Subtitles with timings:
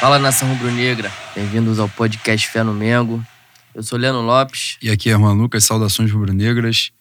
[0.00, 3.20] Fala nação rubro-negra, bem-vindos ao podcast Fé no Mengo.
[3.74, 4.78] Eu sou Leandro Lopes.
[4.80, 6.92] E aqui é Juan Lucas, saudações rubro-negras.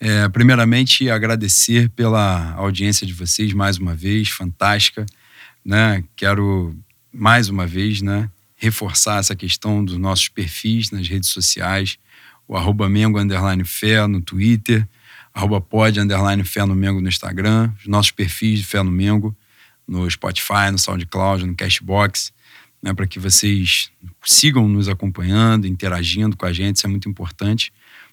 [0.00, 5.04] É, primeiramente, agradecer pela audiência de vocês mais uma vez, fantástica.
[5.62, 6.02] Né?
[6.16, 6.74] Quero
[7.12, 11.98] mais uma vez né, reforçar essa questão dos nossos perfis nas redes sociais,
[12.48, 14.88] o arroba Mengo Underline Fé no Twitter,
[15.34, 19.36] arroba pod Underline Fé no Mengo no Instagram, os nossos perfis de Fé no Mengo
[19.86, 22.32] no Spotify, no SoundCloud, no Cashbox,
[22.82, 23.90] né, para que vocês
[24.24, 27.72] sigam nos acompanhando, interagindo com a gente, isso é muito importante.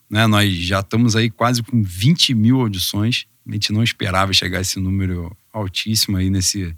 [0.09, 0.27] Né?
[0.27, 4.61] Nós já estamos aí quase com 20 mil audições, a gente não esperava chegar a
[4.61, 6.75] esse número altíssimo aí nesse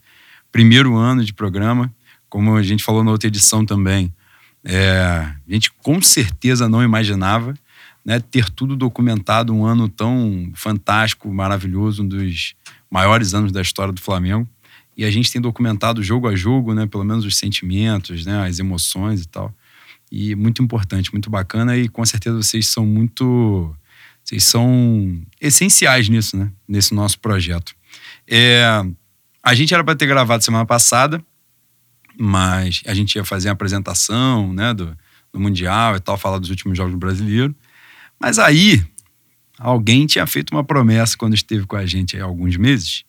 [0.52, 1.94] primeiro ano de programa,
[2.30, 4.14] como a gente falou na outra edição também,
[4.64, 7.54] é, a gente com certeza não imaginava
[8.04, 12.56] né, ter tudo documentado um ano tão fantástico, maravilhoso, um dos
[12.90, 14.48] maiores anos da história do Flamengo.
[14.98, 18.60] E a gente tem documentado jogo a jogo, né, pelo menos os sentimentos, né, as
[18.60, 19.54] emoções e tal.
[20.12, 23.76] E muito importante, muito bacana e com certeza vocês são muito
[24.24, 27.76] vocês são essenciais nisso, né, nesse nosso projeto.
[28.28, 28.66] É,
[29.44, 31.24] a gente era para ter gravado semana passada,
[32.18, 34.98] mas a gente ia fazer a apresentação, né, do,
[35.32, 37.54] do mundial e tal, falar dos últimos jogos do brasileiro.
[38.20, 38.84] Mas aí
[39.60, 43.04] alguém tinha feito uma promessa quando esteve com a gente há alguns meses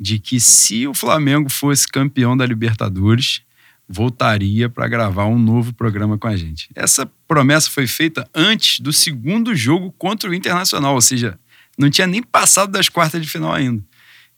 [0.00, 3.42] de que se o Flamengo fosse campeão da Libertadores,
[3.86, 6.70] voltaria para gravar um novo programa com a gente.
[6.74, 11.38] Essa promessa foi feita antes do segundo jogo contra o Internacional, ou seja,
[11.76, 13.82] não tinha nem passado das quartas de final ainda.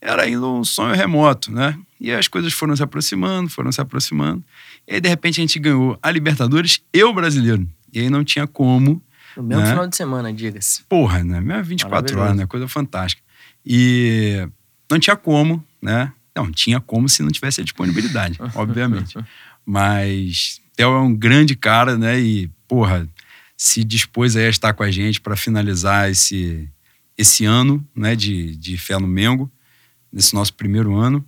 [0.00, 1.78] Era ainda um sonho remoto, né?
[2.00, 4.42] E as coisas foram se aproximando, foram se aproximando.
[4.88, 7.64] E aí, de repente, a gente ganhou a Libertadores e o Brasileiro.
[7.92, 9.00] E aí não tinha como.
[9.36, 9.70] No mesmo né?
[9.70, 10.82] final de semana, diga-se.
[10.88, 11.40] Porra, né?
[11.40, 12.46] Mesmo 24 horas, né?
[12.46, 13.22] Coisa fantástica.
[13.64, 14.48] E
[14.92, 16.12] não tinha como, né?
[16.34, 19.16] Não, tinha como se não tivesse a disponibilidade, obviamente.
[19.64, 22.20] Mas Theo é um grande cara, né?
[22.20, 23.08] E, porra,
[23.56, 26.68] se dispôs a estar com a gente para finalizar esse,
[27.16, 29.50] esse ano né, de, de Fé no Mengo,
[30.12, 31.24] nesse nosso primeiro ano.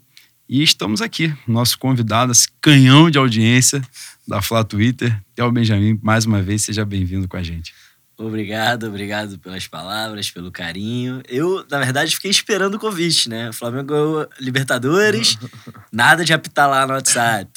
[0.48, 3.80] E estamos aqui, nosso convidado, esse canhão de audiência
[4.28, 7.74] da Flá Twitter, Theo Benjamin, mais uma vez, seja bem-vindo com a gente.
[8.16, 11.20] Obrigado, obrigado pelas palavras, pelo carinho.
[11.28, 13.50] Eu, na verdade, fiquei esperando o convite, né?
[13.50, 15.36] O Flamengo ganhou Libertadores,
[15.90, 17.50] nada de apitar lá no WhatsApp.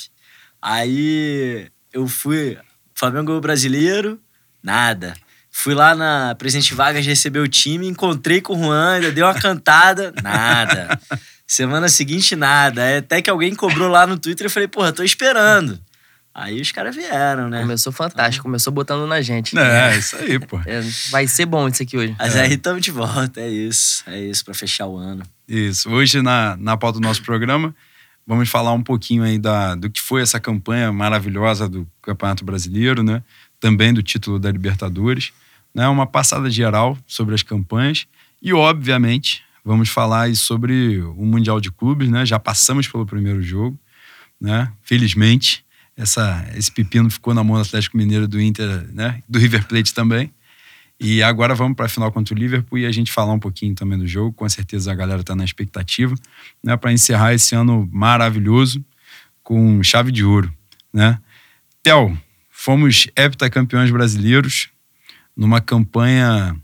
[0.60, 2.58] Aí eu fui,
[2.96, 4.20] Flamengo ganhou Brasileiro,
[4.64, 5.14] nada.
[5.52, 9.34] Fui lá na Presidente Vargas receber o time, encontrei com o Juan, ainda deu uma
[9.34, 11.00] cantada, nada.
[11.46, 12.98] Semana seguinte, nada.
[12.98, 15.80] Até que alguém cobrou lá no Twitter e eu falei, porra, tô esperando.
[16.38, 17.62] Aí os caras vieram, né?
[17.62, 19.58] Começou fantástico, começou botando na gente.
[19.58, 20.62] É, isso aí, pô.
[20.68, 22.16] É, vai ser bom isso aqui hoje.
[22.20, 24.04] Mas aí estamos de volta, é isso.
[24.06, 25.24] É isso, pra fechar o ano.
[25.48, 25.90] Isso.
[25.90, 27.76] Hoje, na, na pauta do nosso programa,
[28.26, 33.02] vamos falar um pouquinho aí da, do que foi essa campanha maravilhosa do Campeonato Brasileiro,
[33.02, 33.24] né?
[33.60, 35.34] Também do título da Libertadores.
[35.74, 35.88] Né?
[35.88, 38.06] Uma passada geral sobre as campanhas.
[38.40, 42.28] E, obviamente, vamos falar aí sobre o Mundial de Clubes, né?
[42.28, 43.80] Já passamos pelo primeiro jogo,
[44.40, 44.72] né?
[44.84, 45.66] Felizmente
[45.98, 49.24] essa, esse pepino ficou na mão do Atlético Mineiro do Inter, né?
[49.28, 50.32] Do River Plate também.
[51.00, 53.74] E agora vamos para a final contra o Liverpool e a gente falar um pouquinho
[53.74, 54.32] também do jogo.
[54.34, 56.16] Com certeza a galera está na expectativa,
[56.64, 56.78] né?
[56.78, 58.84] Para encerrar esse ano maravilhoso
[59.44, 60.54] com chave de ouro,
[60.94, 61.20] né?
[61.82, 62.18] Theo,
[62.50, 64.70] fomos heptacampeões brasileiros
[65.36, 66.56] numa campanha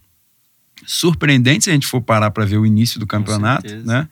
[0.85, 4.07] surpreendente se a gente for parar para ver o início do campeonato, né?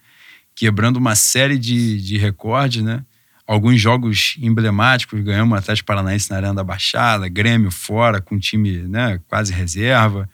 [0.55, 3.03] Quebrando uma série de, de recordes, né?
[3.51, 8.84] Alguns jogos emblemáticos, ganhamos o Atlético Paranaense na Arena da Baixada, Grêmio fora, com time
[8.84, 10.29] né, quase reserva.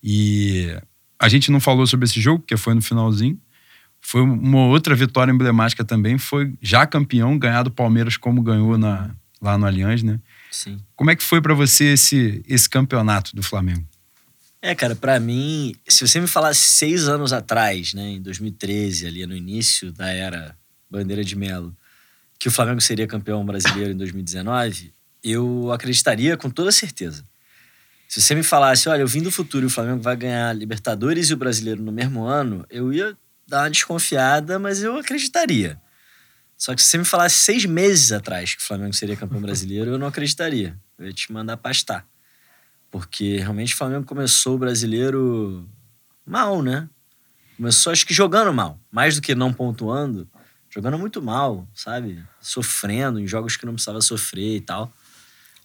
[0.00, 0.72] E
[1.18, 3.36] a gente não falou sobre esse jogo, porque foi no finalzinho.
[4.00, 9.10] Foi uma outra vitória emblemática também, foi já campeão, ganhar do Palmeiras como ganhou na,
[9.40, 10.20] lá no Allianz, né?
[10.48, 10.78] Sim.
[10.94, 13.84] Como é que foi para você esse, esse campeonato do Flamengo?
[14.60, 19.26] É, cara, para mim, se você me falasse seis anos atrás, né, em 2013, ali
[19.26, 20.56] no início da era
[20.88, 21.76] Bandeira de Melo,
[22.42, 24.92] que o Flamengo seria campeão brasileiro em 2019,
[25.22, 27.24] eu acreditaria com toda certeza.
[28.08, 31.30] Se você me falasse, olha, eu vim do futuro e o Flamengo vai ganhar Libertadores
[31.30, 33.16] e o Brasileiro no mesmo ano, eu ia
[33.46, 35.80] dar uma desconfiada, mas eu acreditaria.
[36.58, 39.92] Só que se você me falasse seis meses atrás que o Flamengo seria campeão brasileiro,
[39.92, 40.76] eu não acreditaria.
[40.98, 42.04] Eu ia te mandar pastar.
[42.90, 45.64] Porque realmente o Flamengo começou o brasileiro
[46.26, 46.88] mal, né?
[47.56, 48.80] Começou, acho que jogando mal.
[48.90, 50.28] Mais do que não pontuando,
[50.72, 52.24] jogando muito mal, sabe?
[52.40, 54.92] Sofrendo em jogos que não precisava sofrer e tal.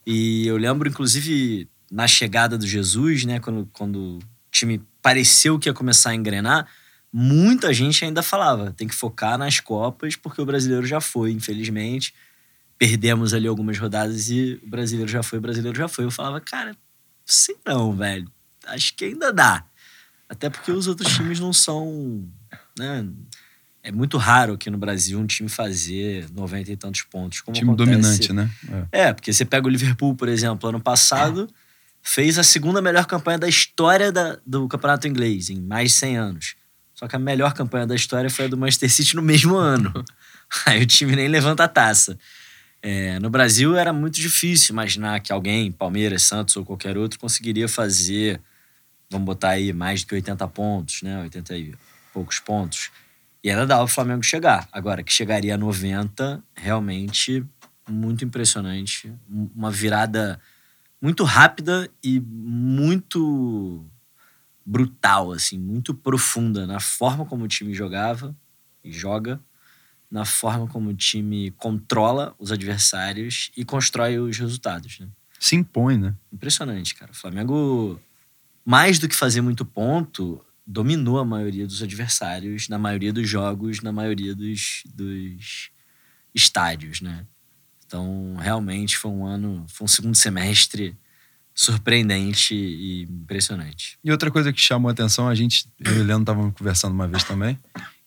[0.06, 3.40] E eu lembro, inclusive, na chegada do Jesus, né?
[3.40, 4.20] Quando, quando o
[4.52, 6.68] time pareceu que ia começar a engrenar,
[7.12, 12.14] muita gente ainda falava: tem que focar nas Copas, porque o brasileiro já foi, infelizmente.
[12.78, 16.06] perdemos ali algumas rodadas e o brasileiro já foi, o brasileiro já foi.
[16.06, 16.76] Eu falava, cara,
[17.26, 18.30] sei não, velho.
[18.66, 19.66] Acho que ainda dá.
[20.30, 22.30] Até porque os outros times não são.
[22.78, 23.08] Né?
[23.88, 27.40] É muito raro aqui no Brasil um time fazer 90 e tantos pontos.
[27.40, 28.52] Como Time acontece- dominante, né?
[28.92, 29.04] É.
[29.08, 31.48] É, porque você pega o Liverpool, por exemplo, ano passado,
[32.02, 36.18] fez a segunda melhor campanha da história da- do campeonato inglês, em mais de 100
[36.18, 36.56] anos.
[36.94, 39.94] Só que a melhor campanha da história foi a do Manchester City no mesmo ano.
[40.66, 42.18] Aí o time nem levanta a taça.
[42.82, 47.70] É, no Brasil era muito difícil imaginar que alguém, Palmeiras, Santos ou qualquer outro, conseguiria
[47.70, 48.42] fazer,
[49.10, 51.22] vamos botar aí, mais de que 80 pontos, né?
[51.22, 51.74] 80 e
[52.14, 52.90] poucos pontos.
[53.44, 54.68] E ainda dava o Flamengo chegar.
[54.72, 57.46] Agora, que chegaria a 90, realmente
[57.90, 59.14] muito impressionante.
[59.30, 60.40] Um- Uma virada
[61.02, 63.86] muito rápida e muito
[64.66, 68.36] brutal, assim, muito profunda na forma como o time jogava
[68.84, 69.40] e joga,
[70.12, 75.08] na forma como o time controla os adversários e constrói os resultados, né?
[75.40, 76.16] Se impõe, né?
[76.34, 77.12] Impressionante, cara.
[77.12, 78.00] O Flamengo,
[78.66, 83.82] mais do que fazer muito ponto, dominou a maioria dos adversários, na maioria dos jogos,
[83.82, 85.72] na maioria dos, dos
[86.36, 87.26] estádios, né?
[87.86, 90.96] Então, realmente foi um ano, foi um segundo semestre
[91.56, 93.98] surpreendente e impressionante.
[94.04, 96.92] E outra coisa que chamou a atenção, a gente, eu e o Leandro estavam conversando
[96.92, 97.58] uma vez também,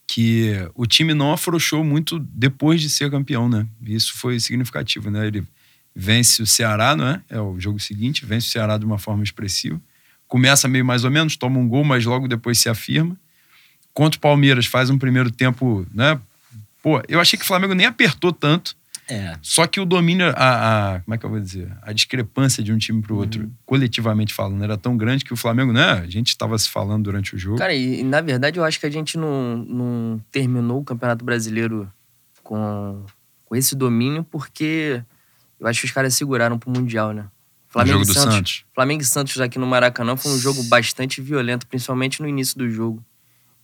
[0.07, 3.67] que o time não afrouxou muito depois de ser campeão, né?
[3.83, 5.27] Isso foi significativo, né?
[5.27, 5.45] Ele
[5.95, 7.23] vence o Ceará, não é?
[7.29, 9.81] É o jogo seguinte, vence o Ceará de uma forma expressiva.
[10.31, 13.15] Começa meio mais ou menos, toma um gol, mas logo depois se afirma.
[13.93, 16.19] Contra o Palmeiras, faz um primeiro tempo, né?
[16.83, 18.75] Pô, eu achei que o Flamengo nem apertou tanto,
[19.09, 21.69] É, só que o domínio, a, a- como é que eu vou dizer?
[21.83, 25.73] A discrepância de um time pro outro, coletivamente falando, era tão grande que o Flamengo,
[25.73, 25.83] né?
[25.91, 27.59] A gente estava se falando durante o jogo.
[27.59, 31.25] Cara, e, e, na verdade eu acho que a gente não, não terminou o Campeonato
[31.25, 31.91] Brasileiro
[32.45, 33.05] com,
[33.47, 35.03] com esse domínio porque
[35.59, 37.25] eu acho que os caras seguraram pro Mundial, né?
[37.71, 38.65] O Flamengo jogo e do Santos, Santos.
[38.75, 42.69] Flamengo e Santos aqui no Maracanã foi um jogo bastante violento, principalmente no início do
[42.69, 43.05] jogo.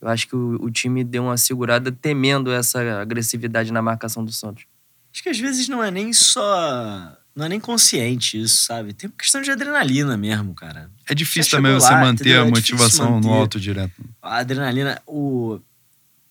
[0.00, 4.30] Eu acho que o, o time deu uma segurada temendo essa agressividade na marcação do
[4.32, 4.64] Santos.
[5.12, 7.16] acho que às vezes não é nem só.
[7.34, 8.94] Não é nem consciente isso, sabe?
[8.94, 10.90] Tem questão de adrenalina mesmo, cara.
[11.06, 12.42] É difícil também chegou você lá, manter entendeu?
[12.44, 13.28] a É motivação no manter.
[13.28, 13.92] alto direto.
[14.22, 15.60] A adrenalina, o,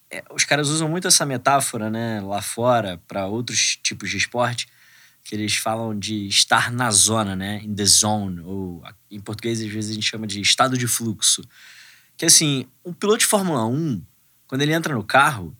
[0.09, 4.67] é, os caras usam muito essa metáfora, né, lá fora, para outros tipos de esporte,
[5.25, 9.67] que eles falam de estar na zona, né, in the zone, ou em português às
[9.67, 11.41] vezes a gente chama de estado de fluxo.
[12.15, 14.03] Que assim, um piloto de Fórmula 1,
[14.45, 15.57] quando ele entra no carro,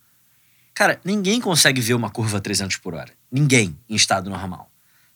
[0.72, 3.12] cara, ninguém consegue ver uma curva a 300 por hora.
[3.32, 4.72] Ninguém em estado normal.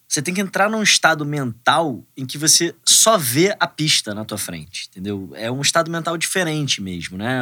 [0.08, 4.26] Você tem que entrar num estado mental em que você só vê a pista na
[4.26, 5.30] tua frente, entendeu?
[5.36, 7.42] É um estado mental diferente mesmo, né?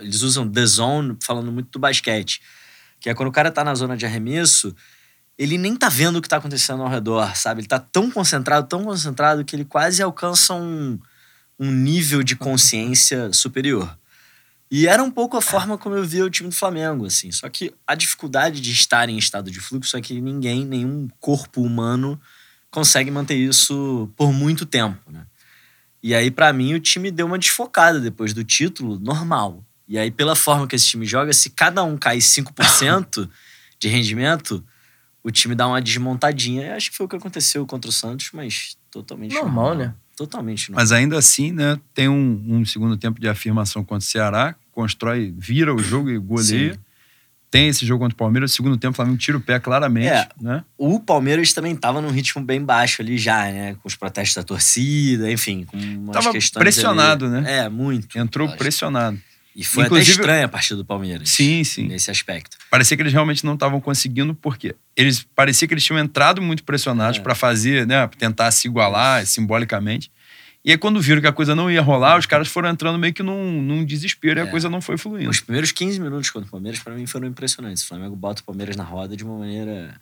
[0.00, 2.42] Eles usam the zone falando muito do basquete,
[2.98, 4.74] que é quando o cara tá na zona de arremesso,
[5.40, 7.62] ele nem tá vendo o que tá acontecendo ao redor, sabe?
[7.62, 11.00] Ele tá tão concentrado, tão concentrado que ele quase alcança um,
[11.58, 13.98] um nível de consciência superior.
[14.70, 17.32] E era um pouco a forma como eu via o time do Flamengo, assim.
[17.32, 21.62] Só que a dificuldade de estar em estado de fluxo é que ninguém, nenhum corpo
[21.62, 22.20] humano
[22.70, 25.24] consegue manter isso por muito tempo, né?
[26.02, 29.64] E aí, pra mim, o time deu uma desfocada depois do título, normal.
[29.88, 33.28] E aí, pela forma que esse time joga, se cada um cai 5%
[33.78, 34.62] de rendimento,
[35.22, 36.66] o time dá uma desmontadinha.
[36.68, 39.94] Eu acho que foi o que aconteceu contra o Santos, mas totalmente Normal, né?
[40.16, 40.82] Totalmente normal.
[40.82, 41.78] Mas ainda assim, né?
[41.94, 46.18] Tem um, um segundo tempo de afirmação contra o Ceará, constrói, vira o jogo e
[46.18, 46.74] goleia.
[46.74, 46.78] Sim.
[47.50, 50.28] Tem esse jogo contra o Palmeiras, segundo tempo, o Flamengo tira o pé claramente, É.
[50.40, 50.62] né?
[50.78, 53.74] O Palmeiras também tava num ritmo bem baixo ali já, né?
[53.74, 57.40] Com os protestos da torcida, enfim, com umas Tava questões pressionado, ali.
[57.40, 57.58] né?
[57.64, 58.16] É, muito.
[58.16, 59.18] Entrou pressionado.
[59.54, 61.28] E foi Inclusive- até estranha a partida do Palmeiras.
[61.30, 61.86] Sim, sim.
[61.88, 62.56] Nesse aspecto.
[62.70, 66.62] Parecia que eles realmente não estavam conseguindo, porque eles parecia que eles tinham entrado muito
[66.62, 67.22] pressionados É.
[67.22, 68.06] pra fazer, né?
[68.06, 70.10] Pra tentar se igualar simbolicamente.
[70.64, 73.14] E aí, quando viram que a coisa não ia rolar, os caras foram entrando meio
[73.14, 74.50] que num, num desespero e a É.
[74.50, 75.30] coisa não foi fluindo.
[75.30, 77.82] Os primeiros 15 minutos contra o Palmeiras, pra mim, foram impressionantes.
[77.82, 79.98] O Flamengo bota o Palmeiras na roda de uma maneira.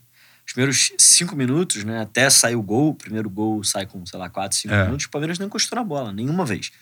[0.47, 2.01] Os primeiros 5 minutos, né?
[2.03, 4.85] Até sair o gol, o primeiro gol sai com, sei lá, 4, 5 É.
[4.85, 6.73] minutos, o Palmeiras não encostou na bola, nenhuma vez.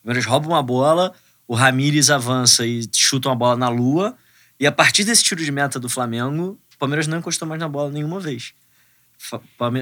[0.00, 1.12] O Palmeiras rouba uma bola,
[1.48, 4.16] o Ramires avança e chuta uma bola na lua,
[4.58, 7.68] e a partir desse tiro de meta do Flamengo, o Palmeiras não encostou mais na
[7.68, 8.52] bola nenhuma vez.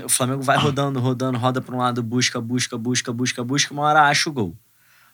[0.05, 3.83] O Flamengo vai rodando, rodando, roda para um lado, busca, busca, busca, busca, busca, uma
[3.83, 4.55] hora acha o gol.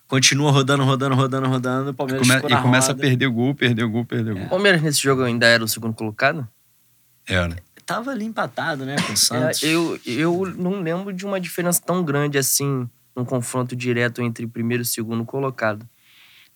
[0.07, 3.01] Continua rodando, rodando, rodando, rodando, o Palmeiras Come- ficou e começa roda.
[3.01, 4.45] a perder gol, perder gol, perder gol.
[4.45, 6.47] O Palmeiras nesse jogo ainda era o segundo colocado?
[7.27, 7.57] Era.
[7.87, 9.63] Tava ali empatado, né, com o É, Santos.
[9.63, 14.83] eu, eu não lembro de uma diferença tão grande assim num confronto direto entre primeiro
[14.83, 15.89] e segundo colocado.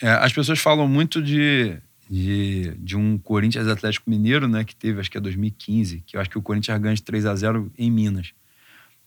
[0.00, 1.76] É, as pessoas falam muito de
[2.08, 6.20] de, de um Corinthians Atlético Mineiro, né, que teve, acho que é 2015, que eu
[6.20, 8.32] acho que o Corinthians ganha de 3 a 0 em Minas.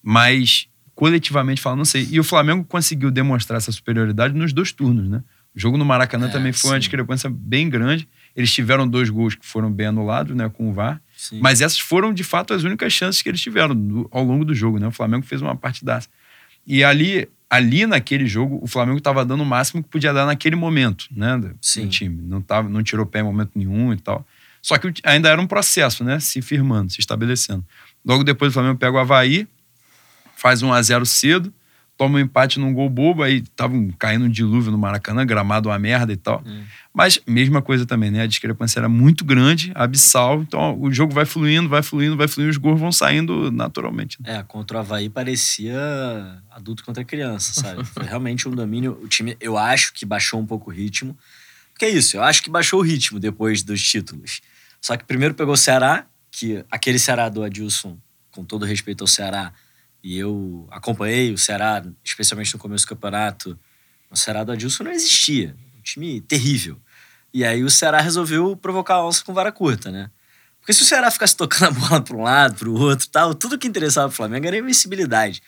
[0.01, 2.07] Mas, coletivamente falando, não sei.
[2.09, 5.23] E o Flamengo conseguiu demonstrar essa superioridade nos dois turnos, né?
[5.55, 6.81] O jogo no Maracanã É, também foi uma sim.
[6.81, 8.07] discrepância bem grande.
[8.35, 11.01] Eles tiveram dois gols que foram bem anulados, né, com o VAR.
[11.15, 11.39] Sim.
[11.41, 14.79] Mas essas foram, de fato, as únicas chances que eles tiveram ao longo do jogo,
[14.79, 14.87] né?
[14.87, 16.09] O Flamengo fez uma partidaça.
[16.65, 20.55] E ali, ali naquele jogo, o Flamengo estava dando o máximo que podia dar naquele
[20.55, 21.39] momento, né?
[21.61, 21.87] Sim.
[21.87, 22.21] Time.
[22.21, 24.25] Não, tava, não tirou pé em momento nenhum e tal.
[24.61, 26.19] Só que ainda era um processo, né?
[26.19, 27.65] Se firmando, se estabelecendo.
[28.05, 29.47] Logo depois o Flamengo pega o Havaí,
[30.35, 31.53] faz um a 0 cedo,
[31.97, 35.79] toma um empate num gol bobo, aí tava caindo um dilúvio no Maracanã, gramado uma
[35.79, 36.43] merda e tal.
[36.45, 36.63] Hum.
[36.97, 38.23] Mas mesma coisa também, né?
[38.23, 42.49] A discrepância era muito grande, abissal, então o jogo vai fluindo, vai fluindo, vai fluindo,
[42.49, 44.19] os gols vão saindo naturalmente.
[44.19, 44.37] né?
[44.37, 45.77] É, contra o Havaí parecia
[46.49, 47.85] adulto contra criança, sabe?
[47.93, 48.99] Foi realmente um domínio.
[48.99, 51.15] O time, eu acho que baixou um pouco o ritmo.
[51.71, 54.41] Porque é isso, eu acho que baixou o ritmo depois dos títulos.
[54.81, 57.95] Só que primeiro pegou o Ceará, que aquele Ceará do Adilson,
[58.31, 59.53] com todo respeito ao Ceará,
[60.03, 63.55] e eu acompanhei o Ceará, especialmente no começo do campeonato.
[64.09, 65.55] O Ceará do Adilson não existia.
[65.77, 66.81] Um time terrível.
[67.33, 70.09] E aí o Ceará resolveu provocar a onça com vara curta, né?
[70.59, 73.33] Porque se o Ceará ficasse tocando a bola para um lado, para o outro tal,
[73.33, 75.41] tudo que interessava pro Flamengo era a invencibilidade.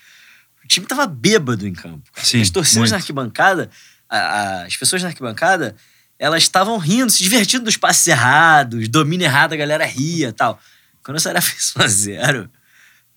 [0.63, 2.09] O time tava bêbado em campo.
[2.15, 2.91] Sim, as torcidas muito.
[2.91, 3.69] na arquibancada,
[4.09, 5.75] a- a- as pessoas na arquibancada,
[6.17, 10.59] elas estavam rindo, se divertindo dos passes errados, domínio errado, a galera ria tal.
[11.03, 12.49] Quando o Ceará fez 1 a 0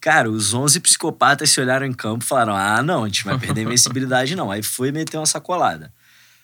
[0.01, 3.39] cara, os 11 psicopatas se olharam em campo e falaram: ah, não, a gente vai
[3.39, 4.51] perder a invencibilidade, não.
[4.51, 5.93] Aí foi meter uma sacolada.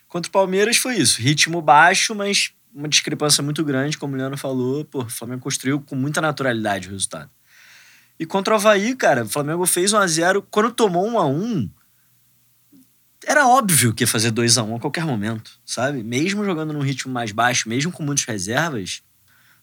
[0.09, 4.37] Contra o Palmeiras foi isso, ritmo baixo, mas uma discrepância muito grande, como o Leandro
[4.37, 4.83] falou.
[4.83, 7.29] Pô, o Flamengo construiu com muita naturalidade o resultado.
[8.19, 10.43] E contra o Havaí, cara, o Flamengo fez 1x0.
[10.49, 11.69] Quando tomou 1x1,
[13.25, 16.03] era óbvio que ia fazer 2x1 a qualquer momento, sabe?
[16.03, 19.03] Mesmo jogando num ritmo mais baixo, mesmo com muitas reservas,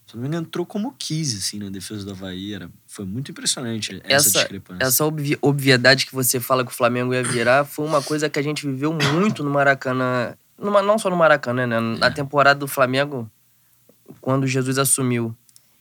[0.06, 2.54] o Flamengo entrou como quis, assim, na defesa do Havaí.
[2.54, 4.84] Era, foi muito impressionante essa, Essa- discrepância.
[4.84, 8.38] Essa obvi- obviedade que você fala que o Flamengo ia virar foi uma coisa que
[8.38, 10.34] a gente viveu muito no Maracanã.
[10.58, 11.80] Numa- não só no Maracanã, né?
[11.80, 13.30] Na temporada do Flamengo,
[14.20, 15.34] quando Jesus assumiu.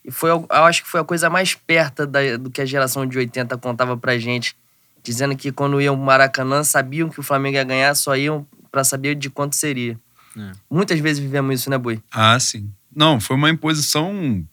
[0.04, 3.06] E foi, eu acho que foi a coisa mais perto da- do que a geração
[3.06, 4.56] de 80 contava pra gente.
[5.04, 8.84] Dizendo que quando iam pro Maracanã, sabiam que o Flamengo ia ganhar, só iam pra
[8.84, 9.98] saber de quanto seria.
[10.38, 10.52] É.
[10.70, 12.02] Muitas vezes vivemos isso, né, Boi?
[12.12, 12.70] Ah, sim.
[12.96, 14.48] Não, foi uma imposição.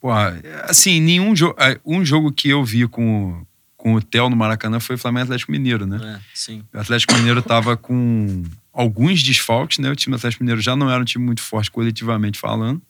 [0.00, 1.56] Porra, assim, nenhum jogo.
[1.84, 3.44] Um jogo que eu vi com,
[3.76, 5.98] com o Theo no Maracanã foi o Flamengo Atlético Mineiro, né?
[6.16, 6.64] É, sim.
[6.72, 8.42] O Atlético Mineiro tava com
[8.72, 9.90] alguns desfalques, né?
[9.90, 12.80] O time do Atlético Mineiro já não era um time muito forte coletivamente falando.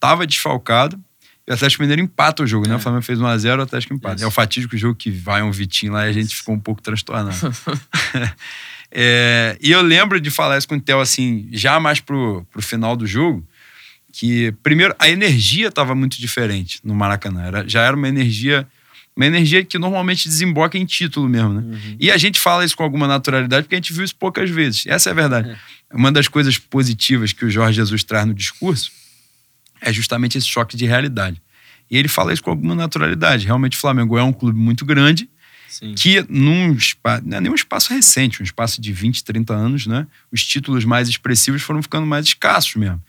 [0.00, 0.98] Tava desfalcado.
[1.46, 2.74] E o Atlético Mineiro empata o jogo, né?
[2.74, 2.76] É.
[2.76, 4.16] O Flamengo fez 1x0, o Atlético empata.
[4.16, 4.24] Isso.
[4.24, 6.80] É o fatídico jogo que vai um Vitinho lá e a gente ficou um pouco
[6.80, 7.36] transtornado.
[8.96, 12.62] É, e eu lembro de falar isso com o Theo, assim, já mais pro, pro
[12.62, 13.44] final do jogo,
[14.14, 17.42] que, primeiro, a energia estava muito diferente no Maracanã.
[17.42, 18.64] Era, já era uma energia,
[19.16, 21.62] uma energia que normalmente desemboca em título mesmo, né?
[21.62, 21.96] Uhum.
[21.98, 24.86] E a gente fala isso com alguma naturalidade porque a gente viu isso poucas vezes.
[24.86, 25.58] Essa é a verdade.
[25.92, 28.92] Uma das coisas positivas que o Jorge Jesus traz no discurso
[29.80, 31.42] é justamente esse choque de realidade.
[31.90, 33.46] E ele fala isso com alguma naturalidade.
[33.46, 35.28] Realmente o Flamengo é um clube muito grande,
[35.68, 35.92] Sim.
[35.96, 39.86] que num espaço, não é nem um espaço recente, um espaço de 20, 30 anos,
[39.88, 40.06] né?
[40.30, 43.02] Os títulos mais expressivos foram ficando mais escassos mesmo.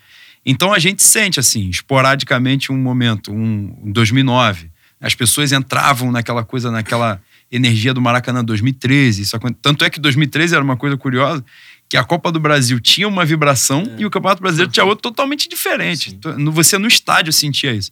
[0.46, 4.70] Então a gente sente assim, esporadicamente um momento, um, um 2009,
[5.02, 7.22] as pessoas entravam naquela coisa, naquela
[7.52, 11.44] energia do Maracanã 2013, isso tanto é que 2013 era uma coisa curiosa,
[11.88, 15.48] que a Copa do Brasil tinha uma vibração e o Campeonato Brasileiro tinha outra totalmente
[15.48, 16.12] diferente.
[16.12, 16.20] Sim.
[16.38, 17.92] No- Você no estádio sentia isso.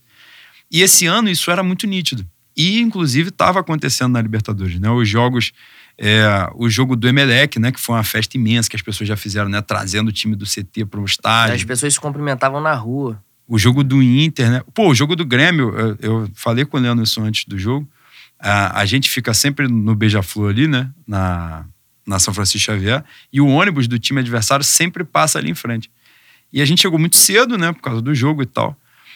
[0.72, 2.26] E esse ano isso era muito nítido.
[2.58, 4.90] E, inclusive, estava acontecendo na Libertadores, né?
[4.90, 5.52] Os jogos,
[5.98, 7.72] é, o jogo do Emelec, né?
[7.72, 9.62] Que foi uma festa imensa que as pessoas já fizeram, né?
[9.62, 11.56] Trazendo o time do CT para o estádio.
[11.56, 13.22] As pessoas se cumprimentavam na rua.
[13.48, 14.62] O jogo do Inter, né?
[14.74, 17.88] Pô, o jogo do Grêmio, eu, eu falei com o Leandro isso antes do jogo.
[18.40, 20.90] A, a gente fica sempre no Beija-Flor ali, né?
[21.08, 21.66] Na,
[22.06, 23.04] na São Francisco Xavier.
[23.32, 25.92] E o ônibus do time adversário sempre passa ali em frente.
[26.52, 27.72] E a gente chegou muito cedo, né?
[27.72, 28.76] Por causa do jogo e tal.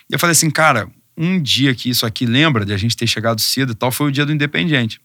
[0.10, 3.08] E eu falei assim, cara, um dia que isso aqui lembra de a gente ter
[3.08, 5.02] chegado cedo e tal, foi o dia do Independiente.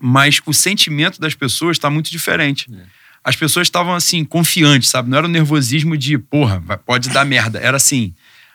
[0.00, 2.68] Mas o sentimento das pessoas está muito diferente.
[2.72, 2.82] É.
[3.24, 5.10] As pessoas estavam assim, confiantes, sabe?
[5.10, 7.58] Não era o nervosismo de, porra, pode dar merda.
[7.58, 8.14] Era assim,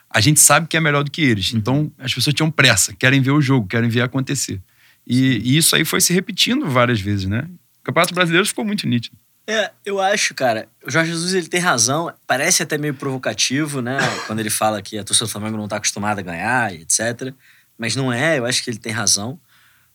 [0.09, 1.53] a gente sabe que é melhor do que eles.
[1.53, 4.61] Então, as pessoas tinham pressa, querem ver o jogo, querem ver acontecer.
[5.05, 7.47] E, e isso aí foi se repetindo várias vezes, né?
[7.81, 9.17] O Campeonato Brasileiro ficou muito nítido.
[9.47, 12.13] É, eu acho, cara, o Jorge Jesus ele tem razão.
[12.27, 13.97] Parece até meio provocativo, né?
[14.27, 17.33] Quando ele fala que a torcida do Flamengo não tá acostumada a ganhar, etc.
[17.77, 19.39] Mas não é, eu acho que ele tem razão.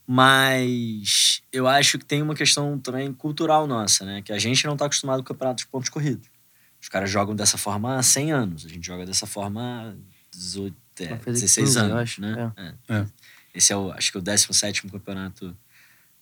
[0.06, 4.22] Mas eu acho que tem uma questão também cultural nossa, né?
[4.22, 6.28] Que a gente não tá acostumado com o campeonato de pontos corridos.
[6.80, 8.66] Os caras jogam dessa forma há 100 anos.
[8.66, 9.94] A gente joga dessa forma há
[10.30, 12.52] 18, é, Vai fazer 16 15, eu anos, acho, né?
[12.56, 12.94] É.
[12.94, 13.06] É.
[13.54, 15.56] Esse é o, acho que é o 17 campeonato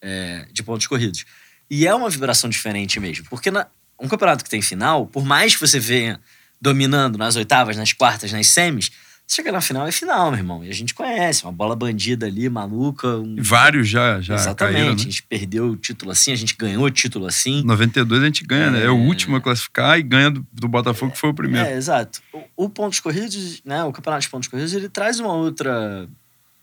[0.00, 1.26] é, de pontos corridos.
[1.68, 3.26] E é uma vibração diferente mesmo.
[3.28, 3.66] Porque na,
[4.00, 6.20] um campeonato que tem final, por mais que você venha
[6.60, 8.90] dominando nas oitavas, nas quartas, nas semis,
[9.26, 10.64] chega na final é final, meu irmão.
[10.64, 13.08] E a gente conhece, uma bola bandida ali, maluca.
[13.18, 13.36] Um...
[13.38, 14.74] Vários já, já Exatamente.
[14.76, 14.98] caíram, A né?
[15.02, 17.62] gente perdeu o título assim, a gente ganhou o título assim.
[17.64, 18.84] 92 a gente ganha, né?
[18.84, 19.06] É o É.
[19.06, 21.66] último a classificar e ganha do, do Botafogo, que foi o primeiro.
[21.66, 22.20] É, exato.
[22.32, 23.82] O, o pontos corridos, né?
[23.84, 26.08] O campeonato de pontos corridos, ele traz uma outra.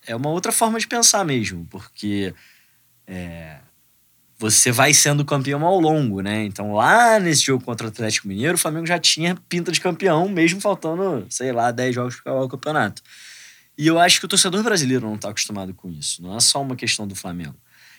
[0.06, 2.34] É uma outra forma de pensar mesmo, porque
[3.06, 3.58] é,
[4.42, 6.44] você vai sendo campeão ao longo, né?
[6.44, 10.28] Então lá nesse jogo contra o Atlético Mineiro, o Flamengo já tinha pinta de campeão,
[10.28, 13.04] mesmo faltando, sei lá, 10 jogos para acabar o campeonato.
[13.78, 16.24] E eu acho que o torcedor brasileiro não está acostumado com isso.
[16.24, 17.56] Não é só uma questão do Flamengo.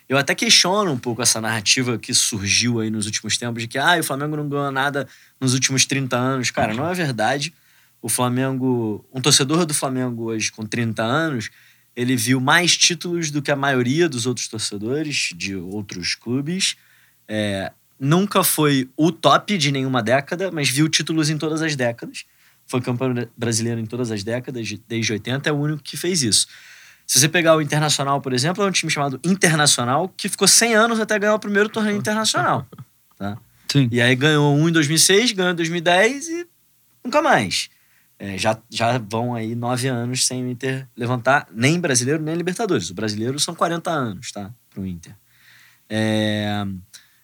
[0.07, 3.77] Eu até questiono um pouco essa narrativa que surgiu aí nos últimos tempos de que
[3.77, 5.07] ah, o Flamengo não ganhou nada
[5.39, 6.51] nos últimos 30 anos.
[6.51, 7.53] Cara, não é verdade.
[8.01, 11.49] O Flamengo, um torcedor do Flamengo hoje com 30 anos,
[11.95, 16.75] ele viu mais títulos do que a maioria dos outros torcedores de outros clubes.
[17.27, 22.25] É, nunca foi o top de nenhuma década, mas viu títulos em todas as décadas.
[22.65, 26.23] Foi campeão brasileiro em todas as décadas, de- desde 80, é o único que fez
[26.23, 26.47] isso.
[27.05, 30.73] Se você pegar o Internacional, por exemplo, é um time chamado Internacional que ficou 100
[30.75, 32.67] anos até ganhar o primeiro torneio internacional.
[33.15, 33.37] Tá?
[33.71, 33.87] Sim.
[33.91, 36.47] E aí ganhou um em 2006, ganhou em 2010 e
[37.05, 37.69] nunca mais.
[38.25, 42.89] É, já, já vão aí nove anos sem o Inter levantar nem brasileiro nem Libertadores.
[42.89, 44.49] O brasileiro são 40 anos, tá?
[44.69, 45.13] Pro Inter.
[45.89, 46.65] É,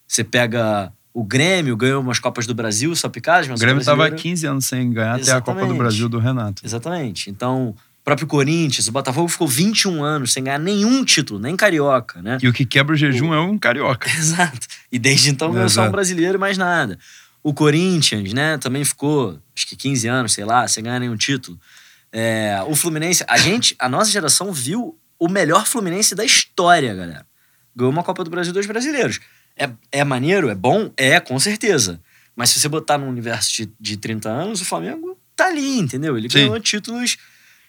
[0.06, 4.04] você pega o Grêmio, ganhou umas Copas do Brasil, só picadas, mas O Grêmio estava
[4.04, 5.78] há brasileiro- 15 anos sem ganhar até a Copa do Exatamente.
[5.78, 6.62] Brasil do Renato.
[6.66, 7.30] Exatamente.
[7.30, 12.22] Então, o próprio Corinthians, o Botafogo ficou 21 anos sem ganhar nenhum título, nem carioca,
[12.22, 12.40] né?
[12.42, 14.10] E o que quebra o jejum é um carioca.
[14.12, 14.68] Exato.
[14.92, 17.00] E desde então ganhou só um brasileiro e mais nada.
[17.42, 21.60] O Corinthians, né, também ficou, acho que 15 anos, sei lá, sem ganhar nenhum título.
[22.12, 27.26] É, o Fluminense, a gente, a nossa geração viu o melhor Fluminense da história, galera.
[27.76, 29.20] Ganhou uma Copa do Brasil dos brasileiros.
[29.56, 30.50] É, é maneiro?
[30.50, 30.92] É bom?
[30.98, 32.02] É, com certeza.
[32.36, 36.18] Mas se você botar num universo de, de 30 anos, o Flamengo tá ali, entendeu?
[36.18, 36.40] Ele Sim.
[36.40, 37.18] ganhou títulos.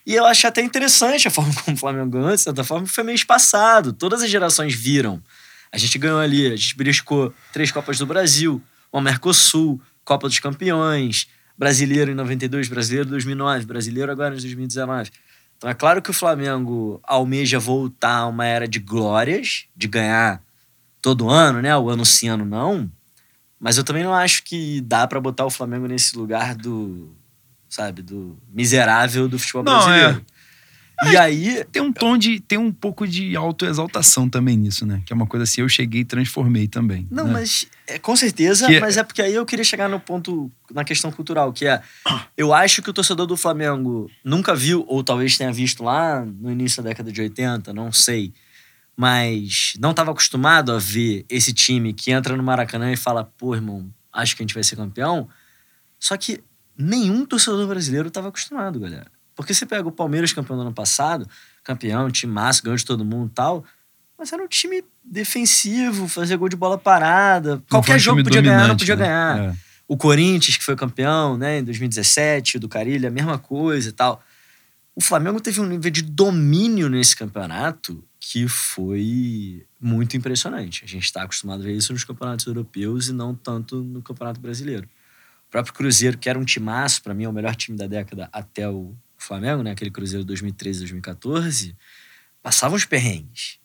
[0.06, 3.04] E eu achei até interessante a forma como o Flamengo ganhou, de certa forma, foi
[3.04, 3.92] meio espaçado.
[3.92, 5.22] Todas as gerações viram.
[5.72, 10.38] A gente ganhou ali, a gente beliscou três Copas do Brasil, uma Mercosul, Copa dos
[10.38, 15.11] Campeões, brasileiro em 92, brasileiro em 2009, brasileiro agora em 2019.
[15.57, 20.42] Então é claro que o Flamengo almeja voltar a uma era de glórias, de ganhar
[21.03, 21.76] todo ano, né?
[21.76, 22.90] O ano sim, ano não.
[23.59, 27.14] Mas eu também não acho que dá pra botar o Flamengo nesse lugar do,
[27.68, 30.18] sabe, do miserável do futebol Não, é.
[31.02, 32.40] E aí, Tem um tom de.
[32.40, 35.02] Tem um pouco de autoexaltação também nisso, né?
[35.06, 37.06] Que é uma coisa assim, eu cheguei e transformei também.
[37.10, 37.32] Não, né?
[37.32, 40.50] mas é, com certeza, Que é- mas é porque aí eu queria chegar no ponto,
[40.72, 41.80] na questão cultural, que é,
[42.36, 46.50] eu acho que o torcedor do Flamengo nunca viu, ou talvez tenha visto lá no
[46.50, 48.32] início da década de 80, não sei,
[48.96, 53.54] mas não estava acostumado a ver esse time que entra no Maracanã e fala, pô,
[53.54, 55.28] irmão, acho que a gente vai ser campeão.
[55.98, 56.40] Só que
[56.76, 59.10] nenhum torcedor brasileiro estava acostumado, galera.
[59.34, 61.28] Porque você pega o Palmeiras campeão do ano passado,
[61.62, 63.64] campeão, time massa, ganhou de todo mundo e tal,
[64.18, 67.56] mas era um time defensivo, fazia gol de bola parada.
[67.56, 69.04] Não Qualquer jogo podia ganhar, não podia né?
[69.04, 69.38] ganhar.
[69.38, 69.56] É.
[69.88, 73.92] O Corinthians, que foi campeão, né, em 2017, o do Carilho, a mesma coisa e
[73.92, 74.22] tal.
[74.94, 80.84] O Flamengo teve um nível de domínio nesse campeonato que foi muito impressionante.
[80.84, 84.38] A gente está acostumado a ver isso nos campeonatos europeus e não tanto no Campeonato
[84.38, 84.86] Brasileiro.
[85.48, 88.28] O próprio Cruzeiro, que era um timaço, para mim é o melhor time da década
[88.30, 91.76] até o Flamengo, né, aquele Cruzeiro 2013, 2014,
[92.42, 93.59] passava uns perrengues,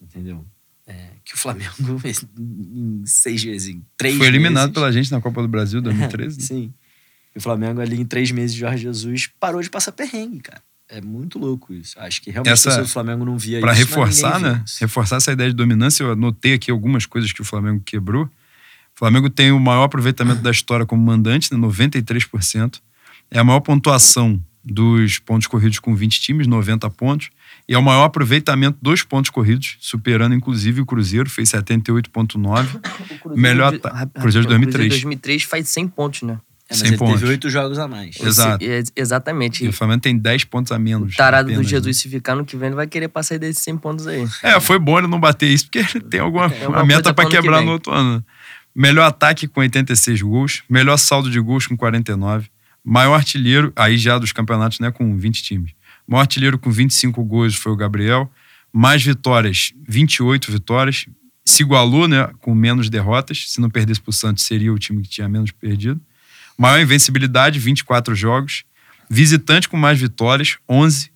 [0.00, 0.44] entendeu?
[0.86, 1.72] É, que o Flamengo,
[2.38, 6.38] em seis vezes, em três Foi eliminado meses- pela gente na Copa do Brasil 2013.
[6.38, 6.42] né?
[6.46, 6.74] Sim.
[7.34, 10.60] E o Flamengo ali em três meses de Jorge Jesus parou de passar perrengue, cara.
[10.88, 11.96] É muito louco isso.
[12.00, 13.82] Acho que realmente Essa- o Flamengo não via Para isso.
[13.82, 14.64] mas reforçar, né?
[14.80, 18.24] Reforçar essa ideia de dominância, eu anotei aqui algumas coisas que o Flamengo quebrou.
[18.24, 21.58] O Flamengo tem o maior aproveitamento da história como mandante, né?
[21.60, 22.80] 93%.
[23.30, 27.30] É a maior pontuação dos pontos corridos com 20 times, 90 pontos.
[27.68, 32.66] E é o maior aproveitamento dos pontos corridos, superando inclusive o Cruzeiro, fez 78,9.
[33.10, 34.88] O Cruzeiro Melhor de- rap- Cruzeiro de rapidinho, 2003.
[34.90, 36.38] 2003 faz 100 pontos, né?
[36.68, 37.20] É, mas 100 ele pontos.
[37.20, 38.16] teve oito jogos a mais.
[38.20, 38.64] Exato.
[38.64, 39.64] É- exatamente.
[39.64, 41.14] E o Flamengo tem 10 pontos a menos.
[41.14, 41.70] O tarado do apenas, né?
[41.70, 44.24] Jesus, se ficar no que vem, ele vai querer passar desses 100 pontos aí.
[44.42, 47.12] É, foi bom ele não bater isso, porque ele tem alguma É uma uma meta
[47.12, 47.66] que quebrar vem.
[47.66, 48.16] no outro ano.
[48.18, 48.22] né?
[48.74, 52.48] Melhor ataque com 86 gols, melhor saldo de gols com 49,
[52.84, 55.72] maior artilheiro, aí já dos campeonatos, né, com 20 times.
[56.06, 58.30] Maior artilheiro com 25 gols foi o Gabriel,
[58.72, 61.06] mais vitórias, 28 vitórias,
[61.44, 65.08] se igualou, né, com menos derrotas, se não perdesse pro Santos seria o time que
[65.08, 66.00] tinha menos perdido.
[66.56, 68.64] Maior invencibilidade, 24 jogos.
[69.08, 71.10] Visitante com mais vitórias, 11.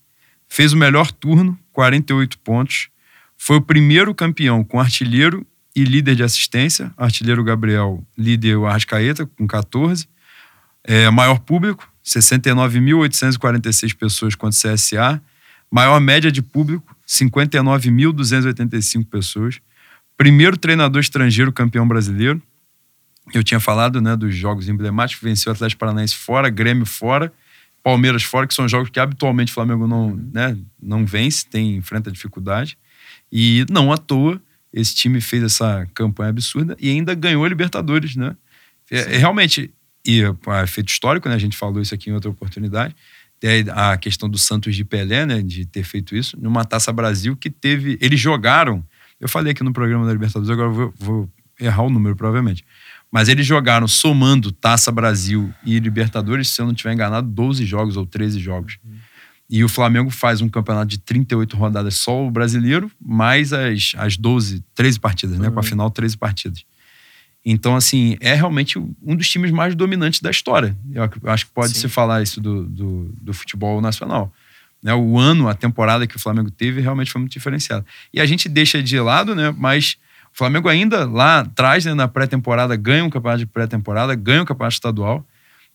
[0.49, 2.89] Fez o melhor turno, 48 pontos.
[3.37, 5.47] Foi o primeiro campeão com artilheiro
[5.77, 6.93] e líder de assistência.
[6.97, 10.09] Artilheiro Gabriel, líder o Arrascaeta, com 14.
[10.87, 15.23] É, maior público, 69.846 pessoas contra o CSA.
[15.71, 19.61] Maior média de público, 59.285 pessoas.
[20.17, 22.41] Primeiro treinador estrangeiro campeão brasileiro.
[23.33, 27.33] Eu tinha falado né, dos jogos emblemáticos, venceu o Atlético Paranaense fora, Grêmio fora,
[27.83, 32.13] Palmeiras fora, que são jogos que habitualmente o Flamengo não, né, não vence, tem, enfrenta
[32.13, 32.79] dificuldade.
[33.33, 34.41] E não à toa,
[34.73, 38.37] esse time fez essa campanha absurda e ainda ganhou a Libertadores, né?
[38.91, 39.73] É realmente,
[40.07, 41.35] e é feito histórico, né?
[41.35, 42.95] A gente falou isso aqui em outra oportunidade.
[43.41, 45.43] Tem a questão do Santos de Pelé, né?
[45.43, 47.99] De ter feito isso, numa Taça Brasil que teve.
[48.01, 48.85] Eles jogaram.
[49.19, 52.65] Eu falei aqui no programa da Libertadores, agora vou, vou errar o número, provavelmente.
[53.11, 57.97] Mas eles jogaram somando Taça Brasil e Libertadores, se eu não estiver enganado, 12 jogos
[57.97, 58.79] ou 13 jogos.
[58.85, 58.97] Uhum.
[59.49, 64.17] E o Flamengo faz um campeonato de 38 rodadas só o brasileiro, mais as, as
[64.17, 65.49] 12, 13 partidas, né?
[65.49, 65.63] Com a uhum.
[65.63, 66.65] final, 13 partidas.
[67.45, 70.75] Então, assim, é realmente um dos times mais dominantes da história.
[70.91, 71.81] Eu acho que pode Sim.
[71.81, 74.33] se falar isso do, do, do, futebol nacional.
[74.83, 74.95] Né?
[74.95, 77.85] O ano, a temporada que o Flamengo teve, realmente foi muito diferenciado.
[78.13, 79.55] E a gente deixa de lado, né?
[79.57, 79.99] Mas
[80.33, 84.47] o Flamengo ainda lá atrás, né, na pré-temporada, ganha um campeonato de pré-temporada, ganha um
[84.47, 85.25] campeonato estadual.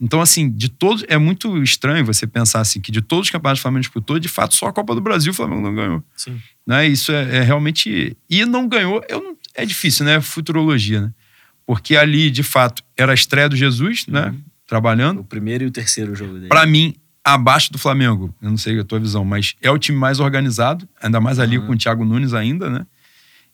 [0.01, 1.03] Então, assim, de todos.
[1.07, 4.17] É muito estranho você pensar assim, que de todos os campeonatos que o Flamengo disputou,
[4.17, 6.03] de fato, só a Copa do Brasil o Flamengo não ganhou.
[6.15, 6.41] Sim.
[6.65, 6.87] Né?
[6.87, 8.17] Isso é, é realmente.
[8.29, 10.19] E não ganhou, eu não, é difícil, né?
[10.19, 11.13] Futurologia, né?
[11.69, 14.21] Porque ali, de fato, era a estreia do Jesus, né?
[14.21, 14.31] uhum.
[14.31, 14.37] né?
[14.65, 15.21] Trabalhando.
[15.21, 16.47] O primeiro e o terceiro jogo dele.
[16.47, 19.95] Para mim, abaixo do Flamengo, eu não sei a tua visão, mas é o time
[19.95, 21.67] mais organizado, ainda mais ali uhum.
[21.67, 22.87] com o Thiago Nunes ainda, né?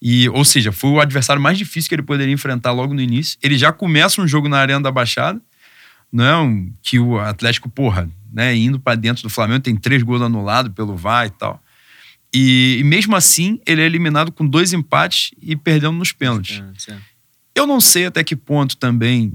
[0.02, 3.38] E, ou seja, foi o adversário mais difícil que ele poderia enfrentar logo no início.
[3.44, 5.42] Ele já começa um jogo na Arena da Baixada
[6.10, 10.72] não, que o Atlético, porra, né, indo para dentro do Flamengo, tem três gols anulados
[10.74, 11.62] pelo VAR e tal.
[12.34, 16.64] E, e, mesmo assim, ele é eliminado com dois empates e perdendo nos pênaltis.
[16.88, 17.15] É.
[17.56, 19.32] Eu não sei até que ponto também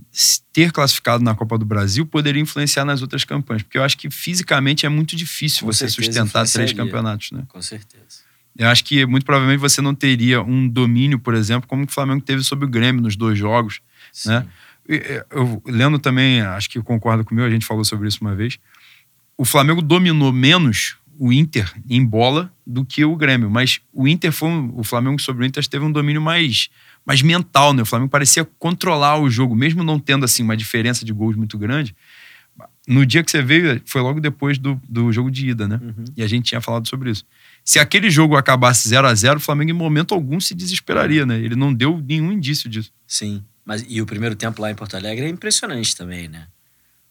[0.52, 4.10] ter classificado na Copa do Brasil poderia influenciar nas outras campanhas, porque eu acho que
[4.10, 7.44] fisicamente é muito difícil com você sustentar três campeonatos, né?
[7.48, 8.20] Com certeza.
[8.58, 12.20] Eu acho que muito provavelmente você não teria um domínio, por exemplo, como o Flamengo
[12.20, 13.80] teve sobre o Grêmio nos dois jogos,
[14.12, 14.28] Sim.
[14.30, 14.46] né?
[15.30, 18.58] eu, lendo também, acho que concorda comigo, a gente falou sobre isso uma vez.
[19.36, 24.32] O Flamengo dominou menos o Inter em bola do que o Grêmio, mas o Inter
[24.32, 26.70] foi um, o Flamengo sobre o Inter teve um domínio mais
[27.04, 27.82] mais mental, né?
[27.82, 31.58] O Flamengo parecia controlar o jogo, mesmo não tendo assim uma diferença de gols muito
[31.58, 31.94] grande.
[32.86, 35.80] No dia que você veio, foi logo depois do, do jogo de ida, né?
[35.82, 36.04] Uhum.
[36.16, 37.24] E a gente tinha falado sobre isso.
[37.64, 41.38] Se aquele jogo acabasse 0 a 0 o Flamengo em momento algum se desesperaria, né?
[41.38, 42.92] Ele não deu nenhum indício disso.
[43.06, 43.44] Sim.
[43.64, 46.48] Mas, e o primeiro tempo lá em Porto Alegre é impressionante também, né?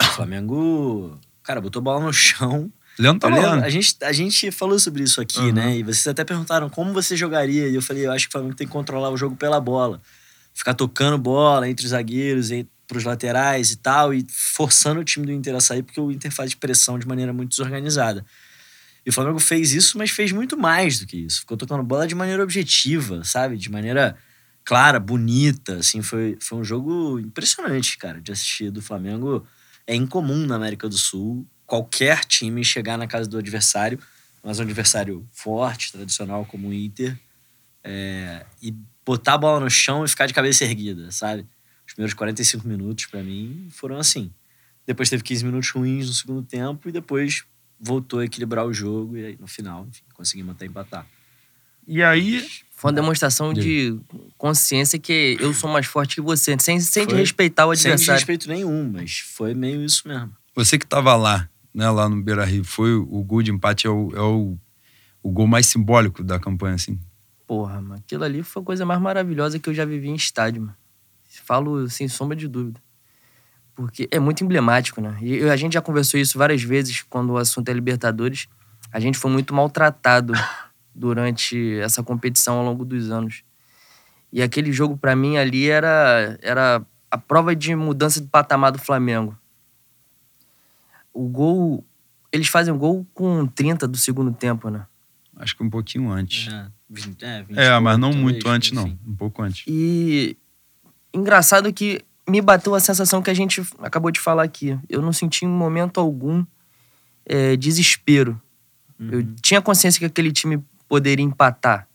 [0.01, 2.71] O Flamengo, cara, botou bola no chão.
[2.99, 5.53] Leandro tá lembro, a gente, a gente falou sobre isso aqui, uhum.
[5.53, 5.77] né?
[5.77, 7.69] E vocês até perguntaram como você jogaria.
[7.69, 10.01] E eu falei, eu acho que o Flamengo tem que controlar o jogo pela bola.
[10.53, 15.25] Ficar tocando bola entre os zagueiros, entre os laterais e tal, e forçando o time
[15.25, 18.25] do Inter a sair, porque o Inter faz pressão de maneira muito desorganizada.
[19.05, 21.39] E o Flamengo fez isso, mas fez muito mais do que isso.
[21.39, 23.55] Ficou tocando bola de maneira objetiva, sabe?
[23.55, 24.17] De maneira
[24.65, 29.47] clara, bonita, assim, foi, foi um jogo impressionante, cara, de assistir do Flamengo.
[29.87, 33.99] É incomum na América do Sul qualquer time chegar na casa do adversário,
[34.43, 37.15] mas um adversário forte, tradicional como o Inter,
[37.83, 38.73] é, e
[39.05, 41.45] botar a bola no chão e ficar de cabeça erguida, sabe?
[41.87, 44.31] Os primeiros 45 minutos, para mim, foram assim.
[44.85, 47.43] Depois teve 15 minutos ruins no segundo tempo e depois
[47.79, 51.05] voltou a equilibrar o jogo e aí, no final, enfim, conseguimos até empatar.
[51.87, 53.99] E aí, foi uma demonstração de
[54.37, 58.05] consciência que eu sou mais forte que você, sem, sem foi, respeitar o adversário.
[58.05, 60.35] Sem respeito nenhum, mas foi meio isso mesmo.
[60.55, 63.89] Você que estava lá, né, lá no Beira Rio, foi o gol de empate, é
[63.89, 64.57] o, é o,
[65.21, 66.99] o gol mais simbólico da campanha, assim?
[67.47, 70.61] Porra, mano, aquilo ali foi a coisa mais maravilhosa que eu já vivi em estádio,
[70.61, 70.75] mano.
[71.45, 72.79] Falo sem sombra de dúvida.
[73.73, 75.17] Porque é muito emblemático, né?
[75.21, 78.47] E a gente já conversou isso várias vezes quando o assunto é Libertadores.
[78.91, 80.33] A gente foi muito maltratado
[80.93, 83.43] durante essa competição ao longo dos anos.
[84.33, 88.79] E aquele jogo para mim ali era era a prova de mudança de patamar do
[88.79, 89.38] Flamengo.
[91.13, 91.85] O gol,
[92.31, 94.85] eles fazem o gol com 30 do segundo tempo, né?
[95.35, 96.51] Acho que um pouquinho antes.
[96.51, 98.97] É, 20, é, 20 é mas não muito antes, não.
[99.07, 99.63] Um pouco antes.
[99.67, 100.37] E
[101.13, 104.77] engraçado que me bateu a sensação que a gente acabou de falar aqui.
[104.87, 106.45] Eu não senti em momento algum
[107.25, 108.39] é, desespero.
[108.99, 109.09] Uhum.
[109.11, 111.87] Eu tinha consciência que aquele time poderia empatar.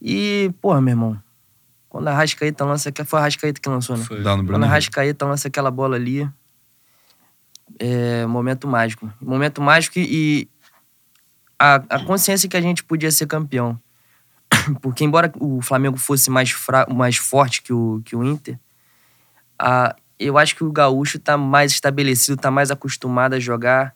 [0.00, 1.22] E, porra, meu irmão,
[1.88, 4.04] quando a Rascaeta lança, que foi a Rascaeta que lançou, né?
[4.04, 4.22] Foi.
[4.22, 6.28] Quando a Rascaeta lança aquela bola ali,
[7.78, 9.12] é, momento mágico.
[9.20, 10.48] Momento mágico e
[11.58, 13.80] a, a consciência que a gente podia ser campeão.
[14.80, 18.58] Porque embora o Flamengo fosse mais, fra mais forte que o, que o Inter,
[19.58, 23.94] a, eu acho que o Gaúcho tá mais estabelecido, tá mais acostumado a jogar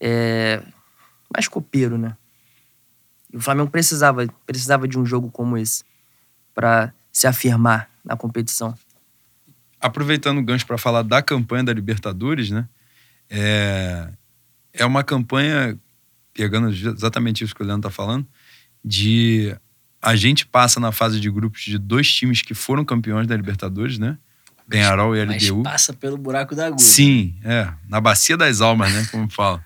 [0.00, 0.62] é,
[1.32, 2.16] mais copeiro, né?
[3.32, 5.82] E o Flamengo precisava, precisava de um jogo como esse
[6.54, 8.76] para se afirmar na competição.
[9.84, 12.66] Aproveitando o gancho para falar da campanha da Libertadores, né?
[13.28, 14.08] É,
[14.72, 15.78] é uma campanha,
[16.32, 18.26] pegando exatamente isso que o Leandro está falando,
[18.82, 19.54] de
[20.00, 23.98] a gente passa na fase de grupos de dois times que foram campeões da Libertadores,
[23.98, 24.16] né?
[24.66, 25.56] Penharol e LDU.
[25.56, 26.82] Mas passa pelo buraco da agulha.
[26.82, 27.70] Sim, é.
[27.86, 29.06] Na bacia das almas, né?
[29.10, 29.62] Como fala.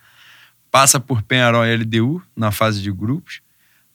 [0.69, 3.41] Passa por Penharol e LDU na fase de grupos.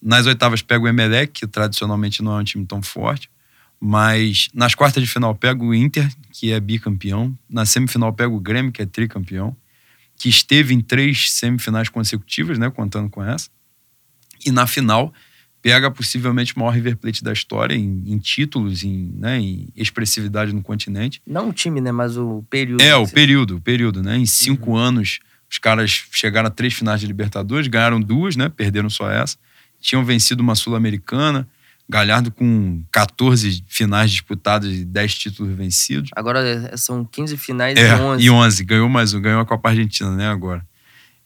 [0.01, 3.29] Nas oitavas pega o Emelec, que tradicionalmente não é um time tão forte.
[3.85, 7.37] Mas nas quartas de final pega o Inter, que é bicampeão.
[7.49, 9.53] Na semifinal pega o Grêmio, que é tricampeão.
[10.15, 12.69] Que esteve em três semifinais consecutivas, né?
[12.69, 13.49] Contando com essa.
[14.45, 15.13] E na final
[15.61, 20.53] pega possivelmente o maior River Plate da história em, em títulos, em, né, em, expressividade
[20.53, 21.21] no continente.
[21.27, 22.81] Não o time, né, mas o período.
[22.81, 24.17] É, o período, o período, né?
[24.17, 24.77] Em cinco uhum.
[24.77, 25.19] anos,
[25.51, 28.47] os caras chegaram a três finais de Libertadores, ganharam duas, né?
[28.47, 29.35] Perderam só essa.
[29.81, 31.45] Tinham vencido uma Sul-Americana.
[31.89, 36.09] Galhardo com 14 finais disputadas e 10 títulos vencidos.
[36.15, 38.25] Agora é, são 15 finais é, e 11.
[38.25, 40.65] E 11, ganhou mais um, ganhou a Copa Argentina, né, agora.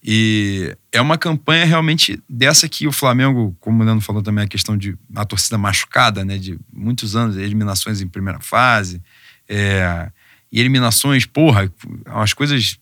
[0.04, 4.48] E é uma campanha realmente dessa que o Flamengo, como o Leandro falou também, a
[4.48, 6.38] questão de a torcida machucada, né?
[6.38, 9.02] De muitos anos, eliminações em primeira fase.
[9.50, 10.10] É,
[10.52, 11.72] e eliminações, porra,
[12.06, 12.80] umas coisas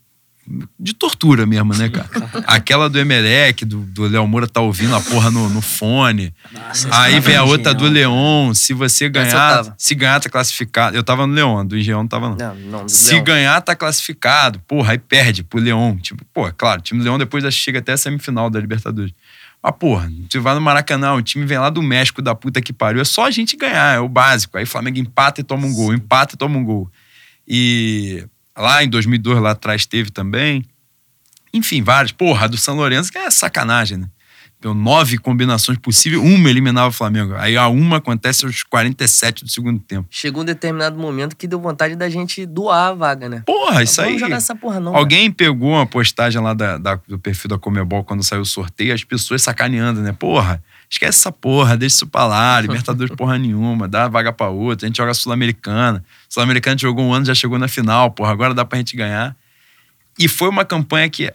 [0.79, 2.09] de tortura mesmo, né, cara?
[2.45, 6.33] Aquela do Emelec, do, do Léo Moura tá ouvindo a porra no, no fone.
[6.51, 8.53] Nossa, Aí vem a outra do Leon.
[8.53, 10.95] Se você ganhar, se ganhar, tá classificado.
[10.95, 12.35] Eu tava no Leon, do Engenhão não tava não.
[12.55, 13.23] não, não se Leon.
[13.23, 14.59] ganhar, tá classificado.
[14.67, 15.97] Porra, aí perde pro Leon.
[15.97, 19.13] Tipo, pô, claro, o time do Leon depois chega até a semifinal da Libertadores.
[19.63, 22.71] Mas, porra, você vai no Maracanã, o time vem lá do México, da puta que
[22.71, 23.01] pariu.
[23.01, 24.59] É só a gente ganhar, é o básico.
[24.59, 26.87] Aí o Flamengo empata e toma um gol, empata e toma um gol.
[27.47, 28.25] E
[28.57, 30.63] Lá em 2002, lá atrás teve também.
[31.53, 32.11] Enfim, vários.
[32.11, 34.09] Porra, a do São Lourenço que é sacanagem, né?
[34.59, 37.35] Deu nove combinações possíveis, uma eliminava o Flamengo.
[37.35, 40.07] Aí a uma acontece aos 47 do segundo tempo.
[40.09, 43.43] Chegou um determinado momento que deu vontade da gente doar a vaga, né?
[43.45, 44.19] Porra, isso Vamos aí.
[44.19, 44.95] jogar essa porra, não.
[44.95, 48.93] Alguém pegou uma postagem lá da, da, do perfil da Comebol quando saiu o sorteio,
[48.93, 50.13] as pessoas sacaneando, né?
[50.13, 50.63] Porra,
[50.95, 54.85] esquece essa porra, deixa isso pra lá, Libertadores porra nenhuma, dá a vaga pra outra,
[54.85, 56.03] a gente joga Sul-Americana.
[56.27, 59.35] Sul-Americana jogou um ano, já chegou na final, porra, agora dá pra gente ganhar.
[60.17, 61.31] E foi uma campanha que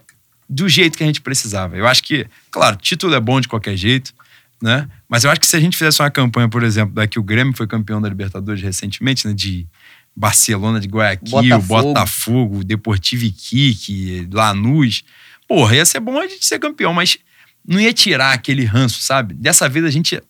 [0.49, 1.77] do jeito que a gente precisava.
[1.77, 4.13] Eu acho que, claro, título é bom de qualquer jeito,
[4.61, 4.87] né?
[5.07, 7.55] Mas eu acho que se a gente fizesse uma campanha, por exemplo, daqui o Grêmio
[7.55, 9.33] foi campeão da Libertadores recentemente, né?
[9.33, 9.65] De
[10.15, 15.03] Barcelona, de Guayaquil, Botafogo, Botafogo Deportivo Iquique, Lanús.
[15.47, 17.17] Porra, ia ser bom a gente ser campeão, mas
[17.67, 19.33] não ia tirar aquele ranço, sabe?
[19.33, 20.21] Dessa vez a gente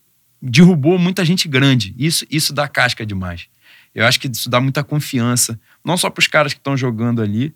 [0.42, 1.94] derrubou muita gente grande.
[1.98, 3.48] Isso, isso dá casca demais.
[3.94, 7.22] Eu acho que isso dá muita confiança, não só para os caras que estão jogando
[7.22, 7.54] ali,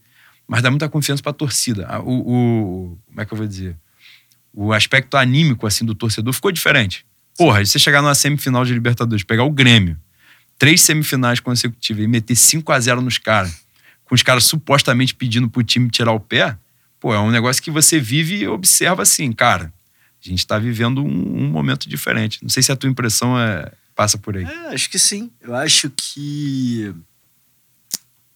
[0.47, 1.87] mas dá muita confiança para a torcida.
[2.01, 3.75] O, o, como é que eu vou dizer?
[4.53, 7.05] O aspecto anímico assim do torcedor ficou diferente.
[7.37, 9.97] Porra, você chegar numa semifinal de Libertadores, pegar o Grêmio,
[10.57, 13.65] três semifinais consecutivas e meter 5 a 0 nos caras,
[14.05, 16.57] com os caras supostamente pedindo pro time tirar o pé,
[17.05, 19.71] pô, é um negócio que você vive e observa assim, cara,
[20.19, 22.41] a gente está vivendo um, um, momento diferente.
[22.41, 24.43] Não sei se a tua impressão é, passa por aí.
[24.43, 25.29] É, acho que sim.
[25.39, 26.95] Eu acho que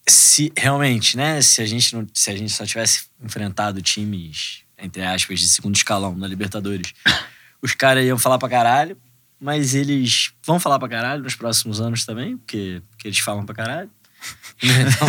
[0.07, 5.03] se realmente, né, se a gente não, se a gente só tivesse enfrentado times entre
[5.03, 6.93] aspas de segundo escalão na Libertadores,
[7.63, 8.95] os caras iam falar pra caralho,
[9.39, 13.55] mas eles vão falar pra caralho nos próximos anos também, porque, porque eles falam pra
[13.55, 13.89] caralho.
[14.61, 15.07] Então,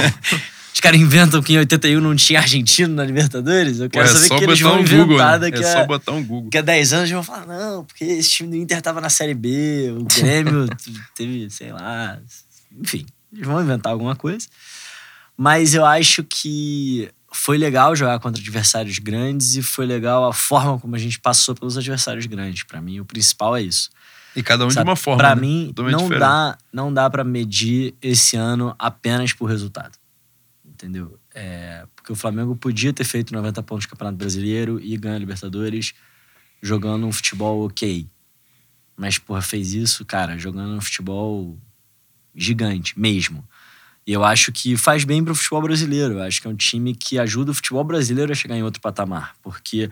[0.80, 3.80] os caras inventam que em 81 não tinha argentino na Libertadores.
[3.80, 5.38] Eu quero Pô, é saber que eles vão um inventar Google, né?
[5.38, 6.44] daqui é a, só botar um Google.
[6.44, 9.10] Daqui a 10 anos eles vão falar, não, porque esse time do Inter tava na
[9.10, 10.66] Série B, o Grêmio
[11.14, 12.18] teve, sei lá.
[12.80, 14.46] Enfim, eles vão inventar alguma coisa.
[15.36, 20.78] Mas eu acho que foi legal jogar contra adversários grandes e foi legal a forma
[20.78, 22.62] como a gente passou pelos adversários grandes.
[22.62, 23.90] Para mim, o principal é isso.
[24.34, 25.18] E cada um Sabe, de uma forma.
[25.18, 25.42] Para né?
[25.42, 29.99] mim, não dá, não dá para medir esse ano apenas por resultado.
[30.80, 31.18] Entendeu?
[31.34, 35.18] É, porque o Flamengo podia ter feito 90 pontos no Campeonato Brasileiro e ganhar a
[35.18, 35.92] Libertadores
[36.62, 38.08] jogando um futebol ok.
[38.96, 41.58] Mas, porra, fez isso, cara, jogando um futebol
[42.34, 43.46] gigante mesmo.
[44.06, 46.14] E eu acho que faz bem para o futebol brasileiro.
[46.14, 48.80] Eu acho que é um time que ajuda o futebol brasileiro a chegar em outro
[48.80, 49.36] patamar.
[49.42, 49.90] Porque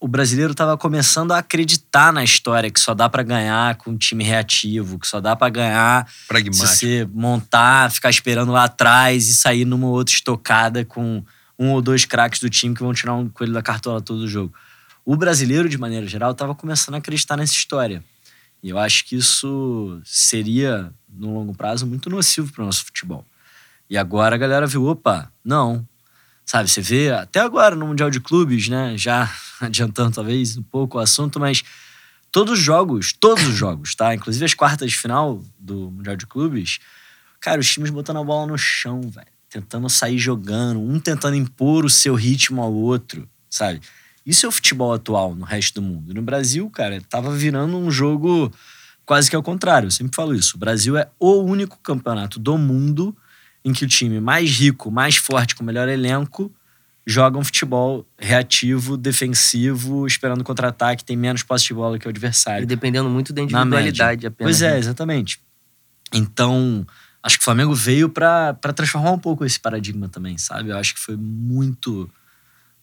[0.00, 3.98] o brasileiro estava começando a acreditar na história que só dá para ganhar com um
[3.98, 9.34] time reativo, que só dá para ganhar se você montar, ficar esperando lá atrás e
[9.34, 11.22] sair numa outra estocada com
[11.58, 14.28] um ou dois craques do time que vão tirar um coelho da cartola todo o
[14.28, 14.54] jogo.
[15.04, 18.02] O brasileiro, de maneira geral, estava começando a acreditar nessa história.
[18.62, 23.24] E eu acho que isso seria, no longo prazo, muito nocivo para o nosso futebol.
[23.88, 25.86] E agora a galera viu, opa, não.
[26.46, 28.94] Sabe, você vê até agora no Mundial de Clubes, né?
[28.96, 29.30] Já
[29.66, 31.62] adiantando talvez um pouco o assunto, mas
[32.32, 34.14] todos os jogos, todos os jogos, tá?
[34.14, 36.78] Inclusive as quartas de final do Mundial de Clubes,
[37.40, 39.26] cara, os times botando a bola no chão, velho.
[39.48, 43.80] Tentando sair jogando, um tentando impor o seu ritmo ao outro, sabe?
[44.24, 46.14] Isso é o futebol atual no resto do mundo.
[46.14, 48.52] No Brasil, cara, tava virando um jogo
[49.04, 49.88] quase que ao contrário.
[49.88, 50.56] Eu sempre falo isso.
[50.56, 53.16] O Brasil é o único campeonato do mundo
[53.64, 56.52] em que o time mais rico, mais forte, com o melhor elenco,
[57.10, 62.62] joga um futebol reativo, defensivo, esperando contra-ataque, tem menos posse de bola que o adversário.
[62.62, 64.52] E dependendo muito da individualidade apenas.
[64.52, 64.78] Pois é, né?
[64.78, 65.40] exatamente.
[66.14, 66.86] Então,
[67.22, 70.70] acho que o Flamengo veio para transformar um pouco esse paradigma também, sabe?
[70.70, 72.08] Eu acho que foi muito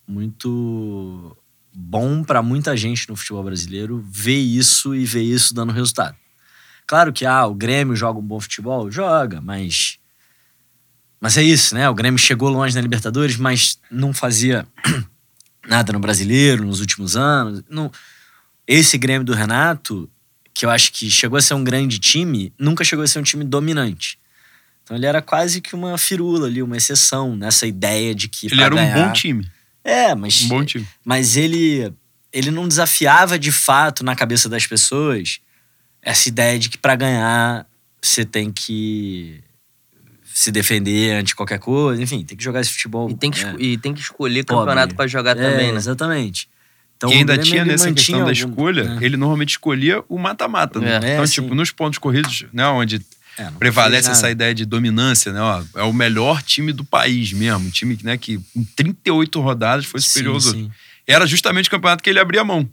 [0.05, 1.35] muito
[1.73, 6.15] bom para muita gente no futebol brasileiro ver isso e ver isso dando resultado.
[6.85, 9.99] Claro que ah, o Grêmio joga um bom futebol, joga, mas
[11.19, 11.89] mas é isso, né?
[11.89, 14.67] O Grêmio chegou longe na Libertadores, mas não fazia
[15.67, 17.63] nada no Brasileiro nos últimos anos.
[17.69, 17.91] Não...
[18.67, 20.09] Esse Grêmio do Renato,
[20.53, 23.23] que eu acho que chegou a ser um grande time, nunca chegou a ser um
[23.23, 24.19] time dominante.
[24.83, 28.61] Então ele era quase que uma firula ali, uma exceção nessa ideia de que Ele
[28.61, 29.07] era um ganhar...
[29.07, 29.49] bom time.
[29.83, 30.87] É, mas Um bom time.
[31.03, 31.93] mas ele
[32.31, 35.39] ele não desafiava de fato na cabeça das pessoas
[36.01, 37.65] essa ideia de que para ganhar
[38.01, 39.41] você tem que
[40.39, 43.09] se defender ante qualquer coisa, enfim, tem que jogar esse futebol.
[43.09, 44.61] E tem que, é, e tem que escolher Pobre.
[44.65, 45.77] campeonato pra jogar é, também, né?
[45.77, 46.47] Exatamente.
[46.95, 48.99] Então, e ainda tinha ele nessa questão da algum- escolha, né?
[49.01, 50.79] ele normalmente escolhia o mata-mata.
[50.79, 50.93] né?
[50.93, 50.97] É.
[51.13, 51.55] Então, É, tipo, sim.
[51.55, 53.01] nos pontos corridos, né, onde
[53.37, 55.39] É, prevalece essa ideia de dominância, né?
[55.41, 57.67] Ó, é o melhor time do país mesmo.
[57.67, 60.63] Um time né, que em 38 rodadas foi superior Sim, outros.
[60.65, 60.71] sim.
[61.07, 62.67] Era justamente o campeonato que ele abria mão.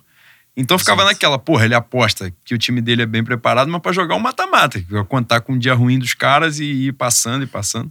[0.57, 1.15] Então ficava Exato.
[1.15, 4.21] naquela, porra, ele aposta que o time dele é bem preparado, mas pra jogar um
[4.21, 7.91] mata-mata, que vai contar com um dia ruim dos caras e ir passando e passando.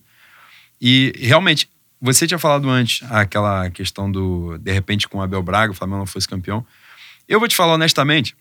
[0.81, 1.69] E realmente,
[2.01, 5.99] você tinha falado antes aquela questão do, de repente, com o Abel Braga, o Flamengo
[5.99, 6.65] não fosse campeão.
[7.27, 8.33] Eu vou te falar honestamente,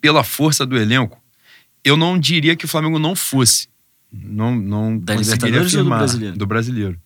[0.00, 1.18] pela força do elenco,
[1.84, 3.68] eu não diria que o Flamengo não fosse.
[4.12, 6.36] Não, não Da conseguiria ou do afirmar Brasileiro?
[6.36, 6.98] do brasileiro.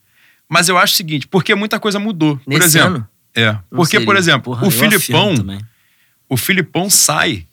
[0.49, 2.37] Mas eu acho o seguinte, porque muita coisa mudou.
[2.37, 3.07] por Nesse exemplo, ano?
[3.33, 3.57] é.
[3.69, 5.59] Porque, por exemplo, Porra, o Filipão, também.
[6.29, 7.45] O Filipão sai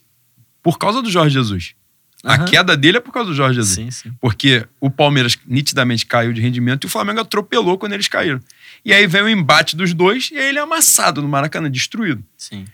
[0.61, 1.75] por causa do Jorge Jesus.
[2.23, 2.45] A Aham.
[2.45, 3.75] queda dele é por causa do Jorge Jesus.
[3.75, 4.11] Sim, sim.
[4.19, 8.39] Porque o Palmeiras nitidamente caiu de rendimento e o Flamengo atropelou quando eles caíram.
[8.83, 12.23] E aí vem o embate dos dois e aí ele é amassado no Maracanã, destruído.
[12.37, 12.65] sim.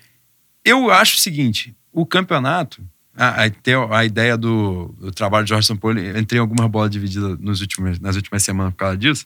[0.64, 2.82] Eu acho o seguinte: o campeonato,
[3.18, 7.38] a, a, a ideia do, do trabalho de Jorge Sampaoli, entrei em algumas bolas divididas
[7.40, 9.26] nos últimos, nas últimas semanas por causa disso.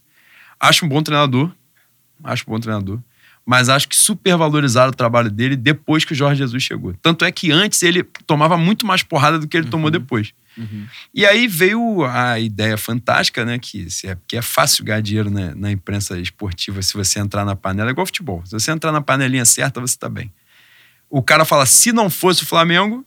[0.58, 1.52] Acho um bom treinador,
[2.24, 2.98] acho um bom treinador,
[3.46, 6.92] mas acho que supervalorizaram o trabalho dele depois que o Jorge Jesus chegou.
[7.00, 10.34] Tanto é que antes ele tomava muito mais porrada do que ele tomou depois.
[10.58, 10.86] Uhum.
[11.14, 13.58] E aí veio a ideia fantástica, né?
[13.58, 17.44] Que, se é, que é fácil ganhar dinheiro né, na imprensa esportiva se você entrar
[17.44, 18.42] na panela, é igual futebol.
[18.44, 20.32] Se você entrar na panelinha certa, você tá bem.
[21.08, 23.04] O cara fala: se não fosse o Flamengo,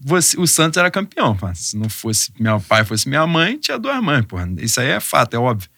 [0.00, 1.38] você- o Santos era campeão.
[1.54, 4.48] Se não fosse meu pai, fosse minha mãe, tinha duas mães, porra.
[4.58, 5.68] Isso aí é fato, é óbvio.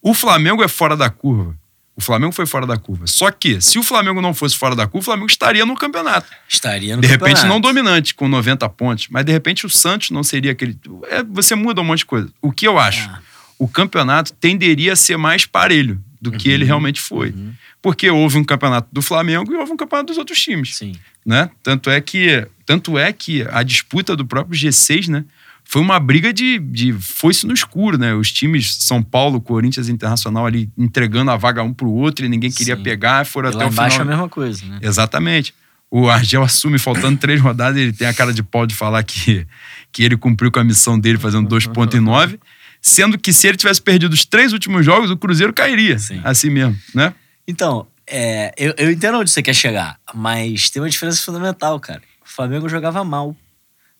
[0.00, 1.54] O Flamengo é fora da curva.
[1.96, 3.06] O Flamengo foi fora da curva.
[3.06, 6.28] Só que, se o Flamengo não fosse fora da curva, o Flamengo estaria no campeonato.
[6.48, 7.48] Estaria no De repente, campeonato.
[7.48, 10.78] não dominante, com 90 pontos, mas de repente o Santos não seria aquele.
[11.08, 12.28] É, você muda um monte de coisa.
[12.40, 13.08] O que eu acho?
[13.10, 13.20] Ah.
[13.58, 16.54] O campeonato tenderia a ser mais parelho do que Uhum.
[16.54, 17.30] ele realmente foi.
[17.30, 17.52] Uhum.
[17.82, 20.76] Porque houve um campeonato do Flamengo e houve um campeonato dos outros times.
[20.76, 20.92] Sim.
[21.26, 21.50] Né?
[21.62, 25.24] Tanto, é que, tanto é que a disputa do próprio G6 né,
[25.70, 27.96] foi uma briga de, de foice no escuro.
[27.96, 28.12] Né?
[28.12, 32.28] Os times São Paulo, Corinthians e Internacional ali entregando a vaga um pro outro e
[32.28, 32.82] ninguém queria Sim.
[32.82, 33.88] pegar, foram E até o final.
[33.88, 34.80] é a mesma coisa, né?
[34.82, 35.54] Exatamente.
[35.88, 39.46] O Argel assume, faltando três rodadas, ele tem a cara de pau de falar que,
[39.92, 42.40] que ele cumpriu com a missão dele fazendo 2,9.
[42.82, 46.00] Sendo que se ele tivesse perdido os três últimos jogos, o Cruzeiro cairia.
[46.00, 46.20] Sim.
[46.24, 47.14] Assim mesmo, né?
[47.46, 52.02] Então, é, eu, eu entendo onde você quer chegar, mas tem uma diferença fundamental, cara.
[52.26, 53.36] O Flamengo jogava mal.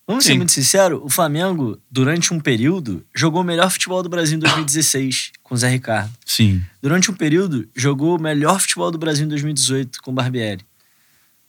[0.07, 0.38] Vamos ser Sim.
[0.38, 5.32] muito sinceros, o Flamengo, durante um período, jogou o melhor futebol do Brasil em 2016,
[5.42, 6.12] com o Zé Ricardo.
[6.26, 6.61] Sim.
[6.82, 10.64] Durante um período, jogou o melhor futebol do Brasil em 2018, com o Barbieri.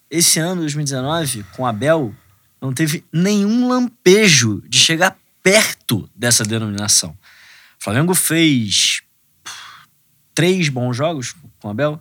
[0.09, 2.13] Esse ano, 2019, com o Abel,
[2.61, 7.11] não teve nenhum lampejo de chegar perto dessa denominação.
[7.79, 9.01] O Flamengo fez
[10.35, 11.99] três bons jogos com o Abel.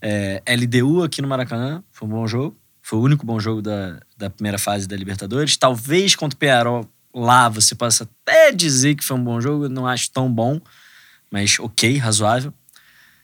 [0.00, 2.59] É, LDU aqui no Maracanã, foi um bom jogo.
[2.90, 5.56] Foi o único bom jogo da, da primeira fase da Libertadores.
[5.56, 9.68] Talvez contra o Pearol lá você possa até dizer que foi um bom jogo, eu
[9.68, 10.60] não acho tão bom,
[11.30, 12.52] mas ok, razoável.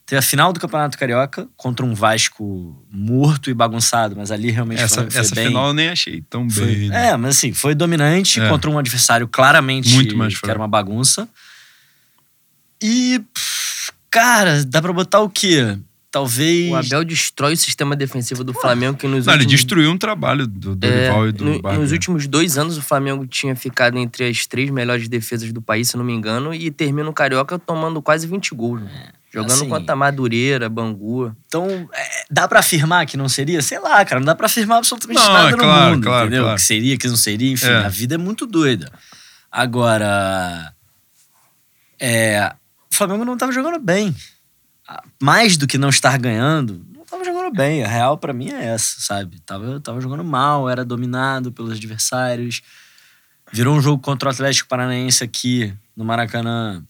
[0.06, 4.80] Teve a final do Campeonato Carioca contra um Vasco morto e bagunçado, mas ali realmente
[4.82, 5.48] Essa, foi, foi essa bem.
[5.48, 6.88] final eu nem achei tão Foi- bem.
[6.88, 7.08] né?
[7.08, 8.48] É, mas assim, foi dominante É.
[8.48, 11.28] contra um adversário claramente Muito mais que era uma bagunça.
[12.80, 13.20] E,
[14.08, 15.76] cara, dá pra botar o quê?
[16.10, 16.70] Talvez.
[16.70, 19.60] O Abel destrói o sistema defensivo do Flamengo, que nos Não, ele últimos...
[19.60, 20.74] destruiu um trabalho do É,
[21.10, 24.70] Dorival e do no- nos últimos dois anos, o Flamengo tinha ficado entre as três
[24.70, 28.54] melhores defesas do país, se não me engano, e termina o Carioca tomando quase 20
[28.54, 28.80] gols.
[28.82, 29.10] né?
[29.30, 31.34] Jogando assim- contra Madureira, Bangu.
[31.46, 33.60] Então, é, dá pra afirmar que não seria?
[33.60, 36.26] Sei lá, cara, não dá pra afirmar absolutamente Não, nada é no claro, mundo, claro,
[36.26, 36.42] entendeu?
[36.44, 36.56] claro.
[36.56, 37.84] Que seria, que não seria, enfim, É.
[37.84, 38.90] a vida é muito doida.
[39.52, 40.72] Agora,
[42.00, 42.52] é,
[42.90, 44.14] o Flamengo não tava jogando bem.
[45.20, 47.82] Mais do que não estar ganhando, não tava jogando bem.
[47.84, 49.40] A real pra mim é essa, sabe?
[49.40, 52.62] Tava, tava jogando mal, era dominado pelos adversários.
[53.52, 56.82] Virou um jogo contra o Atlético Paranaense aqui no Maracanã.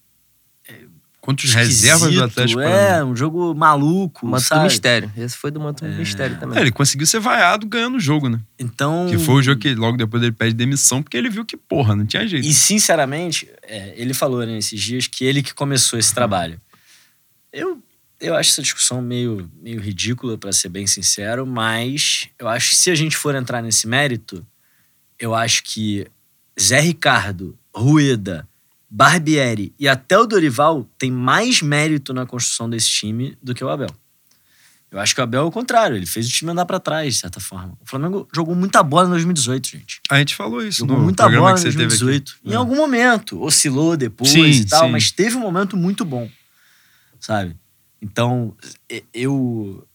[1.20, 3.04] Contra os reservas do Atlético É, Paranaense.
[3.10, 4.62] um jogo maluco, Manto do sabe?
[4.62, 5.12] Mistério.
[5.16, 6.56] Esse foi do Manto do Mistério também.
[6.56, 8.38] É, ele conseguiu ser vaiado ganhando o jogo, né?
[8.56, 9.08] Então.
[9.10, 11.96] Que foi o jogo que logo depois ele pede demissão, porque ele viu que, porra,
[11.96, 12.46] não tinha jeito.
[12.46, 16.60] E sinceramente, é, ele falou né, esses dias que ele que começou esse trabalho.
[17.52, 17.82] Eu,
[18.20, 22.74] eu acho essa discussão meio, meio ridícula, pra ser bem sincero, mas eu acho que
[22.76, 24.46] se a gente for entrar nesse mérito,
[25.18, 26.06] eu acho que
[26.60, 28.48] Zé Ricardo, Rueda,
[28.88, 33.68] Barbieri e até o Dorival tem mais mérito na construção desse time do que o
[33.68, 33.90] Abel.
[34.90, 37.14] Eu acho que o Abel é o contrário, ele fez o time andar pra trás,
[37.14, 37.76] de certa forma.
[37.80, 40.00] O Flamengo jogou muita bola em 2018, gente.
[40.08, 41.88] A gente falou isso Jogou muita bola em você teve aqui.
[41.98, 42.36] 2018.
[42.44, 42.54] Em É.
[42.56, 44.92] algum momento, oscilou depois Sim, e tal, sim.
[44.92, 46.30] mas teve um momento muito bom,
[47.20, 47.56] sabe?
[48.00, 48.54] Então,
[49.12, 49.86] eu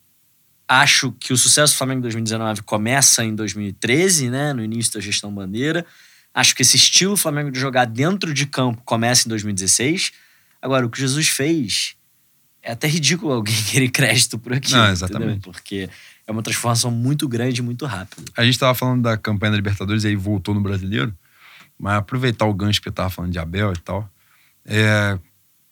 [0.68, 5.00] acho que o sucesso do Flamengo em 2019 começa em 2013, né, no início da
[5.00, 5.86] gestão Bandeira.
[6.34, 10.14] Acho que esse estilo Flamengo de jogar dentro de campo começa em 2016.
[10.62, 11.96] Agora, o que Jesus fez
[12.64, 14.72] é até ridículo alguém querer crédito por aqui.
[14.72, 15.42] Não, exatamente.
[15.42, 15.90] Porque
[16.26, 18.24] é uma transformação muito grande e muito rápida.
[18.38, 21.14] A gente tava falando da campanha da Libertadores e aí voltou no brasileiro.
[21.78, 24.10] Mas aproveitar o gancho que eu tava falando de Abel e tal.
[24.64, 25.18] É,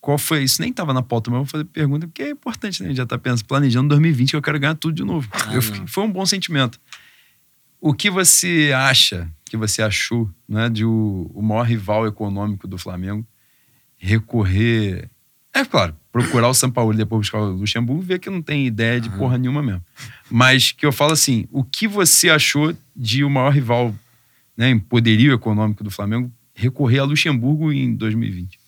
[0.02, 0.44] qual foi?
[0.44, 2.88] Isso nem tava na pauta, mas eu vou fazer pergunta, porque é importante, né?
[2.88, 5.28] A gente já tá pensando, planejando 2020 que eu quero ganhar tudo de novo.
[5.32, 6.80] Ah, Eu foi um bom sentimento.
[7.82, 12.78] O que você acha, que você achou, né, de o, o maior rival econômico do
[12.78, 13.26] Flamengo
[13.98, 15.10] recorrer.
[15.54, 18.66] É claro, procurar o São Paulo e depois buscar o Luxemburgo, ver que não tem
[18.66, 19.18] ideia de Aham.
[19.18, 19.84] porra nenhuma mesmo.
[20.30, 23.94] Mas que eu falo assim, o que você achou de o maior rival,
[24.56, 28.59] né, em poderio econômico do Flamengo recorrer a Luxemburgo em 2020?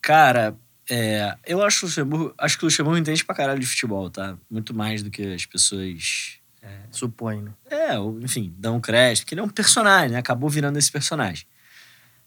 [0.00, 0.56] Cara,
[0.88, 4.36] é, eu acho, o Luxemburgo, acho que o Luxemburgo entende pra caralho de futebol, tá?
[4.50, 6.38] Muito mais do que as pessoas.
[6.90, 7.52] Supõe, né?
[7.70, 10.18] É, enfim, dão crédito, porque ele é um personagem, né?
[10.18, 11.46] Acabou virando esse personagem.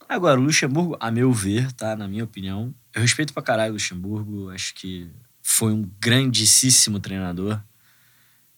[0.08, 1.94] Agora, o Luxemburgo, a meu ver, tá?
[1.94, 5.10] Na minha opinião, eu respeito pra caralho o Luxemburgo, acho que
[5.42, 7.60] foi um grandíssimo treinador.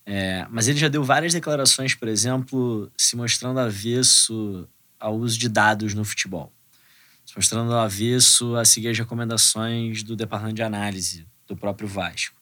[0.04, 5.48] É, mas ele já deu várias declarações, por exemplo, se mostrando avesso ao uso de
[5.48, 6.52] dados no futebol.
[7.34, 12.36] Mostrando avesso a seguir as recomendações do departamento de análise do próprio Vasco.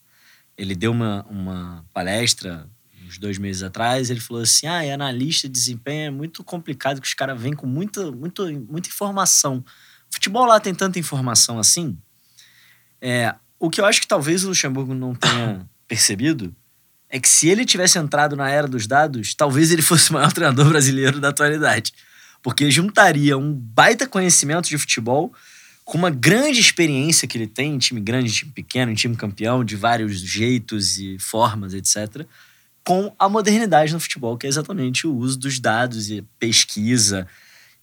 [0.57, 2.69] Ele deu uma, uma palestra
[3.07, 7.01] uns dois meses atrás, ele falou assim: ah, e analista de desempenho é muito complicado,
[7.01, 9.65] que os caras vêm com muita, muita, muita informação.
[10.11, 11.99] Futebol lá tem tanta informação assim.
[13.01, 16.55] É, o que eu acho que talvez o Luxemburgo não tenha percebido
[17.09, 20.33] é que se ele tivesse entrado na era dos dados, talvez ele fosse o maior
[20.33, 21.93] treinador brasileiro da atualidade.
[22.45, 25.33] Porque juntaria um baita conhecimento de futebol
[25.83, 29.17] com uma grande experiência que ele tem em time grande, em time pequeno, em time
[29.17, 32.27] campeão, de vários jeitos e formas, etc.,
[32.85, 37.27] com a modernidade no futebol, que é exatamente o uso dos dados e pesquisa,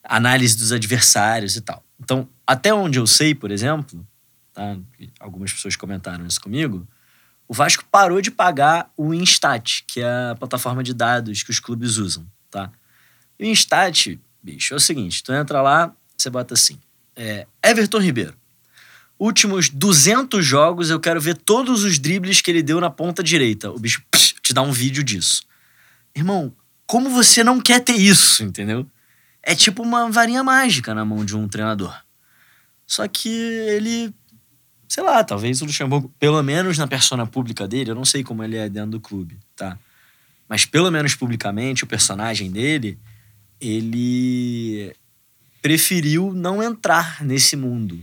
[0.03, 1.83] análise dos adversários e tal.
[1.99, 4.07] Então, até onde eu sei, por exemplo,
[4.53, 4.77] tá?
[5.19, 6.87] algumas pessoas comentaram isso comigo,
[7.47, 11.59] o Vasco parou de pagar o Instat, que é a plataforma de dados que os
[11.59, 12.71] clubes usam, tá?
[13.39, 16.79] O Instat, bicho, é o seguinte, tu entra lá, você bota assim,
[17.15, 18.33] é, Everton Ribeiro,
[19.19, 23.69] últimos 200 jogos eu quero ver todos os dribles que ele deu na ponta direita.
[23.69, 25.43] O bicho psh, te dá um vídeo disso.
[26.15, 26.51] Irmão,
[26.87, 28.85] como você não quer ter isso, entendeu?
[29.43, 31.95] É tipo uma varinha mágica na mão de um treinador.
[32.87, 34.13] Só que ele
[34.91, 38.43] sei lá, talvez o Luxemburgo, pelo menos na persona pública dele, eu não sei como
[38.43, 39.79] ele é dentro do clube, tá?
[40.49, 42.99] Mas pelo menos publicamente, o personagem dele,
[43.61, 44.93] ele
[45.61, 47.99] preferiu não entrar nesse mundo.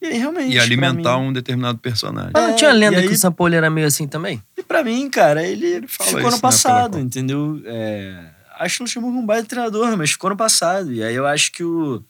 [0.00, 0.54] E aí, realmente.
[0.54, 2.30] E alimentar mim, um determinado personagem.
[2.34, 4.42] Mas não É, tinha lenda e aí- que o São Paulo era meio assim também?
[4.56, 7.62] E pra mim, cara, ele fala ficou isso, no né, passado, entendeu?
[7.64, 10.92] É, acho o Luxemburgo um baita treinador, mas ficou no passado.
[10.92, 12.02] E aí eu acho que o.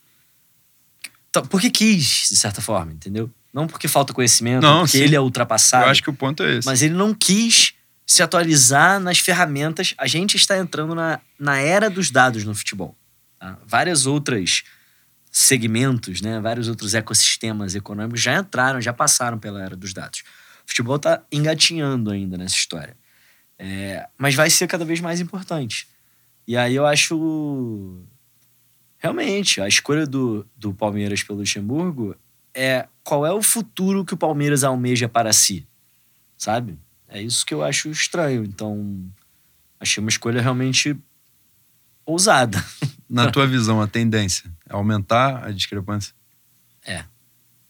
[1.30, 3.28] Tá, Porque quis, de certa forma, entendeu?
[3.52, 5.04] Não porque falta conhecimento, Não, porque sim.
[5.04, 5.84] ele é ultrapassado.
[5.84, 6.66] Eu acho que o ponto é esse.
[6.66, 7.73] Mas ele não quis
[8.06, 9.94] se atualizar nas ferramentas.
[9.98, 12.96] A gente está entrando na, na era dos dados no futebol.
[13.38, 13.58] tá?
[13.66, 14.62] Várias outras
[15.30, 16.40] segmentos, né?
[16.40, 20.22] vários outros ecossistemas econômicos já entraram, já passaram pela era dos dados.
[20.64, 22.96] O futebol está engatinhando ainda nessa história.
[23.58, 25.88] É, mas vai ser cada vez mais importante.
[26.46, 28.02] E aí eu acho.
[28.98, 32.16] Realmente, a escolha do, do Palmeiras pelo Luxemburgo
[32.54, 35.66] é qual é o futuro que o Palmeiras almeja para si.
[36.36, 36.78] Sabe?
[37.14, 38.44] É isso que eu acho estranho.
[38.44, 39.08] Então,
[39.78, 40.96] achei uma escolha realmente
[42.04, 42.62] ousada.
[43.08, 46.12] Na tua visão, a tendência é aumentar a discrepância?
[46.84, 47.04] É.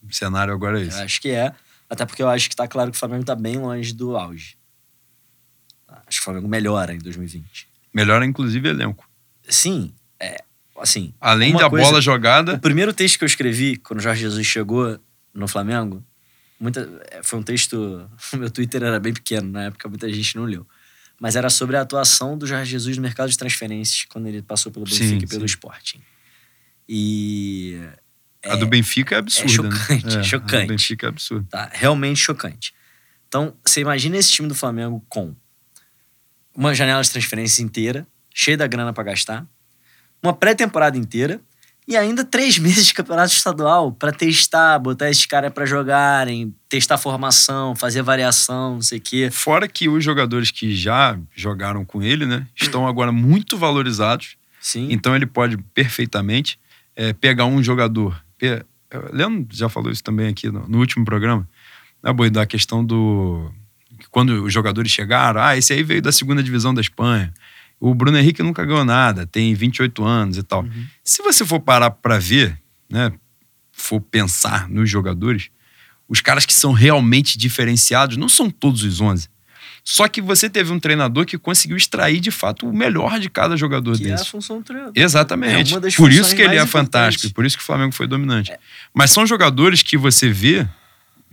[0.02, 1.00] O cenário agora é Eu esse.
[1.02, 1.52] acho que é.
[1.90, 4.56] Até porque eu acho que tá claro que o Flamengo tá bem longe do auge.
[5.86, 7.68] Acho que o Flamengo melhora em 2020.
[7.92, 9.08] Melhora, inclusive, elenco.
[9.48, 10.38] Sim, é.
[10.78, 14.22] Assim, Além da coisa- bola o jogada, primeiro texto que eu escrevi quando o Jorge
[14.22, 14.98] Jesus chegou
[15.32, 16.02] no Flamengo,
[16.58, 18.08] muita, é, foi um texto.
[18.34, 20.66] Meu Twitter era bem pequeno, na época muita gente não leu.
[21.20, 24.72] Mas era sobre a atuação do Jorge Jesus no mercado de transferências quando ele passou
[24.72, 25.46] pelo Sim, Benfica e pelo sim.
[25.54, 26.00] Sporting.
[26.88, 27.80] E.
[28.44, 29.68] a do Benfica é absurda.
[29.68, 29.70] né?
[29.76, 30.66] chocante, É, A chocante.
[30.66, 31.46] do Benfica é absurda.
[31.50, 31.70] tá?
[31.72, 32.74] Realmente chocante.
[33.28, 35.34] Então, você imagina esse time do Flamengo com
[36.54, 39.46] uma janela de transferências inteira, cheia da grana pra gastar,
[40.22, 41.40] uma pré-temporada inteira
[41.86, 46.98] e ainda três meses de campeonato estadual pra testar, botar esses caras pra jogarem, testar
[46.98, 49.28] formação, fazer variação, não sei o quê.
[49.30, 54.36] Fora que os jogadores que já jogaram com ele, né, estão agora muito valorizados.
[54.60, 54.88] Sim.
[54.90, 56.58] Então ele pode perfeitamente
[56.96, 58.18] é, pegar um jogador.
[58.38, 58.64] Pe-
[59.12, 61.46] Leandro já falou isso também aqui no, no último programa.
[62.02, 63.50] Né, da questão do.
[64.10, 67.32] Quando os jogadores chegaram, ah, esse aí veio da segunda divisão da Espanha.
[67.80, 70.62] O Bruno Henrique nunca ganhou nada, tem 28 anos e tal.
[70.62, 70.86] Uhum.
[71.02, 72.58] Se você for parar para ver,
[72.90, 73.12] né,
[73.72, 75.50] for pensar nos jogadores,
[76.08, 79.28] os caras que são realmente diferenciados não são todos os 11.
[79.82, 83.54] Só que você teve um treinador que conseguiu extrair de fato o melhor de cada
[83.54, 84.30] jogador que é a desse.
[84.30, 84.92] função do treinador.
[84.96, 85.72] Exatamente.
[85.72, 87.92] É uma das por isso que ele é fantástico, e por isso que o Flamengo
[87.92, 88.50] foi dominante.
[88.94, 90.66] Mas são jogadores que você vê,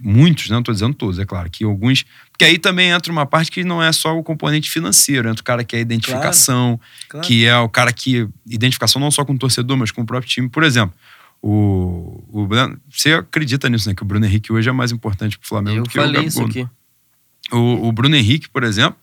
[0.04, 0.54] muitos, né?
[0.54, 2.06] não estou dizendo todos, é claro, que alguns.
[2.32, 5.44] Porque aí também entra uma parte que não é só o componente financeiro, entra o
[5.46, 7.28] cara que é a identificação, Claro.
[7.28, 8.28] que é o cara que.
[8.48, 10.50] Identificação não só com o torcedor, mas com o próprio time.
[10.50, 10.94] Por exemplo,
[11.42, 12.24] o.
[12.30, 13.96] o Bruno- você acredita nisso, né?
[13.96, 16.24] Que o Bruno Henrique hoje é mais importante pro Flamengo Eu do que o falei
[16.26, 16.64] isso Gabigol.
[16.64, 17.56] aqui.
[17.56, 18.96] O, o Bruno Henrique, por exemplo,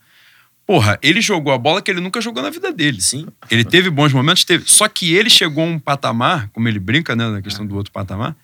[0.65, 3.01] porra, ele jogou a bola que ele nunca jogou na vida dele.
[3.01, 3.27] Sim.
[3.49, 4.63] Ele teve bons momentos, teve.
[4.67, 7.91] Só que ele chegou a um patamar, como ele brinca, né, na questão do outro
[7.91, 8.35] patamar,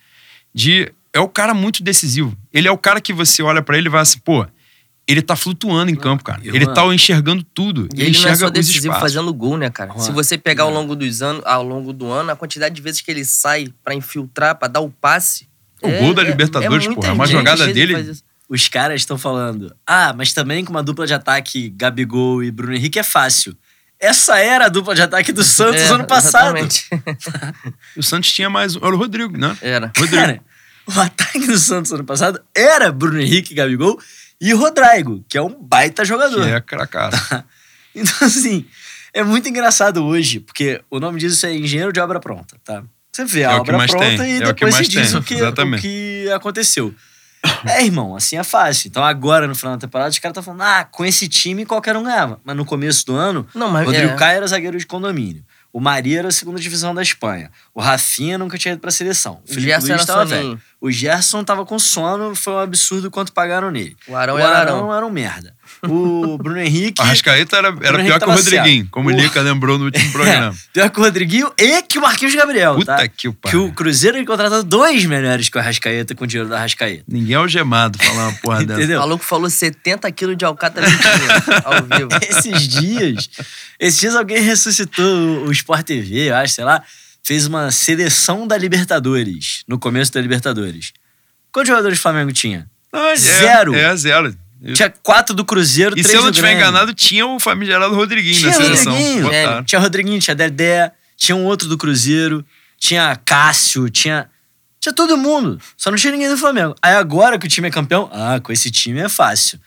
[0.53, 2.38] de é o cara muito decisivo.
[2.53, 4.45] Ele é o cara que você olha pra ele e vai assim, pô,
[5.07, 6.41] ele tá flutuando em campo, cara.
[6.43, 7.88] Ele tá enxergando tudo.
[7.93, 9.01] E Ele, ele não é enxerga só os decisivo espaços.
[9.01, 9.93] fazendo gol, né, cara?
[9.93, 12.82] Juan, Se você pegar ao longo dos anos, ao longo do ano, a quantidade de
[12.82, 15.47] vezes que ele sai pra infiltrar, pra dar o passe.
[15.82, 18.13] O gol da Libertadores, muita porra, uma gente jogada dele-.
[18.49, 22.74] Os caras estão falando, ah, mas também com uma dupla de ataque Gabigol e Bruno
[22.76, 23.55] Henrique é fácil.
[23.99, 26.57] Essa era a dupla de ataque do Santos É, ano passado.
[26.57, 26.89] exatamente.
[27.97, 28.76] O Santos tinha mais.
[28.76, 29.55] Era o Rodrigo, né?
[29.61, 29.91] Era.
[29.97, 30.16] Rodrigo.
[30.22, 30.41] Cara,
[30.96, 34.00] o ataque do Santos ano passado era Bruno Henrique, Gabigol
[34.40, 36.44] e Rodrigo, que é um baita jogador.
[36.44, 37.18] que é cracaço.
[37.98, 38.66] Então, assim,
[39.14, 42.84] é muito engraçado hoje, porque o nome disso é engenheiro de obra pronta, tá?
[43.10, 45.24] Você vê a É obra pronta tem, e é depois você mais diz tem, o,
[45.24, 46.94] que, o que aconteceu.
[47.66, 48.90] É, irmão, assim é fácil.
[48.90, 51.96] Então agora, no final da temporada, os caras estão falando, ah, com esse time qualquer
[51.96, 52.40] um ganhava.
[52.44, 54.16] Mas no começo do ano, Não, mas Rodrigo é.
[54.18, 55.44] Caio era zagueiro de condomínio.
[55.76, 57.52] O Maria era a segunda divisão da Espanha.
[57.74, 59.42] O Rafinha nunca tinha ido pra seleção.
[59.46, 60.50] O Gerson era tava soninho.
[60.52, 60.62] velho.
[60.80, 63.98] O Gerson tava com sono, foi um absurdo quanto pagaram nele.
[64.08, 64.96] O Arão o era Arão, Arão.
[64.96, 65.54] era um merda.
[65.84, 67.02] O Bruno Henrique.
[67.02, 70.12] A Rascaeta era, era pior que o Rodriguinho, como o O- Lica lembrou no último
[70.12, 70.56] programa.
[70.74, 73.08] Pior que o Rodriguinho e que o Marquinhos Gabriel, Puta tá?
[73.08, 76.50] que o Que o Cruzeiro ele contratou dois melhores que o Arrascaeta com o dinheiro
[76.50, 77.04] da Arrascaeta.
[77.08, 78.74] Ninguém é algemado falar uma porra dessa.
[78.80, 79.00] O Entendeu?
[79.00, 80.86] maluco falou 70 quilos de alcatra
[81.64, 82.10] ao vivo.
[82.28, 83.30] Esses dias,
[83.80, 86.82] esses dias alguém ressuscitou o Sport TV, eu acho, sei lá,
[87.24, 90.94] fez uma seleção da Libertadores, no começo da Libertadores.
[91.52, 92.68] Quantos jogadores do Flamengo tinha?
[92.92, 93.74] Ah, é, Zero.
[93.76, 94.36] É, zero.
[94.74, 96.64] Tinha quatro do Cruzeiro, E três se eu não do tiver Grêmio.
[96.70, 98.93] enganado, tinha o famigerado Rodriguinho Tinha na seleção.
[98.93, 102.43] Rodriguinho, é, tinha Rodriguinho, tinha Dedé, tinha um outro do Cruzeiro,
[102.78, 104.30] tinha Cássio, tinha.
[104.80, 105.60] Tinha todo mundo.
[105.78, 106.76] Só não tinha ninguém do Flamengo.
[106.82, 109.60] Aí agora que o time é campeão, ah, com esse time é fácil.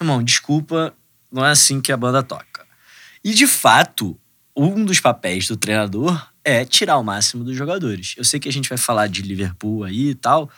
[0.00, 0.94] Irmão, desculpa,
[1.32, 2.66] não é assim que a banda toca.
[3.24, 4.18] E de fato,
[4.54, 8.14] um dos papéis do treinador é tirar o máximo dos jogadores.
[8.16, 10.50] Eu sei que a gente vai falar de Liverpool aí e tal,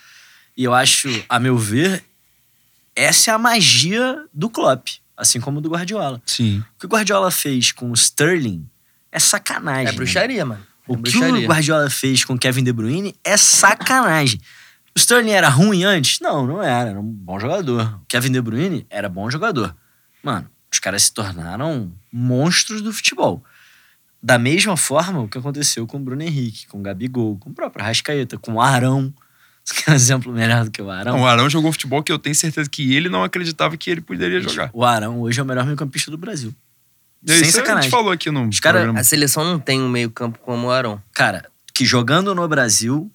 [0.56, 2.04] e eu acho, a meu ver,
[2.98, 6.20] essa é a magia do Klopp, assim como do Guardiola.
[6.26, 6.58] Sim.
[6.76, 8.68] O que o Guardiola fez com o Sterling
[9.12, 9.88] é sacanagem.
[9.88, 10.62] É bruxaria, mano.
[10.88, 11.44] É O que bruxaria.
[11.46, 14.40] o Guardiola fez com o Kevin De Bruyne é sacanagem.
[14.96, 16.18] O Sterling era ruim antes?
[16.20, 16.90] Não, não era.
[16.90, 18.00] Era um bom jogador.
[18.02, 19.76] O Kevin De Bruyne era bom jogador.
[20.22, 23.44] Mano, os caras se tornaram monstros do futebol.
[24.20, 27.54] Da mesma forma, o que aconteceu com o Bruno Henrique, com o Gabigol, com o
[27.54, 29.14] próprio Rascaeta, com o Arão.
[29.68, 31.12] Você quer um exemplo melhor do que o Arão?
[31.16, 34.00] Não, o Arão jogou futebol que eu tenho certeza que ele não acreditava que ele
[34.00, 34.70] poderia jogar.
[34.72, 36.54] O Arão hoje é o melhor meio-campista do Brasil.
[37.26, 37.82] Sem Sem A sacanagem.
[37.82, 39.00] gente falou aqui no Os cara- programa.
[39.00, 41.02] A seleção não tem um meio campo como o Arão.
[41.12, 41.44] Cara,
[41.74, 43.10] que jogando no Brasil,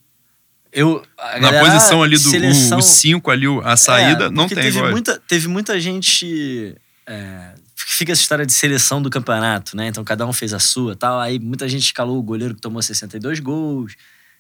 [0.72, 1.04] eu.
[1.18, 4.78] a Na galera, posição ali do seleção- 5 ali, a saída, É, não tem teve
[4.78, 4.91] igual.
[4.91, 6.76] muita, teve muita gente.
[7.08, 9.88] é, fica essa história de seleção do campeonato, né?
[9.88, 11.20] Então cada um fez a sua tal.
[11.20, 13.95] Aí muita gente escalou o goleiro que tomou 62 gols.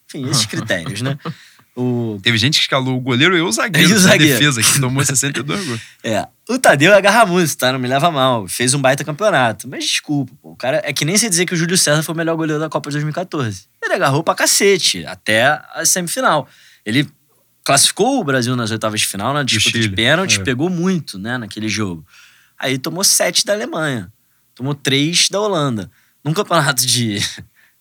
[0.07, 0.45] Enfim, esses
[0.91, 1.17] critérios, né?
[1.75, 4.37] O, Teve gente que escalou o goleiro e o zagueiro E o zagueiro.
[4.37, 5.81] defesa, que tomou 62 gols.
[6.03, 7.71] é, o Tadeu agarra muito, tá?
[7.71, 8.47] Não me leva mal.
[8.47, 9.67] Fez um baita campeonato.
[9.67, 12.13] Mas desculpa, pô, o cara é que nem se dizer que o Júlio César foi
[12.13, 13.63] o melhor goleiro da Copa de 2014.
[13.83, 16.47] Ele agarrou pra cacete, até a semifinal.
[16.85, 17.09] Ele
[17.63, 20.43] classificou o Brasil nas oitavas de final, na disputa de Chile, pênaltis, é.
[20.43, 22.05] pegou muito, né, naquele jogo.
[22.59, 24.11] Aí tomou sete da Alemanha.
[24.53, 25.89] Tomou três da Holanda.
[26.23, 27.19] Num campeonato de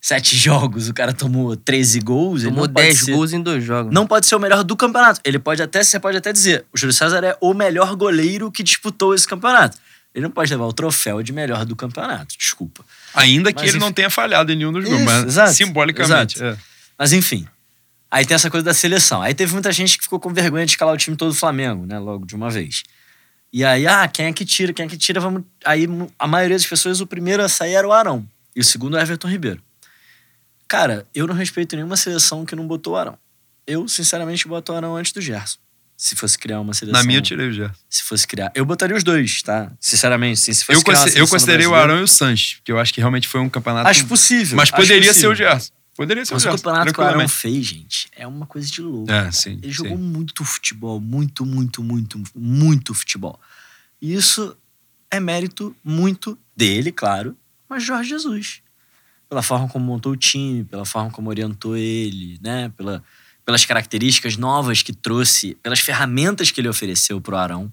[0.03, 2.43] sete jogos, o cara tomou 13 gols.
[2.43, 3.95] ele Tomou não pode 10 ser- gols em dois jogos.
[3.95, 5.21] não pode ser o melhor do campeonato.
[5.25, 8.63] Ele pode até, você pode até dizer, o Júlio César é o melhor goleiro que
[8.63, 9.79] disputou esse campeonato.
[10.15, 12.85] Ele não pode levar o troféu de melhor do campeonato, desculpa.
[13.15, 13.87] Ainda que Mas ele enfim.
[13.87, 16.37] não tenha falhado em nenhum dos gols, mas exato, simbolicamente.
[16.37, 16.59] exato.
[16.61, 16.63] é.
[16.99, 17.47] Mas enfim.
[18.11, 19.23] Aí tem essa coisa da seleção.
[19.23, 21.87] Aí teve muita gente que ficou com vergonha de escalar o time todo do Flamengo,
[21.87, 21.99] né?
[21.99, 22.83] Logo de uma vez.
[23.51, 24.73] E aí, ah, quem é que tira?
[24.75, 25.19] Quem é que tira?
[25.19, 25.45] Vamos.
[25.65, 25.89] Aí
[26.19, 28.27] a maioria das pessoas, o primeiro a sair era o Arão.
[28.55, 29.63] E o segundo é o Everton Ribeiro.
[30.73, 33.19] Cara, eu não respeito nenhuma seleção que não botou o Arão.
[33.67, 35.59] Eu, sinceramente, boto o Arão antes do Gerson.
[35.99, 36.99] Se fosse criar uma seleção.
[36.99, 37.75] Na minha, eu tirei o Gerson.
[37.91, 38.51] Se fosse criar.
[38.55, 39.71] Eu botaria os dois, tá?
[39.79, 40.41] Sinceramente.
[40.41, 42.95] sim, Se fosse Eu, criar eu considerei o Arão e o Sanches, que eu acho
[42.95, 43.87] que realmente foi um campeonato.
[43.87, 44.57] Acho possível.
[44.57, 45.31] mas acho poderia ser possível.
[45.33, 45.73] o Gerson.
[45.95, 46.65] Poderia ser Mas o o Gerson.
[46.65, 49.13] campeonato que o Arão fez, gente, é uma coisa de louco.
[49.13, 49.51] É, sim.
[49.63, 49.73] Ele sim.
[49.73, 53.39] jogou muito futebol, muito, muito, muito, muito futebol.
[54.01, 54.57] E isso
[55.11, 57.37] é mérito muito dele, claro,
[57.69, 58.63] mas Jorge Jesus.
[59.33, 62.71] Pela forma como montou o time, pela forma como orientou ele, né?
[62.77, 63.03] Pela,
[63.47, 67.73] pelas características novas que trouxe, pelas ferramentas que ele ofereceu pro Arão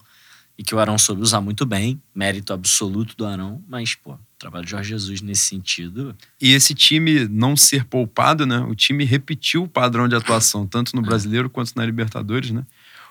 [0.58, 4.20] e que o Arão soube usar muito bem, mérito absoluto do Arão, mas, pô, o
[4.38, 6.16] trabalho de Jorge Jesus nesse sentido.
[6.40, 8.60] E esse time não ser poupado, né?
[8.60, 12.66] O time repetiu o padrão de atuação, tanto no Brasileiro quanto na Libertadores, né?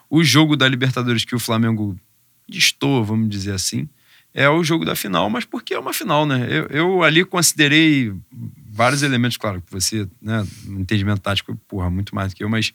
[0.09, 2.01] O jogo da Libertadores que o Flamengo
[2.49, 3.87] distou, vamos dizer assim,
[4.35, 6.47] é o jogo da final, mas porque é uma final, né?
[6.49, 8.13] Eu, eu ali considerei
[8.71, 12.49] vários elementos, claro, que você, né, no entendimento tático, porra, muito mais do que eu,
[12.49, 12.73] mas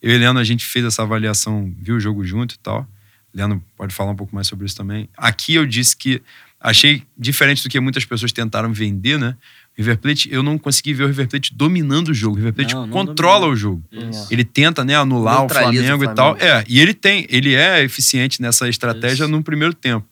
[0.00, 2.86] eu e Leandro, a gente fez essa avaliação, viu o jogo junto e tal.
[3.34, 5.08] Leandro pode falar um pouco mais sobre isso também.
[5.16, 6.22] Aqui eu disse que
[6.60, 9.36] achei diferente do que muitas pessoas tentaram vender, né?
[9.76, 12.34] O River Plate, eu não consegui ver o River Plate dominando o jogo.
[12.34, 13.52] O River Plate Não, não controla domina.
[13.52, 13.84] o jogo.
[13.90, 14.28] Isso.
[14.30, 16.36] Ele tenta, né, anular o Neutraliza o Flamengo, e tal.
[16.38, 16.58] Flamengo.
[16.60, 19.28] É, e ele tem, ele é eficiente nessa estratégia Isso.
[19.32, 20.06] no primeiro tempo.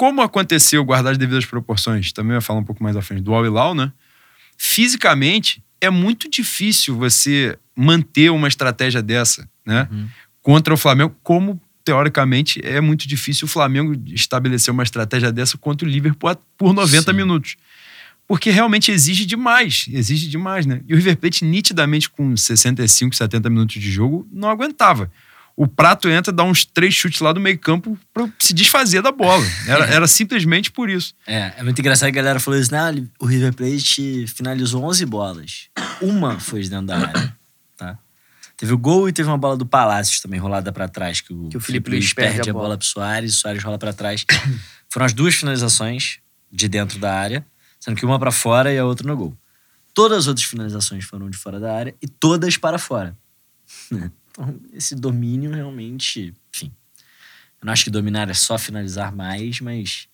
[0.00, 3.34] Como aconteceu, guardar as devidas proporções, também vai falar um pouco mais à frente do
[3.34, 3.92] Al Hilal, né?
[4.56, 9.86] Fisicamente, é muito difícil você manter uma estratégia dessa, né?
[9.92, 10.08] Uhum.
[10.40, 15.86] Contra o Flamengo, como teoricamente é muito difícil o Flamengo estabelecer uma estratégia dessa contra
[15.86, 17.14] o Liverpool por 90 Sim.
[17.14, 17.56] minutos.
[18.26, 20.80] Porque realmente exige demais, exige demais, né?
[20.88, 25.12] E o River Plate, nitidamente, com 65, 70 minutos de jogo, não aguentava.
[25.62, 29.12] O Prato entra, dá uns três chutes lá do meio campo pra se desfazer da
[29.12, 29.44] bola.
[29.68, 31.12] Era, era simplesmente por isso.
[31.26, 32.80] É, é muito engraçado que a galera falou isso, né?
[33.18, 35.68] O River Plate finalizou 11 bolas.
[36.00, 37.36] Uma foi de dentro da área,
[37.76, 37.98] tá?
[38.56, 41.50] Teve o gol e teve uma bola do Palácios também rolada pra trás, que o,
[41.50, 42.78] Que o Felipe Luiz perde a a bola bola.
[42.78, 44.24] pro Soares, o Soares rola pra trás.
[44.88, 47.44] Foram as duas finalizações de dentro da área,
[47.78, 49.36] sendo que uma pra fora e a outra no gol.
[49.92, 53.14] Todas as outras finalizações foram de fora da área e todas para fora.
[54.40, 56.72] Então, esse domínio realmente, enfim.
[57.60, 60.08] Eu não acho que dominar é só finalizar mais, mas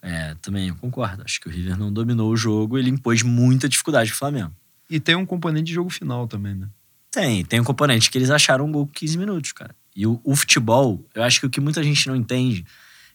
[0.00, 1.22] é, também eu concordo.
[1.24, 4.54] Acho que o River não dominou o jogo, ele impôs muita dificuldade pro Flamengo.
[4.88, 6.68] E tem um componente de jogo final também, né?
[7.10, 9.74] Tem, tem um componente que eles acharam um gol com 15 minutos, cara.
[9.96, 12.64] E o, o futebol, eu acho que o que muita gente não entende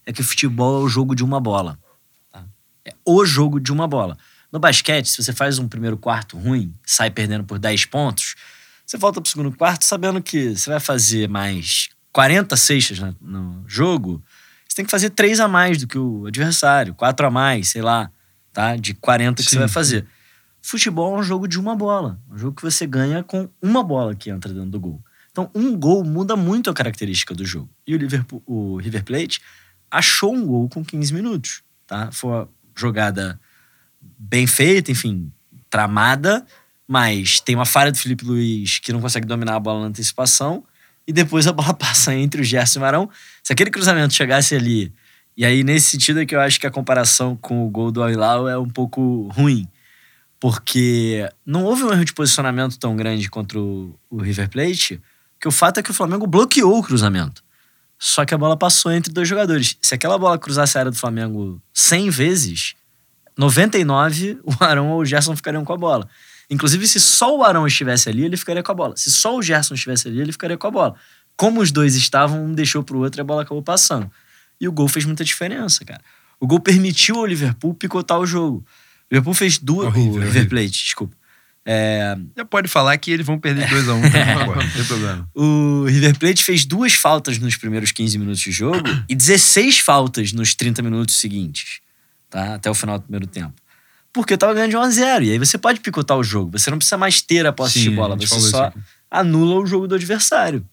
[0.06, 1.80] é que o futebol é o jogo de uma bola.
[2.30, 2.46] tá?
[2.84, 4.18] É o jogo de uma bola.
[4.52, 8.36] No basquete, se você faz um primeiro quarto ruim, sai perdendo por 10 pontos,
[8.86, 14.23] você volta pro segundo quarto sabendo que você vai fazer mais 40 cestas no jogo,
[14.67, 17.81] você tem que fazer 3 a mais do que o adversário, 4 a mais, sei
[17.81, 18.11] lá,
[18.51, 18.75] tá?
[18.75, 20.07] De 40 que Sim, você vai fazer.
[20.61, 22.19] Futebol é um jogo de uma bola.
[22.31, 25.03] Um jogo que você ganha com uma bola que entra dentro do gol.
[25.31, 27.69] Então, um gol muda muito a característica do jogo.
[27.86, 29.41] E o, Liverpool, o River Plate
[29.91, 31.63] achou um gol com 15 minutos.
[31.86, 32.11] Tá?
[32.11, 33.39] Foi uma jogada
[34.01, 35.31] bem feita, enfim,
[35.69, 36.45] tramada,
[36.88, 40.63] Mas tem uma falha do Felipe Luiz que não consegue dominar a bola na antecipação.
[41.07, 43.09] E depois a bola passa entre o Gerson e o Marão.
[43.43, 44.93] Se aquele cruzamento chegasse ali.
[45.36, 48.03] E aí, nesse sentido, é que eu acho que a comparação com o gol do
[48.03, 49.67] Al é um pouco ruim.
[50.39, 55.01] Porque não houve um erro de posicionamento tão grande contra o, o River Plate,
[55.39, 57.43] que o fato é que o Flamengo bloqueou o cruzamento.
[57.97, 59.77] Só que a bola passou entre dois jogadores.
[59.81, 62.75] Se aquela bola cruzasse a área do Flamengo 100 vezes,
[63.38, 66.09] 99 o Arão ou o Gerson ficariam com a bola.
[66.50, 68.96] Inclusive, se só o Arão estivesse ali, ele ficaria com a bola.
[68.98, 70.96] Se só o Gerson estivesse ali, ele ficaria com a bola.
[71.36, 74.12] Como os dois estavam, um deixou pro outro e a bola acabou passando.
[74.60, 76.02] E o gol fez muita diferença, cara.
[76.39, 78.58] O gol permitiu ao Liverpool picotar o jogo.
[79.10, 79.88] O Liverpool fez duas.
[79.88, 80.50] Horrível, o River horrível.
[80.50, 81.16] Plate, desculpa.
[81.66, 84.02] É, Já pode falar que eles vão perder 2x1 um,
[84.41, 85.30] agora, não tem problema.
[85.34, 90.34] o River Plate fez duas faltas nos primeiros 15 minutos de jogo e 16 faltas
[90.34, 91.80] nos 30 minutos seguintes,
[92.30, 92.56] tá?
[92.56, 93.54] Até o final do primeiro tempo.
[94.14, 96.57] Porque tava ganhando de 1 a 0 E aí você pode picotar o jogo.
[96.57, 98.16] Você não precisa mais ter a posse Sim, de bola.
[98.16, 98.72] Você só
[99.09, 100.64] anula o jogo do adversário.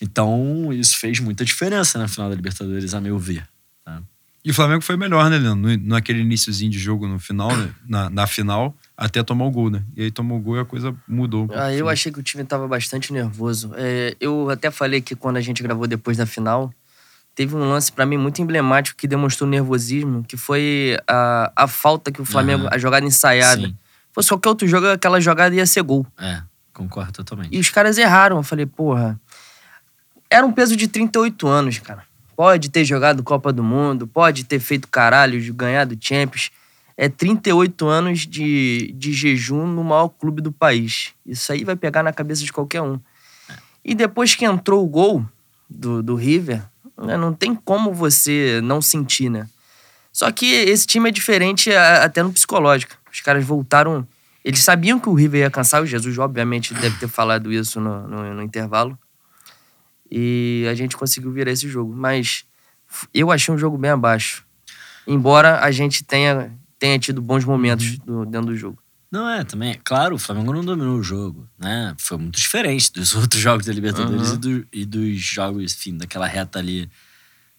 [0.00, 3.44] Então, isso fez muita diferença na final da Libertadores, a meu ver.
[3.84, 4.00] tá?
[4.44, 5.76] E o Flamengo foi melhor, né, Leandro?
[5.76, 7.70] No, naquele iníciozinho de jogo no final, né?
[7.86, 9.82] na, na final, até tomar o gol, né?
[9.96, 11.46] E aí tomou o gol e a coisa mudou.
[11.46, 11.48] um.
[11.52, 13.72] Ah, eu achei que o time tava bastante nervoso.
[13.76, 16.72] É, eu até falei que quando a gente gravou depois da final,
[17.38, 22.10] teve um lance pra mim muito emblemático que demonstrou nervosismo, que foi a, a falta
[22.10, 22.74] que o Flamengo, Aham.
[22.74, 23.62] a jogada ensaiada.
[23.62, 23.76] Sim.
[24.12, 26.04] Fosse qualquer outro jogo, aquela jogada ia ser gol.
[26.18, 26.42] É,
[26.74, 27.54] concordo totalmente.
[27.54, 28.38] E os caras erraram.
[28.38, 29.20] Eu falei, porra.
[30.28, 32.02] Era um peso de 38 anos, cara.
[32.34, 36.50] Pode ter jogado Copa do Mundo, pode ter feito caralho, ganhado Champions.
[36.96, 41.12] É 38 anos de, de jejum no maior clube do país.
[41.24, 42.98] Isso aí vai pegar na cabeça de qualquer um.
[43.84, 45.24] E depois que entrou o gol
[45.70, 46.64] do, do River,
[46.98, 49.48] não tem como você não sentir, né?
[50.12, 52.96] Só que esse time é diferente até no psicológico.
[53.12, 54.06] Os caras voltaram.
[54.44, 55.82] Eles sabiam que o River ia cansar.
[55.82, 58.98] O Jesus, obviamente, deve ter falado isso no, no, no intervalo.
[60.10, 61.94] E a gente conseguiu virar esse jogo.
[61.94, 62.44] Mas
[63.12, 64.44] eu achei um jogo bem abaixo.
[65.06, 68.78] Embora a gente tenha, tenha tido bons momentos do- dentro do jogo.
[69.10, 69.78] Não é, também.
[69.82, 71.94] Claro, o Flamengo não dominou o jogo, né?
[71.98, 74.34] Foi muito diferente dos outros jogos da Libertadores Uhum.
[74.34, 76.90] e, do- e dos jogos, enfim, daquela reta ali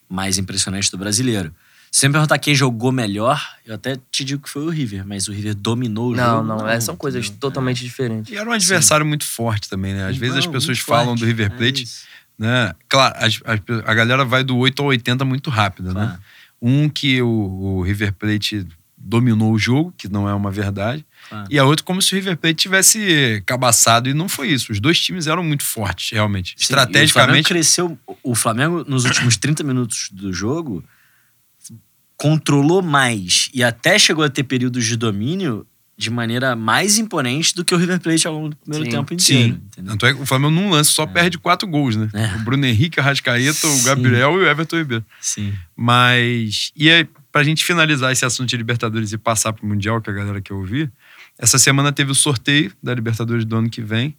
[0.08, 1.54] mais impressionante do brasileiro.
[1.91, 5.04] Se você me perguntar quem jogou melhor, eu até te digo que foi o River,
[5.08, 6.47] mas o River dominou o Não, jogo.
[6.62, 7.39] não, é, são coisas entendeu?
[7.39, 8.32] totalmente diferentes.
[8.32, 10.08] E era um adversário muito forte também, né?
[10.08, 11.20] Às vezes as Não, pessoas falam forte.
[11.22, 12.06] do River É Plate, isso.
[12.38, 12.76] né?
[12.88, 16.06] Claro, as- as- a galera vai do 8 ao 80 muito rápido, né?
[16.06, 16.20] Claro,
[16.62, 21.47] Um que o, o River Plate dominou o jogo, que não é uma verdade, claro.
[21.49, 24.71] e a outra como se o River Plate tivesse cabaçado, e não foi isso.
[24.71, 26.55] Os dois times eram muito fortes, realmente.
[26.57, 27.99] Sim, e O Flamengo Estrategicamente, cresceu.
[28.23, 30.84] O Flamengo, nos últimos 30 minutos do jogo,
[32.17, 35.65] controlou mais e até chegou a ter períodos de domínio
[35.99, 38.91] de maneira mais imponente do que o River Plate ao longo do primeiro Sim.
[38.91, 39.53] tempo inteiro.
[39.53, 39.61] sim.
[39.65, 39.91] entendeu?
[39.91, 42.09] Tanto é que o Flamengo num lance só perde quatro gols, né?
[42.13, 42.38] É.
[42.38, 43.84] O Bruno Henrique, a Rascaeta, o.
[43.84, 45.05] Gabriel e o Everton Ribeiro.
[45.19, 45.53] Sim.
[45.75, 46.71] Mas.
[46.73, 50.13] E aí, pra gente finalizar esse assunto de Libertadores e passar pro Mundial, que a
[50.13, 50.89] galera quer ouvir,
[51.40, 54.10] essa semana teve o sorteio da Libertadores do ano que vem.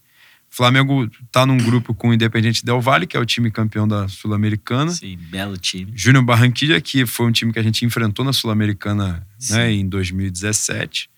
[0.50, 3.86] O Flamengo tá num grupo com o Independente Del Valle, que é o time campeão
[3.86, 4.90] da Sul-Americana.
[4.90, 5.92] Sim, belo time.
[5.94, 11.10] Júnior Barranquilla, que foi um time que a gente enfrentou na Sul-Americana né, em 2017.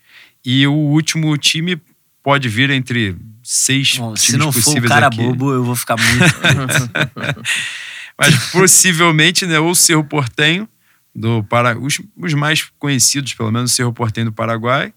[0.44, 1.80] E o último time
[2.22, 5.16] pode vir entre seis Bom, times se não for o cara aqui.
[5.16, 7.40] bobo, eu vou ficar muito.
[8.18, 10.68] Mas possivelmente, né, ou o Cerro Portenho,
[11.14, 11.78] do Para...
[11.78, 14.92] os, os mais conhecidos, pelo menos, o Cerro Portenho do Paraguai,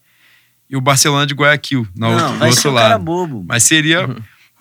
[0.69, 2.83] e o Barcelona de Guayaquil, na outro, não, do vai outro ser o lado.
[2.85, 3.45] cara bobo.
[3.47, 4.09] Mas seria.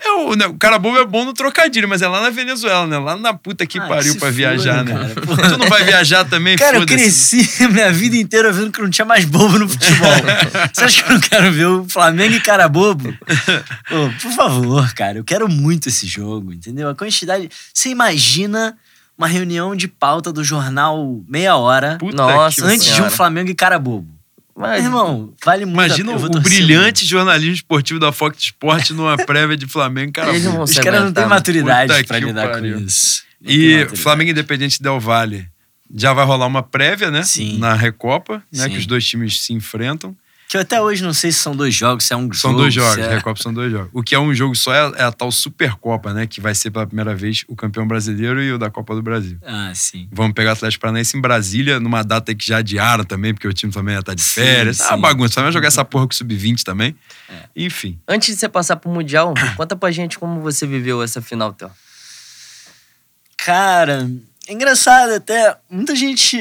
[0.01, 2.87] É, o, né, o cara bobo é bom no trocadilho, mas é lá na Venezuela,
[2.87, 2.99] né?
[2.99, 4.93] Lá na puta que Ah, pariu pra foda, viajar, né?
[4.93, 5.15] cara.
[5.49, 9.05] Tu não vai viajar também, Cara, eu cresci minha vida inteira vendo que não tinha
[9.07, 10.11] mais bobo no futebol.
[10.75, 13.15] Você acha que eu não quero ver o Flamengo e cara bobo?
[13.89, 16.91] Pô, por favor, cara, eu quero muito esse jogo, entendeu?
[16.91, 17.49] A quantidade.
[17.73, 18.77] Você imagina
[19.17, 23.11] uma reunião de pauta do jornal meia hora Puta Nossa, antes de um Senhora.
[23.11, 24.09] Flamengo e cara bobo.
[24.57, 29.17] Mas, Irmão, vale muito a Imagina vou o brilhante jornalismo esportivo da Fox Sport numa
[29.27, 30.31] prévia de Flamengo, cara.
[30.31, 32.79] Eles não Os caras não têm maturidade que lidar pariu.
[32.79, 33.25] com isso.
[33.41, 33.87] Não E.
[33.97, 35.49] Flamengo Independente Del Valle
[35.95, 37.23] já vai rolar uma prévia, né?
[37.25, 37.59] Sim.
[37.59, 38.65] Na Recopa, né?
[38.65, 38.71] Sim.
[38.71, 40.17] Que os dois times se enfrentam.
[40.55, 42.63] Que eu até hoje não sei se são dois jogos, se é um São jogo.
[42.63, 43.91] dois jogos, é- Recopa são dois jogos.
[43.93, 46.29] O que é um jogo só é, é a tal Supercopa, né?
[46.29, 49.37] Que vai ser pela primeira vez o campeão brasileiro e o da Copa do Brasil.
[49.45, 50.09] Ah, sim.
[50.13, 53.53] Vamos pegar o Atlético Paranaense em Brasília, numa data que já adiaram também, porque o
[53.53, 54.79] time também já tá de Sim, férias.
[54.79, 55.01] Tá uma sim.
[55.03, 55.43] bagunça.
[55.43, 56.95] Vai jogar essa porra com o Sub-20 também.
[57.57, 57.99] Enfim.
[58.07, 61.69] Antes de você passar pro Mundial, conta pra gente como você viveu essa final, Theo.
[63.37, 64.09] Cara,
[64.47, 65.57] é engraçado até.
[65.69, 66.39] Muita gente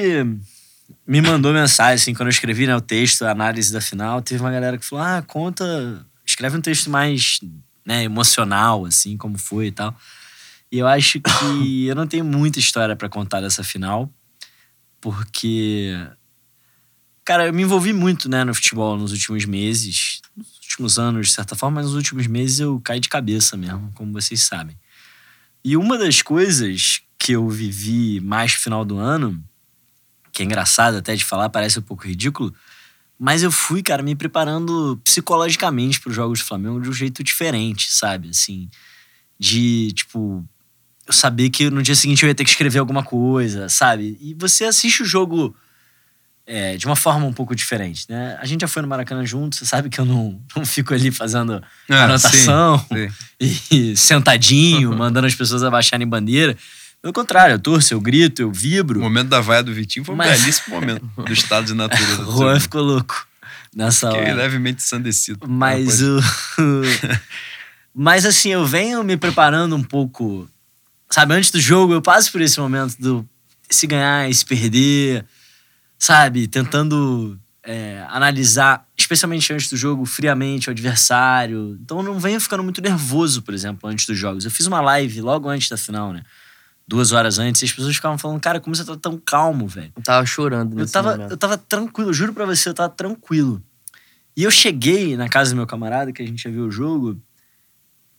[1.05, 4.21] me mandou mensagem, assim, quando eu escrevi né, o texto, a análise da final.
[4.21, 7.39] Teve uma galera que falou: ah, conta escreve um texto mais
[7.85, 9.95] né, emocional, assim, como foi e tal.
[10.71, 14.11] E eu acho que eu não tenho muita história para contar dessa final,
[14.99, 15.95] porque.
[17.25, 21.33] Cara, eu me envolvi muito né, no futebol nos últimos meses, nos últimos anos, de
[21.33, 24.77] certa forma, mas nos últimos meses eu caí de cabeça mesmo, como vocês sabem.
[25.63, 29.41] E uma das coisas que eu vivi mais final do ano,
[30.33, 32.53] que é engraçado até de falar, parece um pouco ridículo,
[33.19, 37.23] mas eu fui, cara, me preparando psicologicamente para os jogos do Flamengo de um jeito
[37.23, 38.29] diferente, sabe?
[38.29, 38.67] Assim,
[39.39, 40.43] de, tipo,
[41.07, 44.17] eu saber que no dia seguinte eu ia ter que escrever alguma coisa, sabe?
[44.19, 45.55] E você assiste o jogo
[46.45, 48.37] é, de uma forma um pouco diferente, né?
[48.41, 51.11] A gente já foi no Maracanã junto, você sabe que eu não, não fico ali
[51.11, 53.09] fazendo Ah, anotação sim,
[53.39, 53.61] sim.
[53.93, 56.57] e sentadinho, mandando as pessoas abaixarem bandeira.
[57.03, 58.97] Pelo contrário, eu torço, eu grito, eu O vibro.
[59.01, 62.23] momento da vaia do Vitinho foi um Mas- belíssimo momento do estado de natureza.
[62.25, 63.27] O Juan ficou louco
[63.75, 64.35] nessa Fiquei hora.
[64.35, 65.45] levemente ensandecido.
[65.45, 66.19] Mas o.
[67.93, 70.47] Mas assim, eu venho me preparando um pouco.
[71.09, 73.27] Sabe, antes do jogo, eu passo por esse momento do
[73.69, 75.25] se ganhar e se perder,
[75.99, 76.47] sabe?
[76.47, 81.77] Tentando é, analisar, especialmente antes do jogo, friamente o adversário.
[81.81, 84.45] Então eu não venho ficando muito nervoso, por exemplo, antes dos jogos.
[84.45, 86.23] Eu fiz uma live logo antes da final, né?
[86.87, 89.91] Duas horas antes, e as pessoas ficavam falando, cara, como você tá tão calmo, velho?
[89.95, 91.31] Eu tava chorando Eu nesse tava, momento.
[91.31, 93.63] eu tava tranquilo, juro pra você, eu tava tranquilo.
[94.35, 97.17] E eu cheguei na casa do meu camarada, que a gente ia ver o jogo,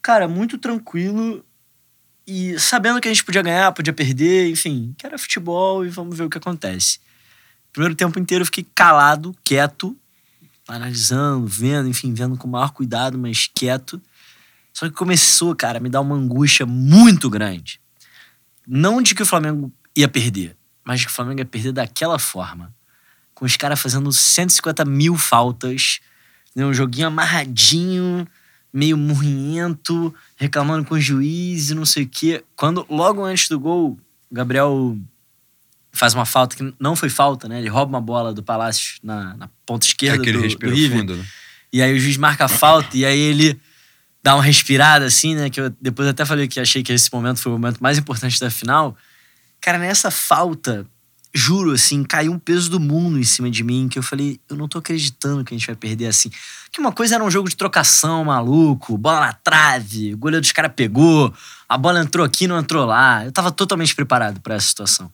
[0.01, 1.45] cara, muito tranquilo
[2.25, 6.17] e sabendo que a gente podia ganhar, podia perder, enfim, que era futebol e vamos
[6.17, 6.99] ver o que acontece.
[7.71, 9.95] Primeiro tempo inteiro eu fiquei calado, quieto,
[10.67, 14.01] analisando, vendo, enfim, vendo com o maior cuidado, mas quieto.
[14.73, 17.79] Só que começou, cara, a me dar uma angústia muito grande.
[18.67, 22.19] Não de que o Flamengo ia perder, mas de que o Flamengo ia perder daquela
[22.19, 22.73] forma.
[23.33, 25.99] Com os caras fazendo 150 mil faltas,
[26.55, 28.27] né, um joguinho amarradinho,
[28.73, 32.43] meio murrinhento, reclamando com o juiz e não sei o quê.
[32.55, 33.97] Quando, logo antes do gol,
[34.29, 34.97] o Gabriel
[35.91, 37.59] faz uma falta que não foi falta, né?
[37.59, 40.99] Ele rouba uma bola do Palácio na, na ponta É esquerda aquele do, do River.
[40.99, 41.25] fundo, né?
[41.71, 43.59] E aí o juiz marca a falta e aí ele
[44.25, 45.51] dá uma respirada assim, né?
[45.51, 48.39] Que eu depois até falei que achei que esse momento foi o momento mais importante
[48.39, 48.97] da final.
[49.61, 50.83] Cara, nessa falta,
[51.31, 54.55] juro, assim, caiu um peso do mundo em cima de mim que eu falei, eu
[54.55, 56.31] não tô acreditando que a gente vai perder assim.
[56.71, 60.51] Que uma coisa era um jogo de trocação maluco, bola na trave, o goleiro dos
[60.51, 61.31] caras pegou,
[61.69, 63.23] a bola entrou aqui, não entrou lá.
[63.23, 65.11] Eu tava totalmente preparado pra essa situação.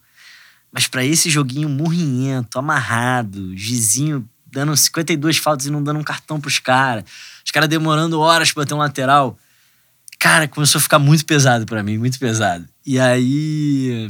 [0.72, 6.38] Mas pra esse joguinho murrinhento, amarrado, Gizinho dando 52 faltas e não dando um cartão
[6.38, 7.04] pros caras,
[7.52, 9.38] caras demorando horas pra ter um lateral.
[10.18, 12.66] Cara, começou a ficar muito pesado pra mim, muito pesado.
[12.86, 14.08] E aí,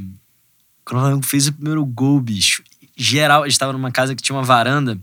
[0.85, 2.63] quando o Flamengo fez o primeiro gol, bicho,
[2.97, 4.99] geral, a gente tava numa casa que tinha uma varanda,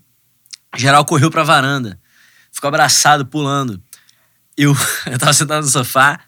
[0.78, 2.00] geral correu pra varanda,
[2.52, 3.82] ficou abraçado, pulando.
[4.58, 4.76] Eu,
[5.06, 6.20] eu tava sentado no sofá,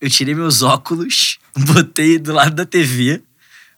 [0.00, 3.22] eu tirei meus óculos, botei do lado da TV,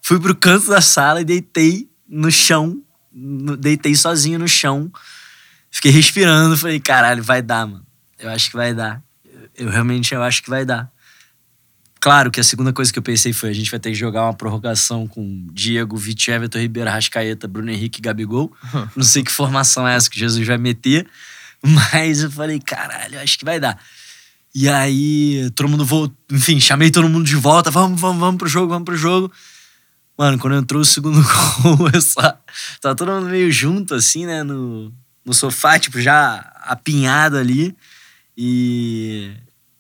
[0.03, 2.83] fui pro canto da sala e deitei no chão,
[3.59, 4.91] deitei sozinho no chão,
[5.71, 7.87] fiquei respirando, falei, caralho, vai dar, mano.
[8.19, 9.03] Eu acho que vai dar.
[9.25, 10.91] Eu, eu realmente eu acho que vai dar.
[12.01, 14.23] Claro que a segunda coisa que eu pensei foi a gente vai ter que jogar
[14.23, 18.53] uma prorrogação com Diego, Vitinho, Everton Ribeiro, Rascaeta, Bruno Henrique e Gabigol.
[18.95, 21.09] Não sei que formação é essa que Jesus vai meter,
[21.61, 23.79] mas eu falei, caralho, eu acho que vai dar.
[24.55, 28.49] E aí, todo mundo voltou, enfim, chamei todo mundo de volta, vamos, vamos, vamos pro
[28.49, 29.31] jogo, vamos pro jogo.
[30.17, 31.21] Mano, quando entrou o segundo
[31.63, 32.41] gol, eu só.
[32.81, 34.43] Tava todo mundo meio junto, assim, né?
[34.43, 34.93] No,
[35.29, 37.77] no sofá, tipo, já apinhado ali.
[38.37, 39.33] E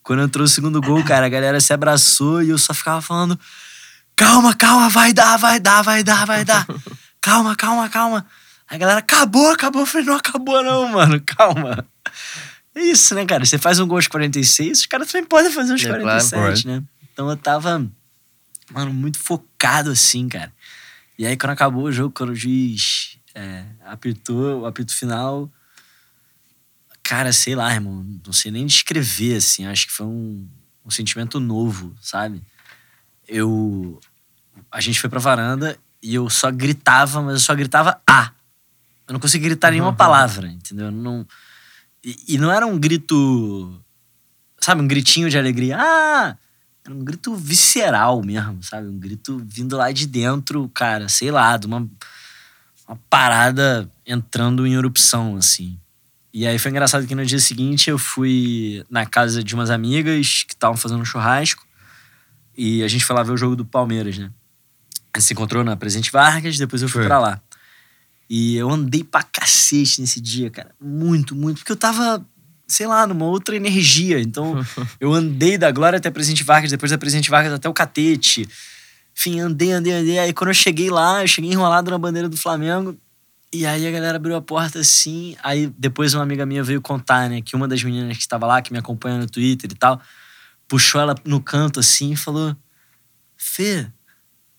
[0.02, 3.38] quando entrou o segundo gol, cara, a galera se abraçou e eu só ficava falando:
[4.14, 6.66] calma, calma, vai dar, vai dar, vai dar, vai dar.
[7.20, 8.26] Calma, calma, calma.
[8.68, 9.82] Aí a galera, acabou, acabou.
[9.82, 11.84] Eu falei, não acabou, não, mano, calma.
[12.74, 13.44] É isso, né, cara?
[13.44, 16.66] Você faz um gol aos 46, os caras também podem fazer uns É claro, 47,
[16.66, 16.82] né?
[17.12, 17.84] Então eu tava,
[18.70, 20.52] mano, muito focado assim, cara.
[21.18, 23.07] E aí, quando acabou o jogo, quando o juiz
[23.38, 25.48] é, apitou o apito final,
[27.04, 29.64] cara, sei lá, irmão, não sei nem descrever, assim.
[29.64, 30.48] Acho que foi um,
[30.84, 32.42] um sentimento novo, sabe?
[33.28, 34.00] Eu.
[34.72, 38.32] A gente foi pra varanda e eu só gritava, mas eu só gritava A.
[39.06, 40.86] Eu não conseguia gritar nenhuma palavra, entendeu?
[40.86, 41.26] Eu Não,
[42.04, 43.80] e, e não era um grito.
[44.60, 45.78] Sabe, um gritinho de alegria.
[45.78, 46.36] Ah!
[46.84, 48.88] Era um grito visceral mesmo, sabe?
[48.88, 51.88] Um grito vindo lá de dentro, cara, sei lá, de uma,
[52.88, 55.78] uma parada entrando em erupção, assim.
[56.32, 60.44] E aí foi engraçado que no dia seguinte eu fui na casa de umas amigas
[60.44, 61.66] que estavam fazendo um churrasco
[62.56, 64.30] e a gente foi lá ver o jogo do Palmeiras, né?
[65.12, 67.40] A gente se encontrou na Presidente Vargas, depois eu fui pra lá.
[68.28, 70.74] E eu andei pra cacete nesse dia, cara.
[70.80, 71.58] Muito, muito.
[71.58, 72.24] Porque eu tava
[72.68, 74.20] sei lá, numa outra energia.
[74.20, 74.64] Então,
[75.00, 78.46] eu andei da Glória até Presidente Vargas, depois da Presidente Vargas até o Catete.
[79.18, 80.18] Enfim, andei, andei, andei.
[80.20, 82.96] Aí quando eu cheguei lá, eu cheguei enrolado na bandeira do Flamengo.
[83.52, 85.36] E aí a galera abriu a porta assim.
[85.42, 88.62] Aí depois uma amiga minha veio contar, né, que uma das meninas que estava lá,
[88.62, 90.00] que me acompanha no Twitter e tal,
[90.68, 92.56] puxou ela no canto assim e falou:
[93.36, 93.90] Fê,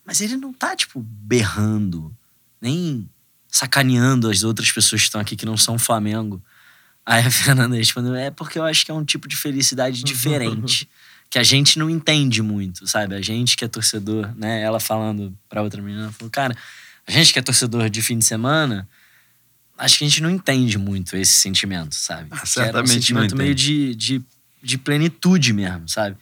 [0.03, 2.13] mas ele não tá, tipo, berrando,
[2.59, 3.09] nem
[3.47, 6.43] sacaneando as outras pessoas que estão aqui que não são Flamengo.
[7.05, 10.89] Aí a Fernanda respondeu: é porque eu acho que é um tipo de felicidade diferente.
[11.29, 13.13] Que a gente não entende muito, sabe?
[13.15, 14.61] A gente que é torcedor, né?
[14.61, 16.55] Ela falando pra outra menina, ela falou, cara,
[17.05, 18.87] a gente que é torcedor de fim de semana,
[19.77, 22.29] acho que a gente não entende muito esse sentimento, sabe?
[22.31, 24.21] Ah, um certamente não sentimento meio de, de,
[24.61, 26.17] de plenitude mesmo, sabe?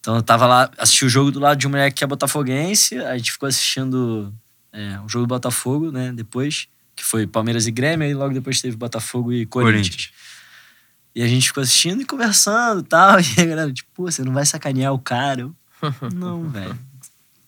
[0.00, 2.98] Então eu tava lá, assisti o jogo do lado de uma mulher que é botafoguense,
[2.98, 4.34] a gente ficou assistindo
[4.72, 6.12] é, o jogo do Botafogo, né?
[6.12, 6.66] Depois,
[6.96, 9.88] que foi Palmeiras e Grêmio, e logo depois teve Botafogo e Corinthians.
[9.88, 10.12] Corinthians.
[11.14, 13.18] E a gente ficou assistindo e conversando e tal.
[13.36, 15.42] E a galera, tipo, pô, você não vai sacanear o cara?
[15.42, 15.54] Eu,
[16.14, 16.78] não, velho.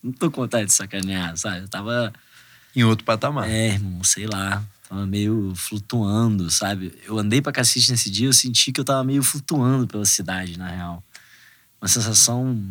[0.02, 1.60] Não tô com vontade de sacanear, sabe?
[1.60, 2.12] Eu tava,
[2.76, 3.48] Em outro patamar.
[3.48, 4.62] é, irmão, sei lá.
[4.86, 6.92] Tava meio flutuando, sabe?
[7.06, 10.58] Eu andei pra cacete nesse dia, eu senti que eu tava meio flutuando pela cidade,
[10.58, 11.02] na real.
[11.80, 12.62] Uma sensação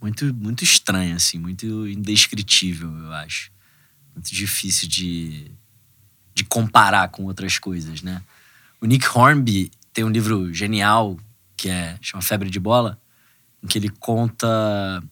[0.00, 3.50] muito, muito estranha, assim, muito indescritível, eu acho.
[4.14, 5.50] Muito difícil de,
[6.34, 8.22] de comparar com outras coisas, né?
[8.80, 11.18] O Nick Hornby tem um livro genial
[11.56, 12.98] que é chama Febre de Bola,
[13.62, 15.02] em que ele conta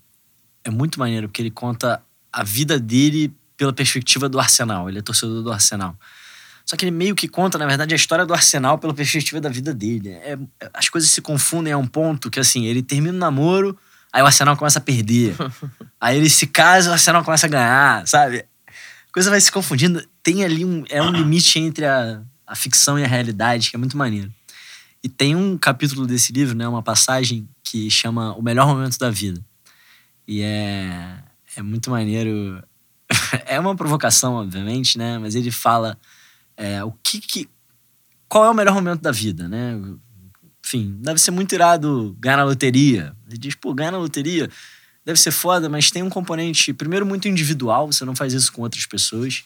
[0.64, 2.03] é muito maneiro porque ele conta
[2.33, 4.89] a vida dele pela perspectiva do Arsenal.
[4.89, 5.99] Ele é torcedor do Arsenal.
[6.64, 9.49] Só que ele meio que conta, na verdade, a história do Arsenal pela perspectiva da
[9.49, 10.11] vida dele.
[10.11, 10.39] É-
[10.75, 13.77] as coisas se confundem a um ponto que, assim, ele termina o namoro,
[14.12, 15.35] aí o Arsenal começa a perder.
[16.01, 18.45] aí ele se casa, o Arsenal começa a ganhar, sabe?
[18.66, 20.07] A coisa vai se confundindo.
[20.23, 23.78] Tem ali um, é um limite entre a, a ficção e a realidade que é
[23.78, 24.32] muito maneiro.
[25.05, 29.11] E tem um capítulo desse livro, né, uma passagem que chama O Melhor Momento da
[29.11, 29.40] Vida.
[30.26, 31.22] E é,
[31.57, 32.62] é muito maneiro.
[33.46, 35.18] é uma provocação, obviamente, né?
[35.18, 35.96] Mas ele fala
[36.57, 37.49] é, o que, que
[38.28, 39.80] qual é o melhor momento da vida, né?
[40.64, 43.16] Enfim, deve ser muito irado ganhar na loteria.
[43.26, 44.51] Ele diz, pô, ganhar na loteria
[45.05, 48.61] deve ser foda, mas tem um componente, primeiro, muito individual, você não faz isso com
[48.61, 49.44] outras pessoas.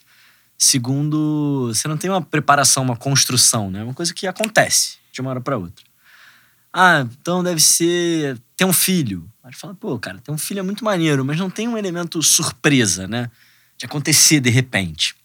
[0.65, 3.81] Segundo, você não tem uma preparação, uma construção, né?
[3.81, 5.85] É uma coisa que acontece de uma hora para outra.
[6.73, 9.29] Ah, então deve ser ter um filho.
[9.43, 12.23] Aí fala, pô, cara, ter um filho é muito maneiro, mas não tem um elemento
[12.23, 13.29] surpresa, né?
[13.77, 15.17] De acontecer de repente.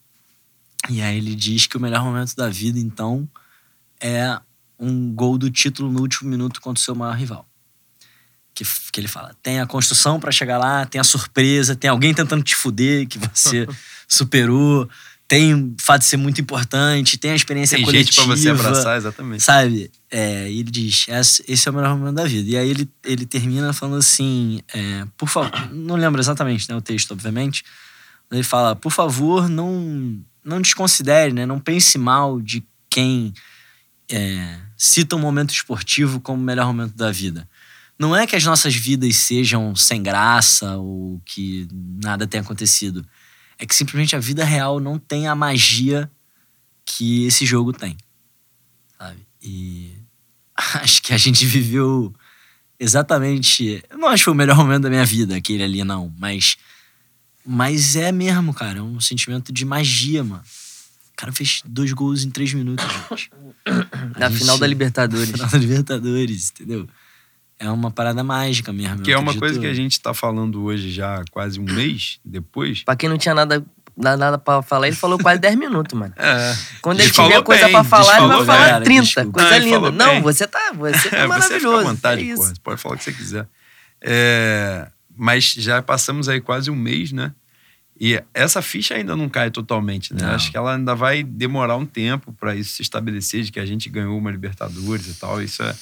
[0.90, 3.30] E aí ele diz que o melhor momento da vida, então,
[4.02, 4.40] é
[4.80, 7.48] um gol do título no último minuto contra o seu maior rival.
[8.56, 12.12] Que, que ele fala, tem a construção para chegar lá, tem a surpresa, tem alguém
[12.12, 13.68] tentando te fuder que você
[14.10, 14.90] superou,
[15.28, 18.12] tem o fato de ser muito importante, tem a experiência Tem coletiva.
[18.12, 19.44] gente pra você abraçar, exatamente.
[19.44, 19.92] Sabe?
[20.10, 22.50] É, e ele diz: esse esse é o melhor momento da vida.
[22.50, 26.82] E aí ele, ele termina falando assim: é, por favor, não lembro exatamente né, o
[26.82, 27.66] texto, obviamente.
[28.32, 33.34] Ele fala: por favor, não, não desconsidere, né, não pense mal de quem
[34.10, 37.48] é, cita um momento esportivo como o melhor momento da vida.
[38.00, 41.68] Não é que as nossas vidas sejam sem graça ou que
[42.02, 43.06] nada tenha acontecido.
[43.60, 46.10] É que simplesmente a vida real não tem a magia
[46.86, 47.98] que esse jogo tem
[48.98, 49.20] sabe?
[49.42, 49.92] E
[50.56, 52.14] acho que a gente viveu
[52.80, 53.84] exatamente.
[53.90, 56.14] eu Não acho que foi o melhor momento da minha vida, aquele ali, não.
[56.18, 56.58] Mas.
[57.46, 58.80] Mas é mesmo, cara.
[58.80, 60.44] É um sentimento de magia, mano.
[61.14, 63.32] O cara fez dois gols em três minutos, gente.
[64.18, 65.30] Na A final gente- da Libertadores.
[65.32, 66.88] Final da Libertadores, entendeu?
[67.60, 69.02] É uma parada mágica mesmo.
[69.02, 72.20] Que eu é uma coisa que a gente tá falando hoje já quase um mês
[72.24, 72.84] depois.
[72.84, 73.66] Pra quem não tinha nada,
[73.98, 76.14] nada pra falar, ele falou quase 10 minutos, mano.
[76.18, 76.56] É.
[76.82, 78.84] Quando ele tiver coisa bem, pra falar, ele vai falar bem.
[78.84, 79.02] 30.
[79.04, 79.32] Desculpa.
[79.40, 79.92] Coisa Não, linda.
[79.92, 80.22] Não, bem.
[80.22, 81.84] você tá, você tá É, você fica à maravilhoso.
[81.84, 82.36] vontade, é isso.
[82.38, 82.50] porra.
[82.50, 83.48] Você pode falar o que você quiser.
[84.02, 87.32] É, mas já passamos aí quase um mês, né?
[88.00, 90.22] E essa ficha ainda não cai totalmente, né?
[90.22, 90.36] Não.
[90.36, 93.66] Acho que ela ainda vai demorar um tempo para isso se estabelecer, de que a
[93.66, 95.42] gente ganhou uma Libertadores e tal.
[95.42, 95.76] Isso é.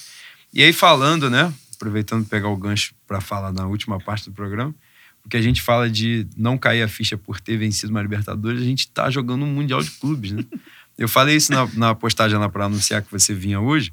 [0.53, 1.51] E aí, falando, né?
[1.75, 4.73] Aproveitando pegar o gancho para falar na última parte do programa,
[5.21, 8.65] porque a gente fala de não cair a ficha por ter vencido uma Libertadores, a
[8.65, 10.45] gente tá jogando um Mundial de Clubes, né?
[10.97, 13.91] Eu falei isso na, na postagem lá para anunciar que você vinha hoje.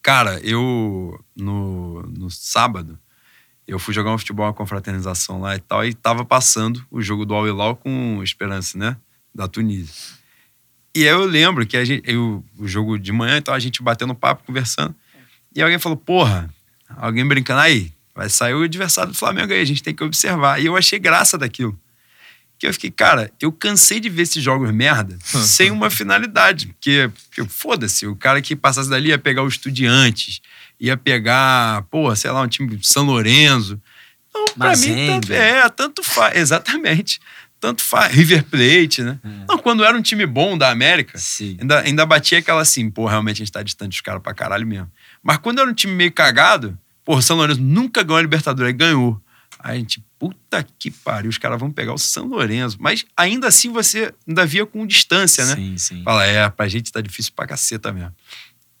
[0.00, 2.96] Cara, eu no, no sábado
[3.66, 7.24] eu fui jogar um futebol, uma confraternização lá e tal, e tava passando o jogo
[7.24, 8.96] do Al Hilal com Esperança, né?
[9.34, 9.94] Da Tunísia.
[10.94, 13.82] E aí eu lembro que a gente, eu, o jogo de manhã, então a gente
[13.82, 14.94] batendo papo, conversando,
[15.54, 16.52] e alguém falou: Porra,
[16.96, 20.60] alguém brincando aí, vai sair o adversário do Flamengo aí, a gente tem que observar.
[20.60, 21.78] E eu achei graça daquilo.
[22.58, 26.66] que eu fiquei, cara, eu cansei de ver esses jogos merda sem uma finalidade.
[26.68, 27.10] Porque,
[27.48, 30.40] foda-se, o cara que passasse dali ia pegar o Estudiantes,
[30.78, 33.80] ia pegar, pô, sei lá, um time de São Lourenço.
[34.28, 36.36] Então, pra mim, tanto, é, tanto faz.
[36.36, 37.20] Exatamente.
[37.58, 38.14] Tanto faz.
[38.14, 39.18] River Plate, né?
[39.22, 39.28] É.
[39.48, 41.18] Não, quando era um time bom da América,
[41.58, 44.66] ainda, ainda batia aquela assim, pô, realmente a gente tá distante dos caras pra caralho
[44.66, 44.90] mesmo.
[45.22, 49.20] Mas quando era um time meio cagado, pô, São Lourenço nunca ganhou a Libertadores, ganhou.
[49.58, 52.78] Aí a gente, puta que pariu, os caras vão pegar o São Lourenço.
[52.80, 55.54] Mas ainda assim você ainda via com distância, né?
[55.54, 56.02] Sim, sim.
[56.02, 58.14] Fala, é, pra gente tá difícil pra caceta mesmo.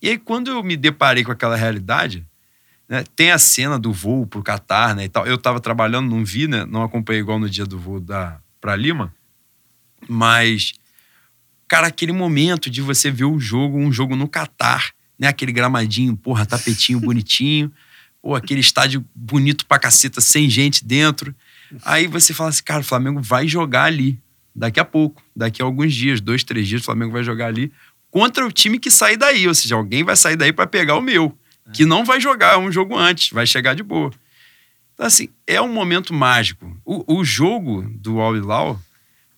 [0.00, 2.26] E aí quando eu me deparei com aquela realidade,
[2.88, 5.26] né, tem a cena do voo pro Catar, né, e tal.
[5.26, 8.74] Eu tava trabalhando, não vi, né, não acompanhei igual no dia do voo da, pra
[8.74, 9.14] Lima,
[10.08, 10.72] mas,
[11.68, 16.16] cara, aquele momento de você ver o jogo, um jogo no Catar, né, aquele gramadinho,
[16.16, 17.70] porra, tapetinho bonitinho,
[18.22, 21.34] Pô, aquele estádio bonito pra caceta, sem gente dentro.
[21.84, 24.18] Aí você fala assim, cara, o Flamengo vai jogar ali.
[24.54, 27.72] Daqui a pouco, daqui a alguns dias, dois, três dias, o Flamengo vai jogar ali
[28.10, 29.48] contra o time que sair daí.
[29.48, 31.34] Ou seja, alguém vai sair daí para pegar o meu,
[31.72, 34.10] que não vai jogar um jogo antes, vai chegar de boa.
[34.92, 36.76] Então, assim, é um momento mágico.
[36.84, 38.82] O, o jogo do Al Hilal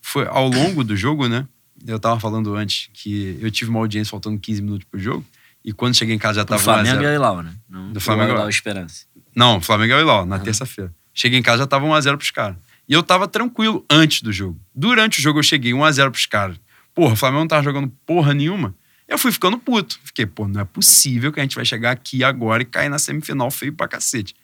[0.01, 1.47] foi ao longo do jogo, né?
[1.87, 5.25] Eu tava falando antes que eu tive uma audiência faltando 15 minutos pro jogo.
[5.65, 7.53] E quando cheguei em casa já tava Do Flamengo e o Ilau, né?
[7.69, 9.07] Não, do Flamengo e Esperança.
[9.35, 10.93] Não, Flamengo e Ilau, na terça-feira.
[11.15, 12.57] Cheguei em casa já tava 1x0 pros caras.
[12.89, 14.61] E eu tava tranquilo antes do jogo.
[14.75, 16.61] Durante o jogo eu cheguei 1x0 pros caras.
[16.95, 18.75] Porra, o Flamengo não tava jogando porra nenhuma.
[19.07, 20.01] Eu fui ficando puto.
[20.05, 22.99] Fiquei, pô, não é possível que a gente vai chegar aqui agora e cair na
[22.99, 24.35] semifinal feio pra cacete.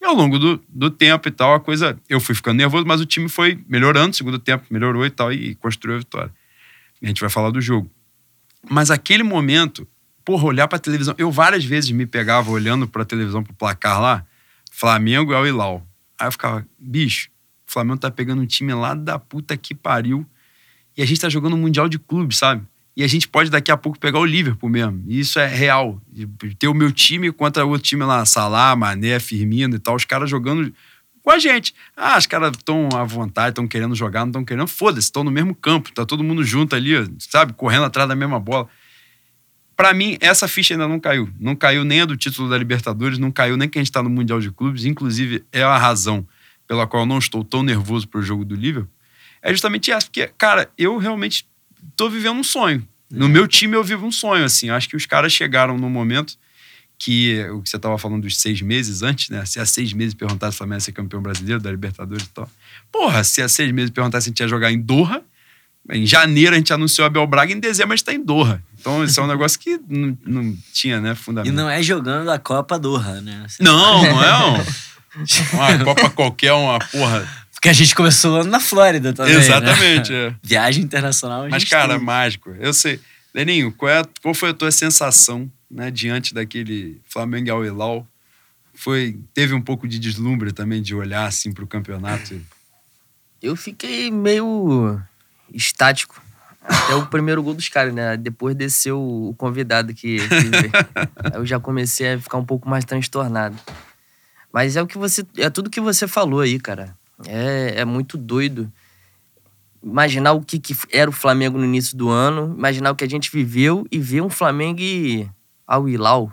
[0.00, 1.98] E ao longo do, do tempo e tal, a coisa.
[2.08, 4.14] Eu fui ficando nervoso, mas o time foi melhorando.
[4.14, 6.32] Segundo tempo, melhorou e tal, e construiu a vitória.
[7.02, 7.90] A gente vai falar do jogo.
[8.68, 9.86] Mas aquele momento,
[10.26, 11.14] porra, olhar pra televisão.
[11.16, 14.26] Eu várias vezes me pegava olhando pra televisão, pro placar lá,
[14.72, 15.86] Flamengo é o Ilau.
[16.18, 17.28] Aí eu ficava, bicho,
[17.66, 20.26] o Flamengo tá pegando um time lá da puta que pariu
[20.96, 22.64] e a gente tá jogando um Mundial de Clubes, sabe?
[22.96, 25.04] E a gente pode daqui a pouco pegar o Liverpool mesmo.
[25.06, 26.00] E isso é real.
[26.58, 30.28] Ter o meu time contra outro time lá, Salah, Mané, Firmino e tal, os caras
[30.28, 30.72] jogando
[31.22, 31.72] com a gente.
[31.96, 34.66] Ah, os caras estão à vontade, estão querendo jogar, não estão querendo.
[34.66, 37.52] Foda-se, estão no mesmo campo, tá todo mundo junto ali, sabe?
[37.52, 38.68] Correndo atrás da mesma bola.
[39.76, 41.28] Para mim, essa ficha ainda não caiu.
[41.38, 44.02] Não caiu nem a do título da Libertadores, não caiu nem que a gente está
[44.02, 44.86] no Mundial de Clubes.
[44.86, 46.26] Inclusive, é a razão
[46.66, 48.90] pela qual eu não estou tão nervoso pro jogo do Liverpool.
[49.42, 51.46] É justamente essa, porque, cara, eu realmente
[51.94, 52.86] tô vivendo um sonho.
[53.10, 54.70] No meu time eu vivo um sonho, assim.
[54.70, 56.36] Acho que os caras chegaram no momento
[56.98, 59.44] que o que você estava falando dos seis meses antes, né?
[59.44, 62.30] Se há seis meses perguntasse se o Flamengo ia ser campeão brasileiro da Libertadores e
[62.30, 62.50] tal.
[62.90, 65.22] Porra, se há seis meses perguntasse se a gente ia jogar em Doha,
[65.90, 68.62] em janeiro a gente anunciou Abel Braga, em dezembro a gente tá em Doha.
[68.78, 71.52] Então isso é um negócio que não, não tinha, né, fundamento.
[71.52, 73.46] E não é jogando a Copa Doha, né?
[73.60, 74.64] Não, não é um,
[75.54, 77.28] uma Copa qualquer, uma porra.
[77.52, 79.34] Porque a gente começou na Flórida também.
[79.34, 79.40] Né?
[79.40, 80.26] Exatamente, né?
[80.26, 80.34] é.
[80.42, 81.48] Viagem internacional.
[81.48, 82.04] Mas, cara, tem.
[82.04, 82.54] mágico.
[82.60, 83.00] Eu sei.
[83.34, 88.06] Leninho, qual, é, qual foi a tua sensação né, diante daquele Flamengo ao Hilal?
[88.74, 92.40] Foi, teve um pouco de deslumbre também de olhar assim para o campeonato?
[93.42, 95.00] Eu fiquei meio
[95.52, 96.20] estático.
[96.62, 98.16] Até o primeiro gol dos caras, né?
[98.16, 100.26] Depois desceu o convidado que, que
[101.34, 103.56] eu já comecei a ficar um pouco mais transtornado.
[104.52, 105.24] Mas é o que você.
[105.36, 106.96] É tudo que você falou aí, cara.
[107.26, 108.70] É, é muito doido.
[109.82, 113.08] Imaginar o que, que era o Flamengo no início do ano, imaginar o que a
[113.08, 114.80] gente viveu e ver um Flamengo
[115.66, 116.32] ao Ilau.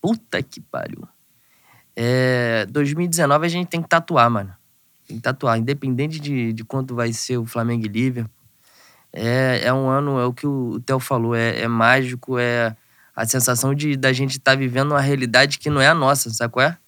[0.00, 1.08] Puta que pariu.
[1.96, 4.54] É, 2019 a gente tem que tatuar, mano.
[5.10, 8.32] Tem que tatuar, independente de, de quanto vai ser o Flamengo e Liverpool.
[9.12, 12.76] É, é um ano, é o que o Theo falou, é, é mágico, é
[13.14, 16.30] a sensação de da gente estar tá vivendo uma realidade que não é a nossa,
[16.30, 16.78] sabe qual é?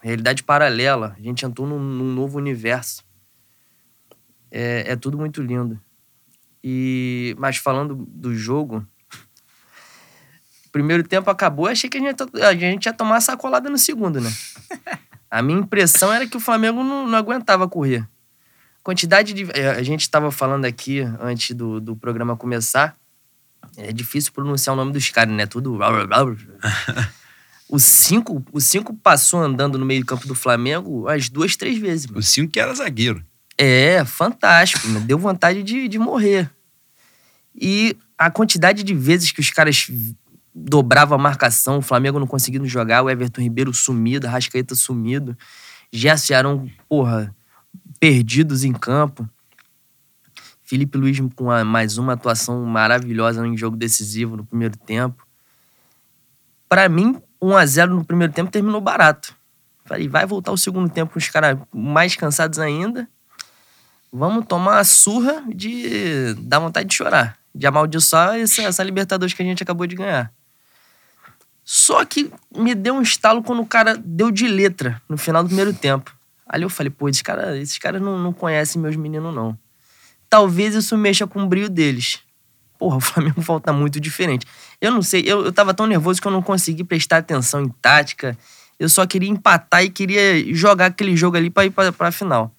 [0.00, 1.16] Realidade paralela.
[1.18, 3.04] A gente entrou num, num novo universo.
[4.52, 5.80] É, é tudo muito lindo.
[6.62, 8.86] E, mas falando do jogo,
[10.70, 14.30] primeiro tempo acabou, achei que a gente, a gente ia tomar sacolada no segundo, né?
[15.30, 18.06] A minha impressão era que o Flamengo não, não aguentava correr.
[18.82, 19.48] Quantidade de.
[19.52, 22.96] É, a gente estava falando aqui antes do, do programa começar.
[23.76, 25.46] É difícil pronunciar o nome dos caras, né?
[25.46, 25.78] Tudo.
[27.70, 32.06] O cinco, o cinco passou andando no meio campo do Flamengo as duas, três vezes.
[32.06, 32.18] Mano.
[32.18, 33.22] O cinco que era zagueiro.
[33.58, 34.88] É, fantástico.
[34.88, 35.04] Mano.
[35.04, 36.50] Deu vontade de, de morrer.
[37.54, 39.86] E a quantidade de vezes que os caras
[40.58, 45.36] dobrava a marcação, o Flamengo não conseguindo jogar, o Everton Ribeiro sumido, a Rascaeta sumido,
[45.92, 47.34] Gerson Arão, porra,
[48.00, 49.28] perdidos em campo.
[50.64, 55.26] Felipe Luiz com mais uma atuação maravilhosa em jogo decisivo no primeiro tempo.
[56.68, 59.34] Para mim, 1 a 0 no primeiro tempo terminou barato.
[59.86, 63.08] Falei, vai voltar o segundo tempo com os caras mais cansados ainda.
[64.12, 67.38] Vamos tomar a surra de dar vontade de chorar.
[67.54, 70.30] De amaldiçoar essa, essa Libertadores que a gente acabou de ganhar.
[71.70, 75.48] Só que me deu um estalo quando o cara deu de letra no final do
[75.48, 76.16] primeiro tempo.
[76.48, 79.54] Ali eu falei, pô, esses caras esses cara não, não conhecem meus meninos, não.
[80.30, 82.20] Talvez isso mexa com o brilho deles.
[82.78, 84.46] Porra, o Flamengo volta muito diferente.
[84.80, 87.68] Eu não sei, eu, eu tava tão nervoso que eu não consegui prestar atenção em
[87.68, 88.34] tática.
[88.80, 92.50] Eu só queria empatar e queria jogar aquele jogo ali pra ir pra, pra final.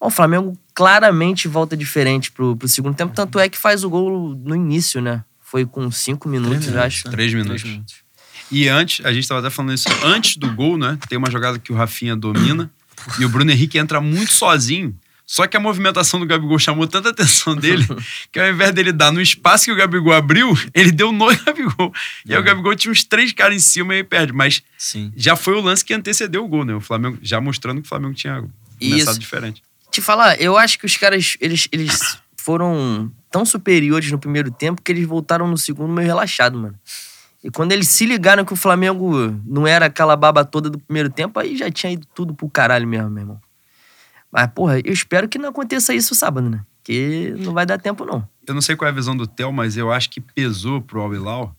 [0.00, 4.34] O Flamengo claramente volta diferente pro, pro segundo tempo, tanto é que faz o gol
[4.34, 5.22] no início, né?
[5.38, 7.08] Foi com cinco minutos, Três eu acho.
[7.08, 7.10] né?
[7.10, 7.60] Três minutos.
[7.60, 8.05] Três minutos.
[8.50, 10.98] E antes, a gente tava até falando isso, antes do gol, né?
[11.08, 12.70] Tem uma jogada que o Rafinha domina
[13.18, 14.96] e o Bruno Henrique entra muito sozinho.
[15.26, 17.84] Só que a movimentação do Gabigol chamou tanta atenção dele
[18.30, 21.92] que ao invés dele dar no espaço que o Gabigol abriu, ele deu no Gabigol.
[22.24, 24.32] E aí o Gabigol tinha uns três caras em cima e aí perde.
[24.32, 25.12] Mas Sim.
[25.16, 26.74] já foi o lance que antecedeu o gol, né?
[26.74, 28.44] O Flamengo, já mostrando que o Flamengo tinha
[28.78, 29.18] começado Isso.
[29.18, 29.62] diferente.
[29.90, 34.80] Te falar, eu acho que os caras, eles, eles foram tão superiores no primeiro tempo
[34.80, 36.78] que eles voltaram no segundo meio relaxado, mano.
[37.46, 41.08] E quando eles se ligaram que o Flamengo não era aquela baba toda do primeiro
[41.08, 43.40] tempo, aí já tinha ido tudo pro caralho mesmo, meu irmão.
[44.32, 46.64] Mas, porra, eu espero que não aconteça isso sábado, né?
[46.82, 48.28] Que não vai dar tempo, não.
[48.48, 51.00] Eu não sei qual é a visão do Theo, mas eu acho que pesou pro
[51.00, 51.56] Al Hilal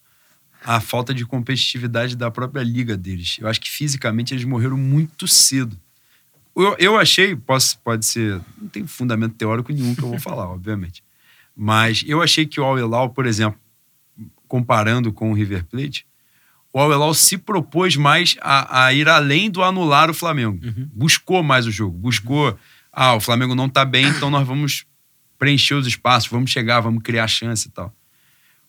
[0.65, 3.37] a falta de competitividade da própria liga deles.
[3.39, 5.79] Eu acho que fisicamente eles morreram muito cedo.
[6.53, 10.49] Eu, eu achei, posso, pode ser, não tem fundamento teórico nenhum que eu vou falar,
[10.51, 11.01] obviamente.
[11.55, 13.57] Mas eu achei que o Al Hilal, por exemplo,
[14.47, 16.05] comparando com o River Plate,
[16.73, 20.59] o Al se propôs mais a, a ir além do anular o Flamengo.
[20.93, 22.57] Buscou mais o jogo, buscou,
[22.91, 24.85] ah, o Flamengo não tá bem, então nós vamos
[25.39, 27.93] preencher os espaços, vamos chegar, vamos criar chance e tal.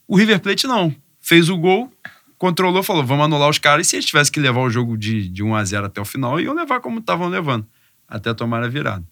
[0.06, 0.94] O River Plate não.
[1.20, 1.92] Fez o gol,
[2.38, 3.86] controlou, falou, vamos anular os caras.
[3.86, 6.04] E se eles tivessem que levar o jogo de, de 1 a 0 até o
[6.04, 7.66] final, iam levar como estavam levando,
[8.08, 9.04] até tomar a virada.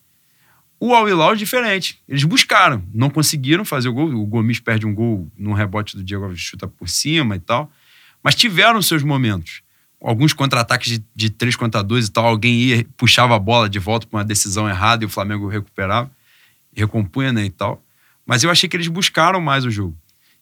[0.78, 2.02] O Al Hilal é diferente.
[2.08, 4.08] Eles buscaram, não conseguiram fazer o gol.
[4.10, 7.70] O Gomes perde um gol num rebote do Diego chuta por cima e tal.
[8.22, 9.62] Mas tiveram seus momentos.
[10.00, 12.26] Alguns contra-ataques de, de 3 contra 2 e tal.
[12.26, 16.10] Alguém ia, puxava a bola de volta para uma decisão errada e o Flamengo recuperava,
[16.74, 17.82] recompunha né, e tal.
[18.26, 19.96] Mas eu achei que eles buscaram mais o jogo.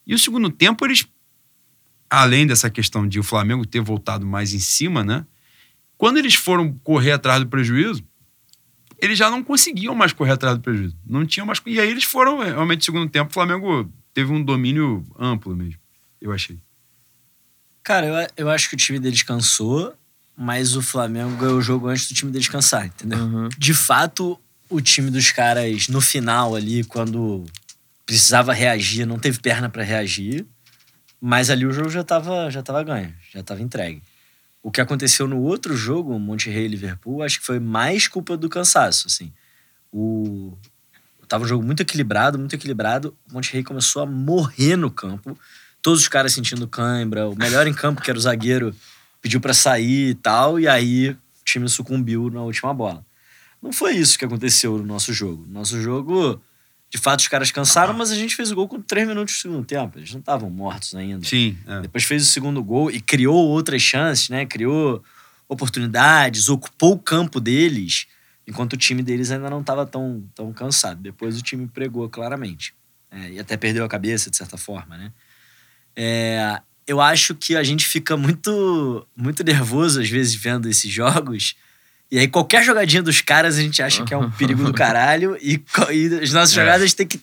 [0.06, 1.06] E o segundo tempo, eles,
[2.11, 5.24] além dessa questão de o Flamengo ter voltado mais em cima, né?
[5.97, 8.02] Quando eles foram correr atrás do prejuízo,
[9.05, 10.97] eles já não conseguiam mais correr atrás do prejuízo.
[11.07, 11.61] Não tinham mais.
[11.67, 15.81] E aí eles foram, realmente, no segundo tempo, o Flamengo teve um domínio amplo mesmo,
[16.21, 16.59] eu achei.
[17.83, 19.95] Cara, eu, eu acho que o time deles cansou,
[20.37, 23.19] mas o Flamengo ganhou o jogo antes do time deles cansar, entendeu?
[23.19, 23.49] Uhum.
[23.59, 24.39] De fato,
[24.71, 27.45] o time dos caras, no final ali, quando
[28.07, 30.47] precisava reagir, não teve perna pra reagir.
[31.21, 34.03] Mas ali o jogo já tava, já tava ganho, já tava entregue.
[34.65, 38.49] O que aconteceu no outro jogo, Monterrey e Liverpool, acho que foi mais culpa do
[38.49, 39.31] cansaço, assim.
[39.93, 40.57] O...
[41.28, 43.15] Tava um jogo muito equilibrado, muito equilibrado.
[43.31, 45.39] O começou a morrer no campo.
[45.82, 47.28] Todos os caras sentindo cãibra.
[47.28, 48.74] O melhor em campo, que era o zagueiro,
[49.20, 50.59] pediu pra sair e tal.
[50.59, 53.05] E aí o time sucumbiu na última bola.
[53.61, 55.45] Não foi isso que aconteceu no nosso jogo.
[55.47, 56.41] No nosso jogo,
[56.95, 59.41] de fato, os caras cansaram, mas a gente fez o gol com três minutos do
[59.41, 59.99] segundo tempo.
[59.99, 61.27] Eles não estavam mortos ainda.
[61.27, 61.59] Sim.
[61.66, 61.81] é.
[61.81, 64.47] Depois fez o segundo gol e criou outras chances, né?
[64.47, 65.03] Criou
[65.49, 68.07] oportunidades, ocupou o campo deles,
[68.47, 71.03] enquanto o time deles ainda não estava tão, tão cansado.
[71.03, 72.73] Depois o time pregou claramente.
[73.11, 75.12] É, e até perdeu a cabeça, de certa forma, né?
[75.97, 81.57] É, eu acho que a gente fica muito, muito nervoso, às vezes, vendo esses jogos.
[82.11, 85.37] E aí, qualquer jogadinha dos caras a gente acha que é um perigo do caralho.
[85.41, 85.63] E,
[85.93, 86.61] e as nossas É.
[86.61, 87.21] jogadas tem que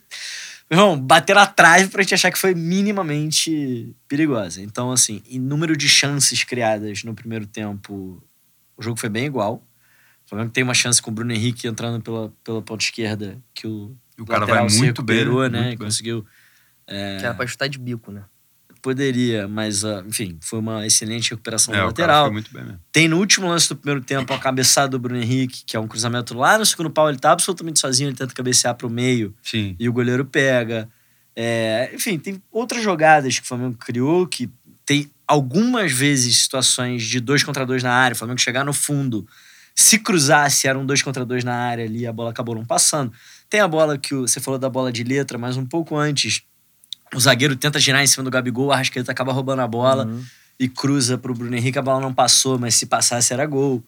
[0.69, 4.61] Irmão, bater na trave pra gente achar que foi minimamente perigosa.
[4.61, 8.23] Então, assim, em número de chances criadas no primeiro tempo,
[8.77, 9.55] o jogo foi bem igual.
[10.25, 13.67] O Flamengo tem uma chance com o Bruno Henrique entrando pela, pela ponta esquerda, que
[13.67, 15.49] o, O cara vai se muito bem, recuperou, né?
[15.49, 15.67] né?
[15.67, 15.87] Muito bem.
[15.87, 16.25] Conseguiu.
[16.87, 16.93] Que
[17.25, 18.23] era pra chutar de bico, né?
[18.81, 22.31] Poderia, mas, ah, enfim, foi uma excelente recuperação É, lateral.
[22.31, 22.63] muito bem.
[22.91, 25.87] Tem no último lance do primeiro tempo a cabeçada do Bruno Henrique, que é um
[25.87, 27.07] cruzamento lá no segundo pau.
[27.07, 29.75] Ele tá absolutamente sozinho, ele tenta cabecear pro meio Sim.
[29.79, 30.89] e o goleiro pega.
[31.35, 34.49] É, enfim, tem outras jogadas que o Flamengo criou que
[34.85, 39.25] tem algumas vezes situações de dois contra dois na área, o Flamengo chegar no fundo,
[39.73, 43.13] se cruzasse, eram dois contra dois na área ali, a bola acabou não passando.
[43.49, 46.41] Tem a bola que o- você falou da bola de letra, mas um pouco antes,
[47.13, 50.23] o zagueiro tenta girar em cima do Gabigol, o Arrascaeta acaba roubando a bola Uhum.
[50.59, 53.83] e cruza pro Bruno Henrique, a bola não passou, mas se passasse era gol.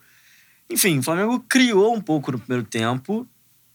[0.69, 3.27] Enfim, o Flamengo criou um pouco no primeiro tempo.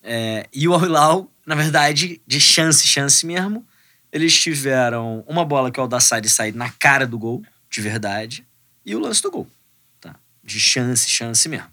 [0.02, 3.66] é, e o Al Hilal, na verdade, de chance, chance mesmo,
[4.12, 8.46] eles tiveram uma bola que o Aldassari sai na cara do gol, de verdade,
[8.86, 9.46] e o lance do gol.
[10.00, 10.14] Tá?
[10.42, 11.66] De chance, chance mesmo.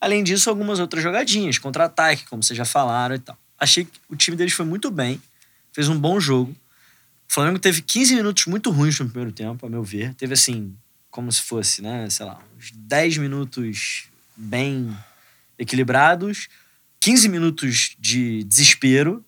[0.00, 3.38] Além disso, algumas outras jogadinhas, contra-ataque, como vocês já falaram e tal.
[3.58, 5.20] Achei que o time deles foi muito bem,
[5.72, 6.54] fez um bom jogo.
[7.30, 10.14] O Flamengo teve 15 minutos muito ruins no primeiro tempo, a meu ver.
[10.14, 10.74] Teve assim,
[11.10, 14.04] como se fosse, né, sei lá, uns 10 minutos
[14.36, 14.96] bem
[15.58, 16.48] equilibrados,
[17.00, 19.24] 15 minutos de desespero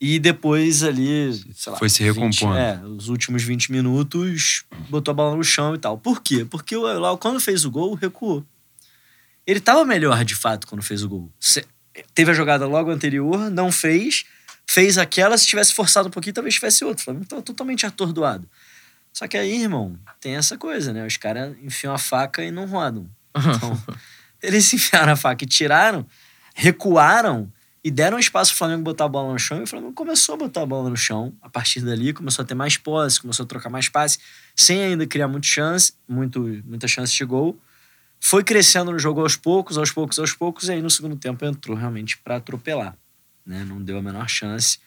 [0.00, 2.54] e depois ali, sei lá, Foi se recompondo.
[2.54, 5.96] 20, é, os últimos 20 minutos botou a bola no chão e tal.
[5.96, 6.44] Por quê?
[6.44, 8.44] Porque o Eulau, quando fez o gol, recuou.
[9.46, 11.32] Ele tava melhor, de fato, quando fez o gol.
[12.14, 14.24] Teve a jogada logo anterior, não fez,
[14.66, 17.02] fez aquela, se tivesse forçado um pouquinho, talvez tivesse outro.
[17.02, 18.48] O Flamengo tava totalmente atordoado.
[19.12, 21.06] Só que aí, irmão, tem essa coisa, né?
[21.06, 23.08] Os caras enfiam a faca e não rodam.
[23.36, 23.82] Então,
[24.42, 26.06] eles enfiaram a faca e tiraram,
[26.54, 27.52] recuaram
[27.84, 29.58] e deram espaço pro Flamengo botar a bola no chão.
[29.58, 31.34] E o Flamengo começou a botar a bola no chão.
[31.42, 34.18] A partir dali, começou a ter mais posse, começou a trocar mais passe,
[34.56, 37.58] sem ainda criar muito chance, muito, muita chance de gol.
[38.18, 41.44] Foi crescendo no jogo aos poucos, aos poucos, aos poucos, e aí no segundo tempo
[41.44, 42.96] entrou realmente para atropelar.
[43.44, 43.64] Né?
[43.64, 44.78] Não deu a menor chance.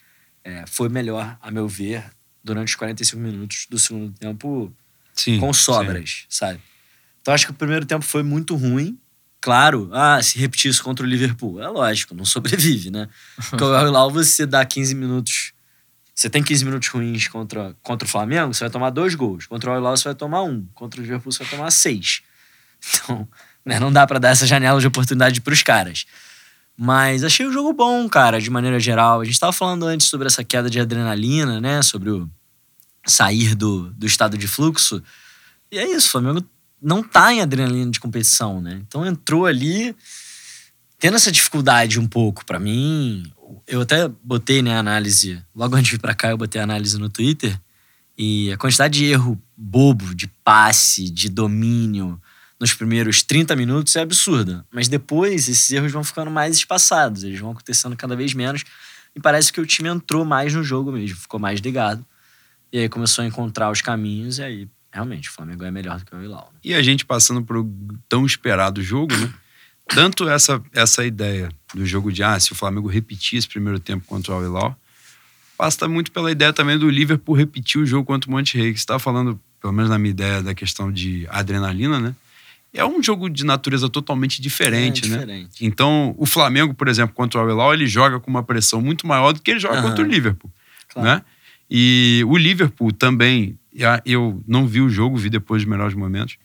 [0.42, 2.04] É, foi melhor, a meu ver,
[2.42, 4.72] durante os 45 minutos do segundo tempo,
[5.12, 5.40] Sim.
[5.40, 6.60] com sobras, sabe?
[7.20, 8.96] Então acho que o primeiro tempo foi muito ruim.
[9.40, 13.08] Claro, ah, se repetir isso contra o Liverpool, é lógico, não sobrevive, né?
[13.50, 15.52] Porque o Al você dá 15 minutos.
[16.14, 19.46] Você tem 15 minutos ruins contra, contra o Flamengo, você vai tomar dois gols.
[19.46, 20.64] Contra o Al você vai tomar um.
[20.74, 22.22] Contra o Liverpool você vai tomar seis.
[22.88, 23.28] Então,
[23.64, 26.06] né, não dá pra dar essa janela de oportunidade pros caras.
[26.76, 29.20] Mas achei o jogo bom, cara, de maneira geral.
[29.20, 31.80] A gente tava falando antes sobre essa queda de adrenalina, né?
[31.80, 32.28] Sobre o
[33.06, 35.02] sair do, do estado de fluxo.
[35.70, 36.44] E é isso, o Flamengo
[36.80, 38.82] não tá em adrenalina de competição, né?
[38.86, 39.96] Então entrou ali
[40.98, 43.30] tendo essa dificuldade um pouco pra mim.
[43.66, 46.64] Eu até botei né, a análise, logo antes de vir pra cá, eu botei a
[46.64, 47.58] análise no Twitter.
[48.18, 52.20] E a quantidade de erro bobo, de passe, de domínio
[52.60, 54.64] nos primeiros 30 minutos é absurda.
[54.70, 58.64] Mas depois esses erros vão ficando mais espaçados, eles vão acontecendo cada vez menos.
[59.14, 62.04] E parece que o time entrou mais no jogo mesmo, ficou mais ligado.
[62.72, 66.04] E aí começou a encontrar os caminhos, e aí, realmente, o Flamengo é melhor do
[66.04, 66.50] que o Hilal.
[66.52, 66.60] Né?
[66.64, 67.66] E a gente passando por
[68.08, 69.32] tão esperado jogo, né?
[69.88, 74.04] Tanto essa, essa ideia do jogo de, ah, se o Flamengo repetir esse primeiro tempo
[74.04, 74.76] contra o Hilal,
[75.56, 78.98] passa muito pela ideia também do Liverpool repetir o jogo contra o Monterrey, que estava
[78.98, 82.14] falando, pelo menos na minha ideia, da questão de adrenalina, né?
[82.76, 85.16] É um jogo de natureza totalmente diferente, é, né?
[85.18, 85.64] diferente.
[85.64, 89.06] Então, o Flamengo, por exemplo, contra o Al Hilal, ele joga com uma pressão muito
[89.06, 89.88] maior do que ele joga Aham.
[89.88, 90.50] contra o Liverpool,
[90.88, 91.08] Claro.
[91.08, 91.22] né?
[91.70, 93.58] E o Liverpool também,
[94.04, 96.36] eu não vi o jogo, vi depois dos melhores momentos.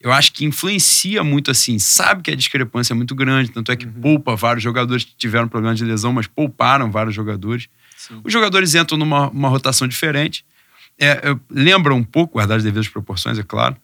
[0.00, 3.76] Eu acho que influencia muito assim, sabe que a discrepância é muito grande, tanto é
[3.76, 7.68] que poupa vários jogadores que tiveram problemas de lesão, mas pouparam vários jogadores.
[7.96, 8.20] Sim.
[8.24, 10.44] Os jogadores entram numa uma rotação diferente.
[10.98, 13.76] É, lembra um pouco, guardar as devidas proporções, é claro,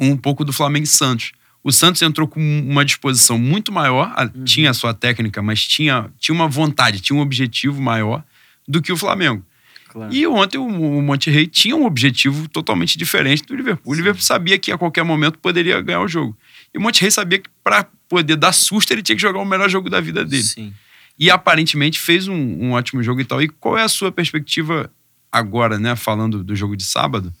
[0.00, 1.32] um pouco do Flamengo e Santos.
[1.62, 6.10] O Santos entrou com uma disposição muito maior, a- tinha a sua técnica, mas tinha,
[6.18, 8.24] tinha uma vontade, tinha um objetivo maior
[8.66, 9.44] do que o Flamengo.
[9.88, 10.14] Claro.
[10.14, 13.92] E ontem o, o Monterrey tinha um objetivo totalmente diferente do Liverpool.
[13.92, 16.36] O Liverpool sabia que a qualquer momento poderia ganhar o jogo.
[16.72, 19.68] E o Monterrey sabia que para poder dar susto ele tinha que jogar o melhor
[19.68, 20.42] jogo da vida dele.
[20.44, 20.72] Sim.
[21.18, 23.42] E aparentemente fez um, um ótimo jogo e tal.
[23.42, 24.90] E qual é a sua perspectiva
[25.30, 25.94] agora, né?
[25.96, 27.34] Falando do jogo de sábado,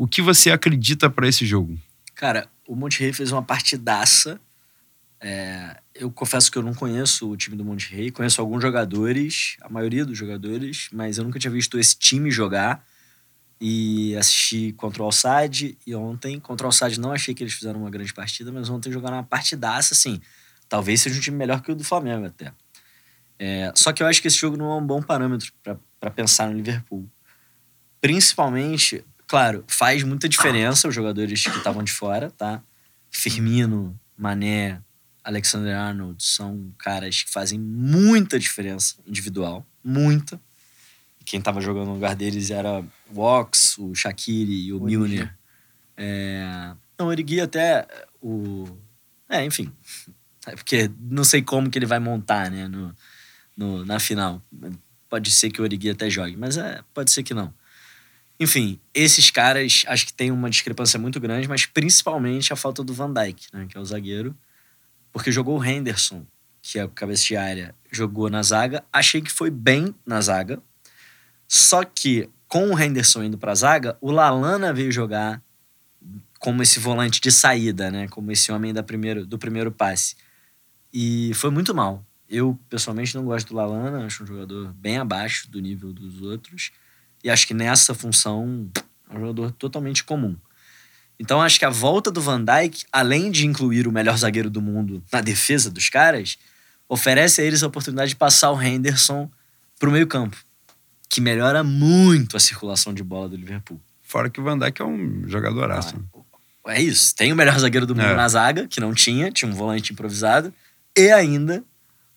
[0.00, 1.78] o que você acredita para esse jogo?
[2.14, 4.40] Cara, o Monterrey fez uma partidaça.
[5.20, 9.68] É, eu confesso que eu não conheço o time do Monterrey, conheço alguns jogadores, a
[9.68, 12.82] maioria dos jogadores, mas eu nunca tinha visto esse time jogar.
[13.60, 17.80] E assisti contra o Alçade e ontem, contra o Alçade não achei que eles fizeram
[17.80, 20.18] uma grande partida, mas ontem jogaram uma partidaça, assim.
[20.66, 22.54] Talvez seja um time melhor que o do Flamengo até.
[23.38, 26.48] É, só que eu acho que esse jogo não é um bom parâmetro para pensar
[26.48, 27.06] no Liverpool.
[28.00, 32.60] Principalmente, claro, faz muita diferença os jogadores que estavam de fora, tá?
[33.12, 34.82] Firmino, Mané,
[35.22, 40.40] Alexander Arnold são caras que fazem muita diferença individual, muita.
[41.24, 42.84] Quem tava jogando no lugar deles era
[43.14, 44.98] o Ox, o Shaqiri e o Origi.
[44.98, 45.38] Milner.
[45.96, 46.74] É...
[46.98, 47.86] Não, o Origi até
[48.20, 48.66] o...
[49.28, 49.72] É, enfim.
[50.44, 52.92] É porque não sei como que ele vai montar, né, no,
[53.56, 54.42] no- na final.
[55.08, 57.54] Pode ser que o Origi até jogue, mas é, pode ser que não.
[58.42, 62.94] Enfim, esses caras acho que tem uma discrepância muito grande, mas principalmente a falta do
[62.94, 64.34] Van Dijk, né, que é o zagueiro,
[65.12, 66.26] porque jogou o Henderson,
[66.62, 68.82] que é o cabeça de área, jogou na zaga.
[68.90, 70.58] Achei que foi bem na zaga.
[71.46, 75.42] Só que com o Henderson indo pra zaga, o Lalana veio jogar
[76.38, 80.16] como esse volante de saída, né, como esse homem da primeiro, do primeiro passe.
[80.90, 82.02] E foi muito mal.
[82.26, 86.72] Eu, pessoalmente, não gosto do Lalana, acho um jogador bem abaixo do nível dos outros.
[87.22, 88.70] E acho que nessa função
[89.10, 90.36] é um jogador totalmente comum.
[91.18, 94.62] Então acho que a volta do Van Dijk, além de incluir o melhor zagueiro do
[94.62, 96.38] mundo na defesa dos caras,
[96.88, 99.30] oferece a eles a oportunidade de passar o Henderson
[99.78, 100.36] pro meio campo,
[101.08, 103.78] que melhora muito a circulação de bola do Liverpool.
[104.02, 105.96] Fora que o Van Dijk é um jogadoraço.
[105.96, 106.02] né?
[106.68, 107.14] É isso.
[107.14, 108.14] Tem o melhor zagueiro do mundo É.
[108.14, 110.52] na zaga, que não tinha, tinha um volante improvisado,
[110.96, 111.62] e ainda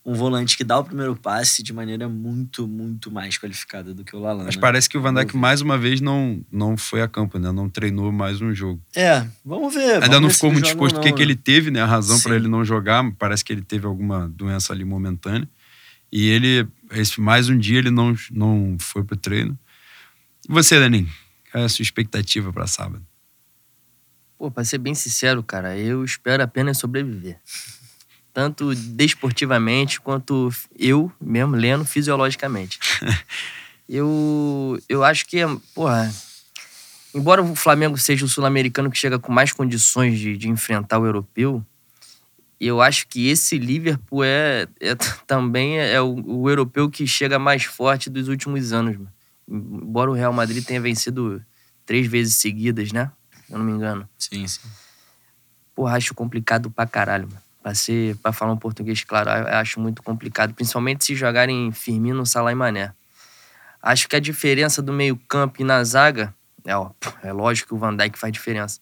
[0.04, 4.14] um volante que dá o primeiro passe de maneira muito, muito mais qualificada do que
[4.14, 4.44] o Lalana.
[4.44, 7.50] Mas parece que o Van Dijk mais uma vez não, não foi a campo, né?
[7.50, 8.82] Não treinou mais um jogo.
[8.94, 9.94] É, vamos ver.
[9.94, 11.22] Ainda vamos não ver ficou muito ou O que, não, que né?
[11.22, 11.80] ele teve, né?
[11.80, 13.02] A razão para ele não jogar.
[13.12, 15.48] Parece que ele teve alguma doença ali momentânea.
[16.12, 19.58] E ele, esse, mais um dia, ele não, não foi pro treino.
[20.48, 21.08] E você, Lenin?
[21.50, 23.04] Qual é a sua expectativa para sábado?
[24.36, 27.40] Pô, pra ser bem sincero, cara, eu espero apenas sobreviver.
[28.34, 32.78] Tanto desportivamente quanto eu mesmo lendo fisiologicamente.
[33.88, 35.38] eu, eu acho que,
[35.72, 36.12] porra,
[37.14, 41.06] embora o Flamengo seja o sul-americano que chega com mais condições de, de enfrentar o
[41.06, 41.64] europeu,
[42.60, 44.94] eu acho que esse Liverpool é, é
[45.26, 48.96] também é o, o europeu que chega mais forte dos últimos anos.
[48.96, 49.12] Mano.
[49.48, 51.40] Embora o Real Madrid tenha vencido
[51.84, 53.12] três vezes seguidas, né?
[53.46, 54.08] Se eu não me engano.
[54.18, 54.60] Sim, sim.
[55.74, 57.43] Porra, acho complicado pra caralho, mano.
[58.20, 60.52] Pra falar um português claro, eu acho muito complicado.
[60.52, 62.92] Principalmente se jogarem Firmino, Salah e Mané.
[63.80, 66.34] Acho que a diferença do meio campo e na zaga...
[66.66, 66.90] É, ó,
[67.22, 68.80] é lógico que o Van Dijk faz diferença.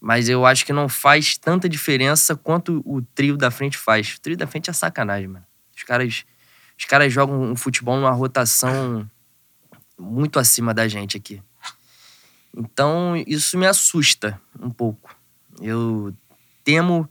[0.00, 4.14] Mas eu acho que não faz tanta diferença quanto o trio da frente faz.
[4.14, 5.46] O trio da frente é sacanagem, mano.
[5.76, 6.24] Os caras,
[6.78, 9.08] os caras jogam um futebol numa rotação
[9.98, 11.42] muito acima da gente aqui.
[12.56, 15.14] Então, isso me assusta um pouco.
[15.60, 16.14] Eu
[16.64, 17.08] temo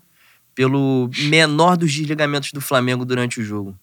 [0.56, 3.78] pelo menor dos desligamentos do Flamengo durante o jogo.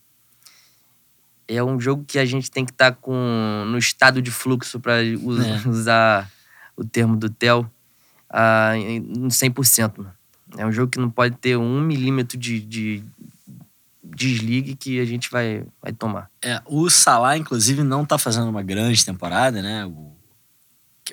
[1.47, 5.05] É um jogo que a gente tem que estar com no estado de fluxo para
[5.05, 5.15] É.
[5.69, 6.31] usar
[6.75, 7.71] o termo do Theo
[8.29, 9.99] ah, em em 100%.
[9.99, 10.15] Mano.
[10.57, 13.03] É um jogo que não pode ter um milímetro de, de
[14.03, 16.31] desligue que a gente vai, vai tomar.
[16.43, 19.87] É, o Salah, inclusive, não tá fazendo uma grande temporada, né?
[19.87, 20.13] O,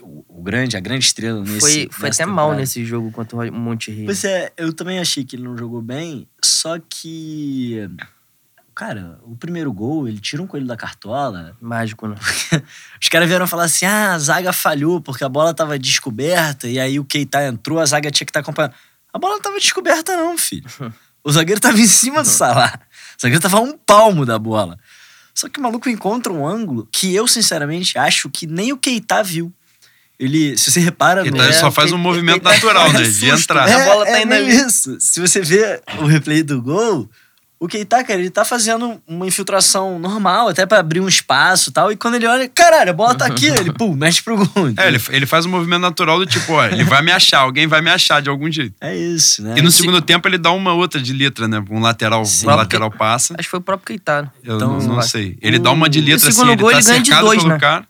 [0.02, 2.62] o, o grande, a grande estrela nesse foi foi nessa até mal temporada.
[2.62, 4.06] nesse jogo contra o Monte Rio.
[4.06, 7.90] Pois é, eu também achei que ele não jogou bem, só que.
[8.76, 11.58] Cara, o primeiro gol, ele tira um coelho da cartola.
[11.60, 12.16] Mágico, né?
[13.02, 16.80] Os caras vieram falar assim: ah, a zaga falhou porque a bola tava descoberta e
[16.80, 18.74] aí o Keita entrou, a zaga tinha que estar acompanhando.
[19.12, 20.70] A bola não tava descoberta, não, filho.
[21.22, 22.80] O zagueiro tava em cima do Salah.
[23.18, 24.80] O zagueiro tava a um palmo da bola.
[25.36, 29.22] Só que o maluco encontra um ângulo que eu, sinceramente, acho que nem o Keita
[29.22, 29.54] viu.
[30.20, 31.38] Ele, se você repara Ele no.
[31.38, 33.04] tá- ele É, só faz um movimento que- natural, né?
[33.04, 33.66] é De entrar.
[33.68, 33.74] né?
[33.76, 34.56] A bola tá é indo meio ali.
[34.56, 34.98] isso.
[35.00, 37.10] Se você vê o replay do gol,
[37.58, 41.74] o Keita, cara, ele tá fazendo uma infiltração normal, até pra abrir um espaço e
[41.74, 41.90] tal.
[41.92, 44.48] E quando ele olha, caralho, a bola tá aqui, ele, pum, mexe pro gol.
[44.78, 47.66] É, ele, ele faz um movimento natural do tipo, ó, ele vai me achar, alguém
[47.66, 48.76] vai me achar de algum jeito.
[48.82, 49.56] É isso, né?
[49.58, 51.64] E no segundo tempo ele dá uma outra de letra, né?
[51.70, 52.46] Um lateral, Sim.
[52.46, 53.36] um lateral passa.
[53.36, 54.22] Acho que foi o próprio Keita.
[54.24, 54.30] né?
[54.44, 55.38] Eu Então, não, não sei.
[55.42, 57.26] Ele dá uma de o letra assim, segundo ele gol tá ele ganha de cercado
[57.26, 57.60] dois, pelo né?
[57.60, 57.88] cara.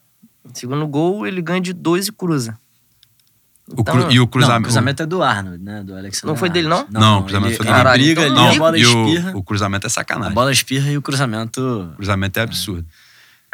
[0.54, 2.58] Segundo gol, ele ganha de dois e cruza.
[3.72, 4.60] O cru- e o Não, cruzamento.
[4.62, 5.84] o cruzamento é do Arnold, né?
[5.84, 6.88] Do Alexander Não foi dele, não?
[6.90, 7.78] Não, o cruzamento ele, foi dele.
[7.78, 9.32] Caralho, briga então ali, não, a bola e espirra.
[9.36, 10.34] o, o cruzamento é A sacanagem.
[10.34, 11.62] bola espirra e o cruzamento...
[11.94, 12.86] O cruzamento é absurdo.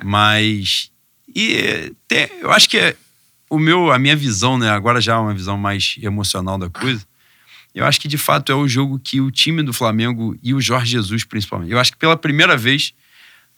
[0.04, 0.90] Mas.
[1.36, 2.96] E tem- eu acho que é
[3.50, 4.70] o meu, a minha visão, né?
[4.70, 7.06] Agora já é uma visão mais emocional da coisa.
[7.74, 10.62] Eu acho que de fato é o jogo que o time do Flamengo e o
[10.62, 11.72] Jorge Jesus, principalmente.
[11.72, 12.94] Eu acho que pela primeira vez.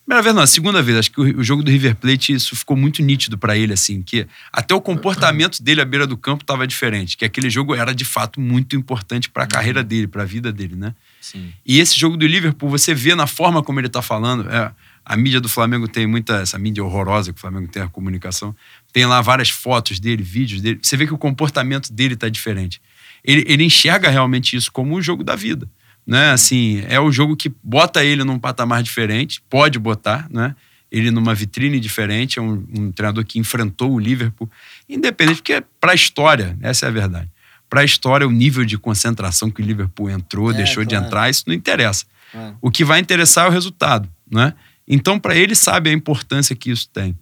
[0.07, 0.97] Primeira vez, não, a segunda vez.
[0.97, 4.01] Acho que o, o jogo do River Plate, isso ficou muito nítido pra ele, assim,
[4.01, 7.17] que até o comportamento dele à beira do campo estava diferente.
[7.17, 10.95] Que aquele jogo era de fato muito importante pra carreira dele, pra vida dele, né?
[11.19, 11.51] Sim.
[11.65, 14.49] E esse jogo do Liverpool, você vê na forma como ele tá falando.
[14.49, 14.71] é,
[15.03, 16.37] a mídia do Flamengo tem muita.
[16.37, 18.55] Essa mídia horrorosa que o Flamengo tem a comunicação.
[18.93, 20.79] Tem lá várias fotos dele, vídeos dele.
[20.81, 22.81] Você vê que o comportamento dele tá diferente.
[23.25, 25.67] Ele, ele enxerga realmente isso como o jogo da vida.
[26.07, 26.31] Né?
[26.31, 30.55] Assim, é o jogo que bota ele num patamar diferente, pode botar, né?
[30.89, 34.49] Ele numa vitrine diferente, é um, um treinador que enfrentou o Liverpool,
[34.87, 37.29] independente, porque para a história, essa é a verdade.
[37.69, 41.05] Para a história, o nível de concentração que o Liverpool entrou, É, deixou de claro.
[41.05, 42.05] entrar, isso não interessa.
[42.33, 42.53] É.
[42.61, 44.53] O que vai interessar é o resultado, né?
[44.87, 47.17] Então, para ele, sabe a importância que isso tem.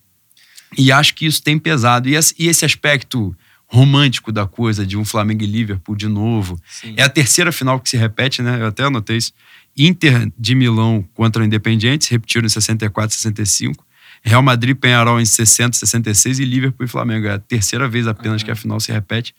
[0.78, 2.07] E acho que isso tem pesado.
[2.07, 3.36] E esse aspecto
[3.67, 6.59] romântico da coisa, de um Flamengo e Liverpool de novo.
[6.67, 6.93] Sim.
[6.97, 8.61] É a terceira final que se repete, né?
[8.61, 9.33] Eu até anotei isso.
[9.77, 13.85] Inter de Milão contra o Independiente, se repetiram em 64 e 65.
[14.23, 17.27] Real Madrid Penharol em 60 e 66 e Liverpool e Flamengo.
[17.27, 19.35] É a terceira vez apenas que a final se repete.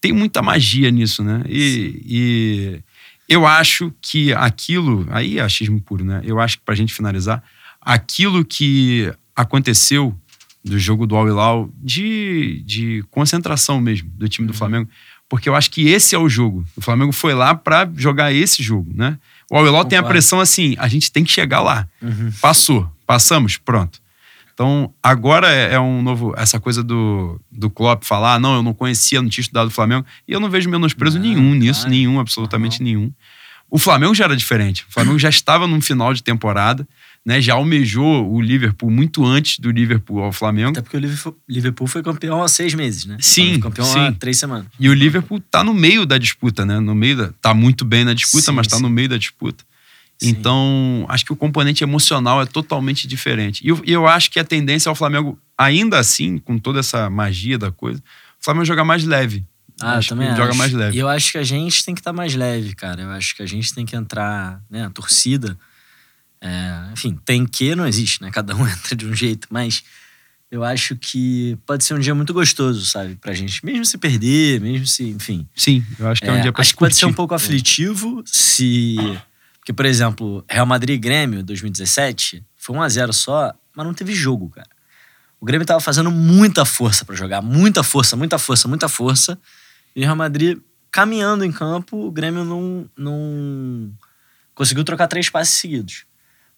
[0.00, 1.42] Tem muita magia nisso, né?
[1.48, 2.82] E, e
[3.28, 5.06] eu acho que aquilo.
[5.10, 6.22] Aí é achismo puro, né?
[6.24, 7.42] Eu acho que pra gente finalizar,
[7.80, 10.16] aquilo que aconteceu
[10.66, 14.90] do jogo do Al Hilal de, de concentração mesmo do time do Flamengo,
[15.28, 16.64] porque eu acho que esse é o jogo.
[16.76, 19.16] O Flamengo foi lá pra jogar esse jogo, né?
[19.50, 21.86] O Al-Hilal tem a pressão assim, a gente tem que chegar lá.
[22.02, 22.32] Uhum.
[22.40, 24.00] Passou, passamos, pronto.
[24.52, 26.32] Então, agora é, é um novo.
[26.36, 29.70] Essa coisa do, do Klopp falar, "Ah, não, eu não conhecia, não tinha estudado o
[29.70, 30.04] Flamengo.
[30.26, 31.90] E eu não vejo menosprezo Não, nenhum nisso, claro.
[31.90, 33.12] nenhum, absolutamente nenhum.
[33.70, 34.84] O Flamengo já era diferente.
[34.88, 36.88] O Flamengo já estava num final de temporada,
[37.26, 37.40] né?
[37.40, 40.70] Já almejou o Liverpool muito antes do Liverpool ao Flamengo.
[40.70, 41.00] Até porque o
[41.48, 43.16] Liverpool, foi campeão há seis meses, né?
[43.20, 43.98] Sim, Foi campeão sim.
[43.98, 44.66] há três semanas.
[44.78, 46.78] E o Liverpool tá no meio da disputa, né?
[46.78, 48.82] No meio da, tá muito bem na disputa, Sim, mas tá sim.
[48.82, 49.64] no meio da disputa.
[50.22, 53.62] Então, acho que o componente emocional é totalmente diferente.
[53.64, 56.80] E eu, e eu acho que a tendência é o Flamengo, ainda assim, com toda
[56.80, 57.98] essa magia da coisa,
[58.40, 59.44] o Flamengo jogar mais leve.
[59.80, 60.42] Ah, eu acho também ele acho.
[60.42, 60.96] joga mais E leve.
[60.98, 63.02] eu acho que a gente tem que estar mais leve, cara.
[63.02, 64.86] Eu acho que a gente tem que entrar, né?
[64.86, 65.58] A torcida.
[66.40, 68.30] É, enfim, tem que, não existe, né?
[68.30, 69.82] Cada um entra de um jeito, mas
[70.50, 73.16] eu acho que pode ser um dia muito gostoso, sabe?
[73.16, 73.64] Pra gente.
[73.64, 75.46] Mesmo se perder, mesmo se, enfim.
[75.54, 77.34] Sim, eu acho que é, um É, dia pra acho que pode ser um pouco
[77.34, 78.96] aflitivo se.
[79.58, 84.48] Porque, por exemplo, Real Madrid e Grêmio 2017 foi 1x0 só, mas não teve jogo,
[84.50, 84.68] cara.
[85.40, 89.38] O Grêmio tava fazendo muita força pra jogar, muita força, muita força, muita força.
[89.94, 90.58] E o Real Madrid
[90.90, 93.92] caminhando em campo, o Grêmio não, não
[94.54, 96.06] conseguiu trocar três passes seguidos.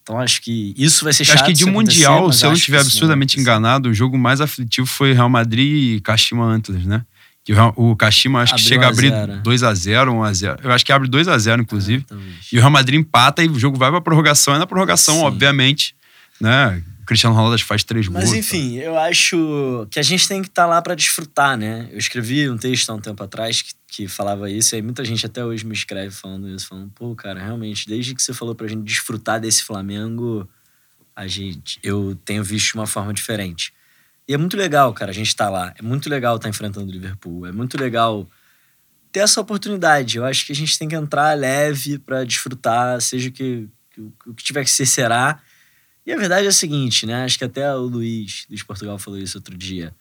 [0.09, 1.35] Então acho que isso vai ser chato.
[1.35, 3.41] acho que de Mundial, se eu não que estiver absurdamente acontecer.
[3.41, 7.03] enganado, o jogo mais aflitivo foi Real Madrid e Kashima Antlers, né?
[7.45, 10.59] Que o, Kashima acho que Abriu chega a abrir 1 a 0, 2x0, 1x0.
[10.63, 12.03] Eu acho que abre 2x0, inclusive.
[12.11, 12.15] É.
[12.51, 14.55] E o Real Madrid empata e o jogo vai pra prorrogação.
[14.55, 15.21] E na prorrogação, Sim.
[15.25, 15.93] obviamente,
[16.41, 16.81] né?
[17.09, 18.23] Cristiano Ronaldo faz três gols.
[18.23, 21.89] Mas enfim, eu acho que a gente tem que estar lá pra desfrutar, né?
[21.91, 25.03] Eu escrevi um texto há um tempo atrás que, que falava isso, e aí muita
[25.03, 28.53] gente até hoje me escreve falando isso, falando, pô, cara, realmente, desde que você falou
[28.53, 30.47] pra gente desfrutar desse Flamengo,
[31.15, 33.73] a gente, eu tenho visto de uma forma diferente.
[34.27, 35.73] E é muito legal, cara, a gente tá lá.
[35.79, 37.47] É muito legal estar enfrentando o Liverpool.
[37.47, 38.29] É muito legal
[39.11, 40.17] ter essa oportunidade.
[40.19, 43.67] Eu acho que a gente tem que entrar leve pra desfrutar, seja o que-
[44.27, 45.39] o que tiver que ser, será.
[46.09, 47.23] E a verdade é a seguinte, né?
[47.23, 49.93] Acho que até o Luiz, Luiz Portugal, falou isso outro dia.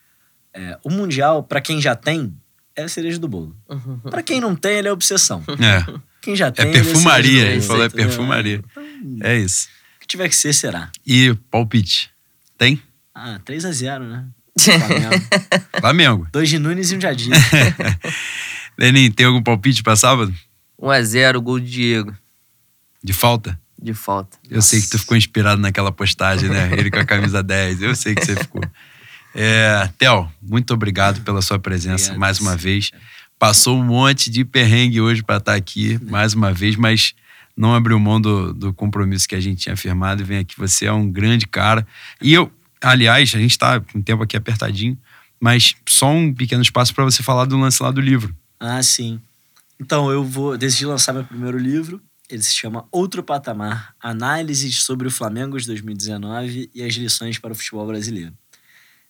[0.55, 2.35] É, o Mundial, pra quem já tem,
[2.74, 3.55] é a cereja do bolo.
[3.68, 3.98] Uhum.
[3.98, 5.44] Pra quem não tem, ele é obsessão.
[5.60, 6.64] É, Quem já é tem.
[6.68, 7.30] ele perfumaria.
[7.30, 8.64] cereja do Ele falou é perfumaria.
[9.02, 9.68] Então, É isso.
[9.97, 10.90] o que tiver que ser, será.
[11.06, 12.10] E palpite?
[12.56, 12.80] Tem?
[13.14, 14.26] Ah, 3x0, né?
[14.59, 15.24] Flamengo.
[15.78, 16.28] Flamengo.
[16.32, 17.30] Dois de Nunes e um Adir.
[18.78, 20.35] Lenin, tem algum palpite pra sábado?
[20.80, 22.16] 1x0, gol do Diego,
[23.05, 23.60] De falta?
[23.81, 24.37] De falta.
[24.51, 26.71] Eu sei que tu ficou inspirado naquela postagem, né?
[26.77, 27.83] Ele com a camisa 10.
[27.83, 28.63] Eu sei que você ficou.
[29.35, 32.19] É, Theo, muito obrigado pela sua presença Obrigado.
[32.19, 32.91] mais uma vez.
[33.39, 37.15] Passou um monte de perrengue hoje para estar aqui mais uma vez, mas
[37.57, 40.57] não abriu mão do, do compromisso que a gente tinha firmado e vem aqui.
[40.59, 41.87] Você é um grande cara.
[42.21, 42.51] E eu,
[42.83, 44.99] aliás, a gente está com o tempo aqui apertadinho,
[45.41, 48.35] mas só um pequeno espaço para você falar do lance lá do livro.
[48.59, 49.21] Ah, sim.
[49.81, 52.01] Então, eu vou decidi lançar meu primeiro livro.
[52.29, 57.53] Ele se chama Outro Patamar: Análises sobre o Flamengo de 2019 e as lições para
[57.53, 58.37] o futebol brasileiro.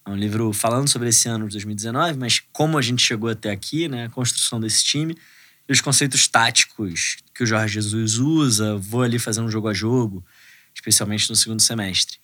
[0.06, 3.50] É um livro falando sobre esse ano de 2019, mas como a gente chegou até
[3.50, 5.14] aqui, né, a construção desse time
[5.68, 8.76] e os conceitos táticos que o Jorge Jesus usa.
[8.76, 10.24] Vou ali fazer um jogo a jogo,
[10.74, 12.18] especialmente no segundo semestre.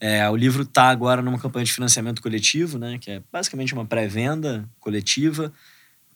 [0.00, 3.84] É, o livro está agora numa campanha de financiamento coletivo, né, que é basicamente uma
[3.84, 5.52] pré-venda coletiva.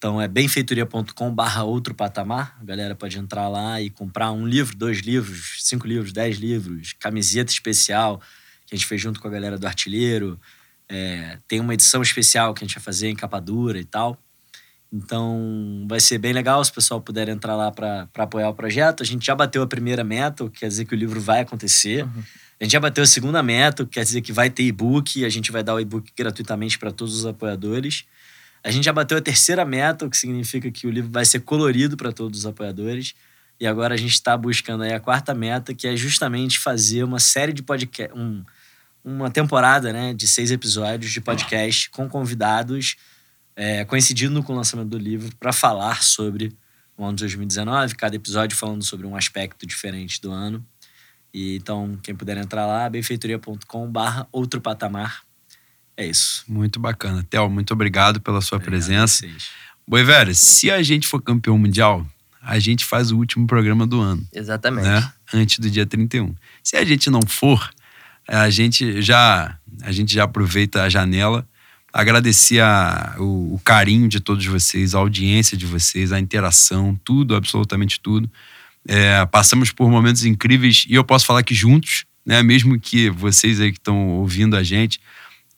[0.05, 2.59] Então é benfeitoria.com barra outro patamar.
[2.61, 6.93] A galera pode entrar lá e comprar um livro, dois livros, cinco livros, dez livros,
[7.01, 8.21] camiseta especial
[8.67, 10.39] que a gente fez junto com a galera do Artilheiro.
[10.87, 14.23] É, tem uma edição especial que a gente vai fazer em capa dura e tal.
[14.93, 19.03] Então vai ser bem legal se o pessoal puder entrar lá para apoiar o projeto.
[19.03, 21.41] A gente já bateu a primeira meta, o que quer dizer que o livro vai
[21.41, 22.07] acontecer.
[22.61, 25.21] A gente já bateu a segunda meta, o que quer dizer que vai ter e-book.
[25.21, 28.05] e A gente vai dar o e-book gratuitamente para todos os apoiadores.
[28.65, 31.41] A gente já bateu a terceira meta, o que significa que o livro vai ser
[31.41, 33.15] colorido para todos os apoiadores.
[33.61, 37.21] E agora a gente está buscando aí a quarta meta, que é justamente fazer uma
[37.21, 38.43] série de podcast, um,
[39.05, 42.97] uma temporada né, de seis episódios de podcast com convidados,
[43.55, 46.57] é, coincidindo com o lançamento do livro, para falar sobre
[46.97, 50.65] o ano de 2019, cada episódio falando sobre um aspecto diferente do ano.
[51.35, 55.23] E então, quem puder entrar lá, benfeitoria.com barra outro patamar.
[55.97, 56.45] É isso.
[56.49, 57.25] Muito bacana.
[57.29, 59.27] Theo, muito obrigado pela sua Obrigado presença.
[59.87, 62.07] Boi, velho, se a gente for campeão mundial,
[62.43, 64.27] a gente faz o último programa do ano.
[64.33, 64.87] Exatamente.
[64.87, 65.13] né?
[65.33, 66.35] Antes do dia 31.
[66.63, 67.71] Se a gente não for,
[68.27, 71.47] a gente já a gente já aproveita a janela,
[71.93, 77.35] agradecer a, o, o carinho de todos vocês, a audiência de vocês, a interação, tudo,
[77.35, 78.31] absolutamente tudo.
[78.87, 82.43] É, passamos por momentos incríveis e eu posso falar que juntos, né?
[82.43, 85.01] Mesmo que vocês aí que estão ouvindo a gente,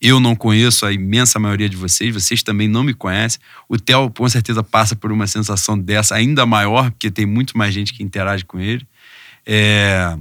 [0.01, 3.40] eu não conheço a imensa maioria de vocês, vocês também não me conhecem.
[3.68, 7.73] O Theo com certeza passa por uma sensação dessa ainda maior, porque tem muito mais
[7.73, 8.86] gente que interage com ele.
[9.47, 10.16] É,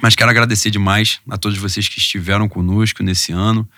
[0.00, 3.68] mas quero agradecer demais a todos vocês que estiveram conosco nesse ano,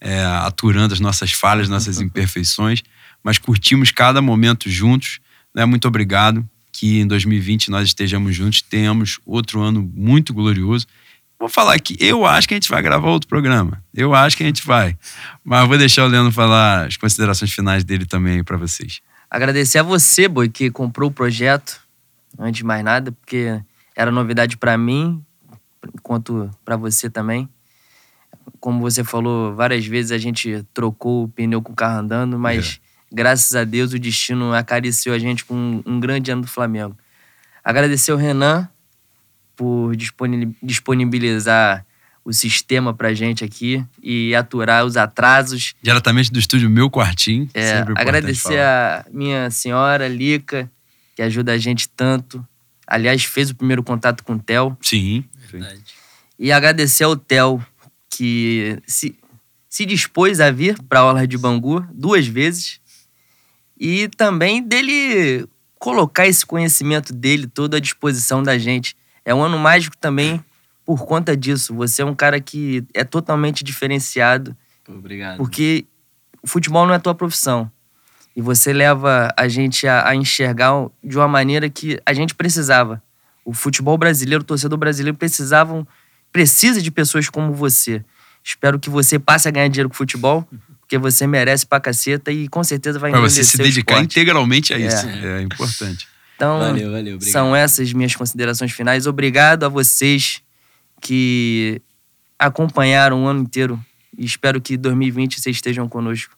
[0.00, 2.82] é, aturando as nossas falhas, nossas imperfeições,
[3.22, 5.20] mas curtimos cada momento juntos.
[5.54, 5.64] Né?
[5.64, 6.48] Muito obrigado.
[6.72, 10.86] Que em 2020 nós estejamos juntos, tenhamos outro ano muito glorioso.
[11.38, 13.82] Vou falar que eu acho que a gente vai gravar outro programa.
[13.94, 14.96] Eu acho que a gente vai.
[15.44, 19.00] Mas vou deixar o Leandro falar as considerações finais dele também para vocês.
[19.30, 21.80] Agradecer a você, Boi, que comprou o projeto,
[22.38, 23.60] antes de mais nada, porque
[23.94, 25.22] era novidade para mim,
[26.02, 27.48] quanto para você também.
[28.58, 32.80] Como você falou, várias vezes a gente trocou o pneu com o carro andando, mas
[32.80, 33.14] é.
[33.14, 36.96] graças a Deus o destino acariciou a gente com um, um grande ano do Flamengo.
[37.62, 38.68] Agradecer ao Renan
[39.56, 39.96] por
[40.62, 41.84] disponibilizar
[42.24, 45.74] o sistema pra gente aqui e aturar os atrasos.
[45.80, 47.48] Diretamente do estúdio Meu Quartinho.
[47.54, 50.70] É, agradecer a minha senhora, Lica,
[51.14, 52.44] que ajuda a gente tanto.
[52.86, 54.76] Aliás, fez o primeiro contato com o Theo.
[54.80, 55.24] Sim.
[55.50, 55.82] Verdade.
[56.38, 57.64] E agradecer ao Theo,
[58.10, 59.16] que se,
[59.68, 62.80] se dispôs a vir para a Orla de Bangu duas vezes.
[63.78, 65.46] E também dele
[65.78, 68.96] colocar esse conhecimento dele todo à disposição da gente.
[69.26, 70.42] É um ano mágico também
[70.84, 71.74] por conta disso.
[71.74, 74.56] Você é um cara que é totalmente diferenciado.
[74.88, 75.38] Obrigado.
[75.38, 75.84] Porque
[76.40, 77.68] o futebol não é a tua profissão.
[78.36, 80.70] E você leva a gente a, a, enxergar
[81.02, 83.02] de uma maneira que a gente precisava.
[83.44, 85.86] O futebol brasileiro, o torcedor brasileiro precisavam,
[86.30, 88.04] precisa de pessoas como você.
[88.44, 90.46] Espero que você passe a ganhar dinheiro com futebol,
[90.80, 94.12] porque você merece pra caceta e com certeza vai Pra você se dedicar esporte.
[94.12, 95.08] integralmente a isso.
[95.08, 96.06] É, é importante.
[96.36, 99.06] Então, valeu, valeu, são essas minhas considerações finais.
[99.06, 100.42] Obrigado a vocês
[101.00, 101.80] que
[102.38, 103.82] acompanharam o ano inteiro
[104.16, 106.36] e espero que 2020 vocês estejam conosco.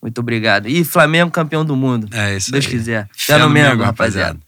[0.00, 0.68] Muito obrigado.
[0.68, 2.08] E Flamengo campeão do mundo.
[2.12, 2.70] É isso Deus aí.
[2.70, 3.08] quiser.
[3.12, 3.86] Fé no Mengo, rapaziada.
[3.86, 4.40] rapaziada.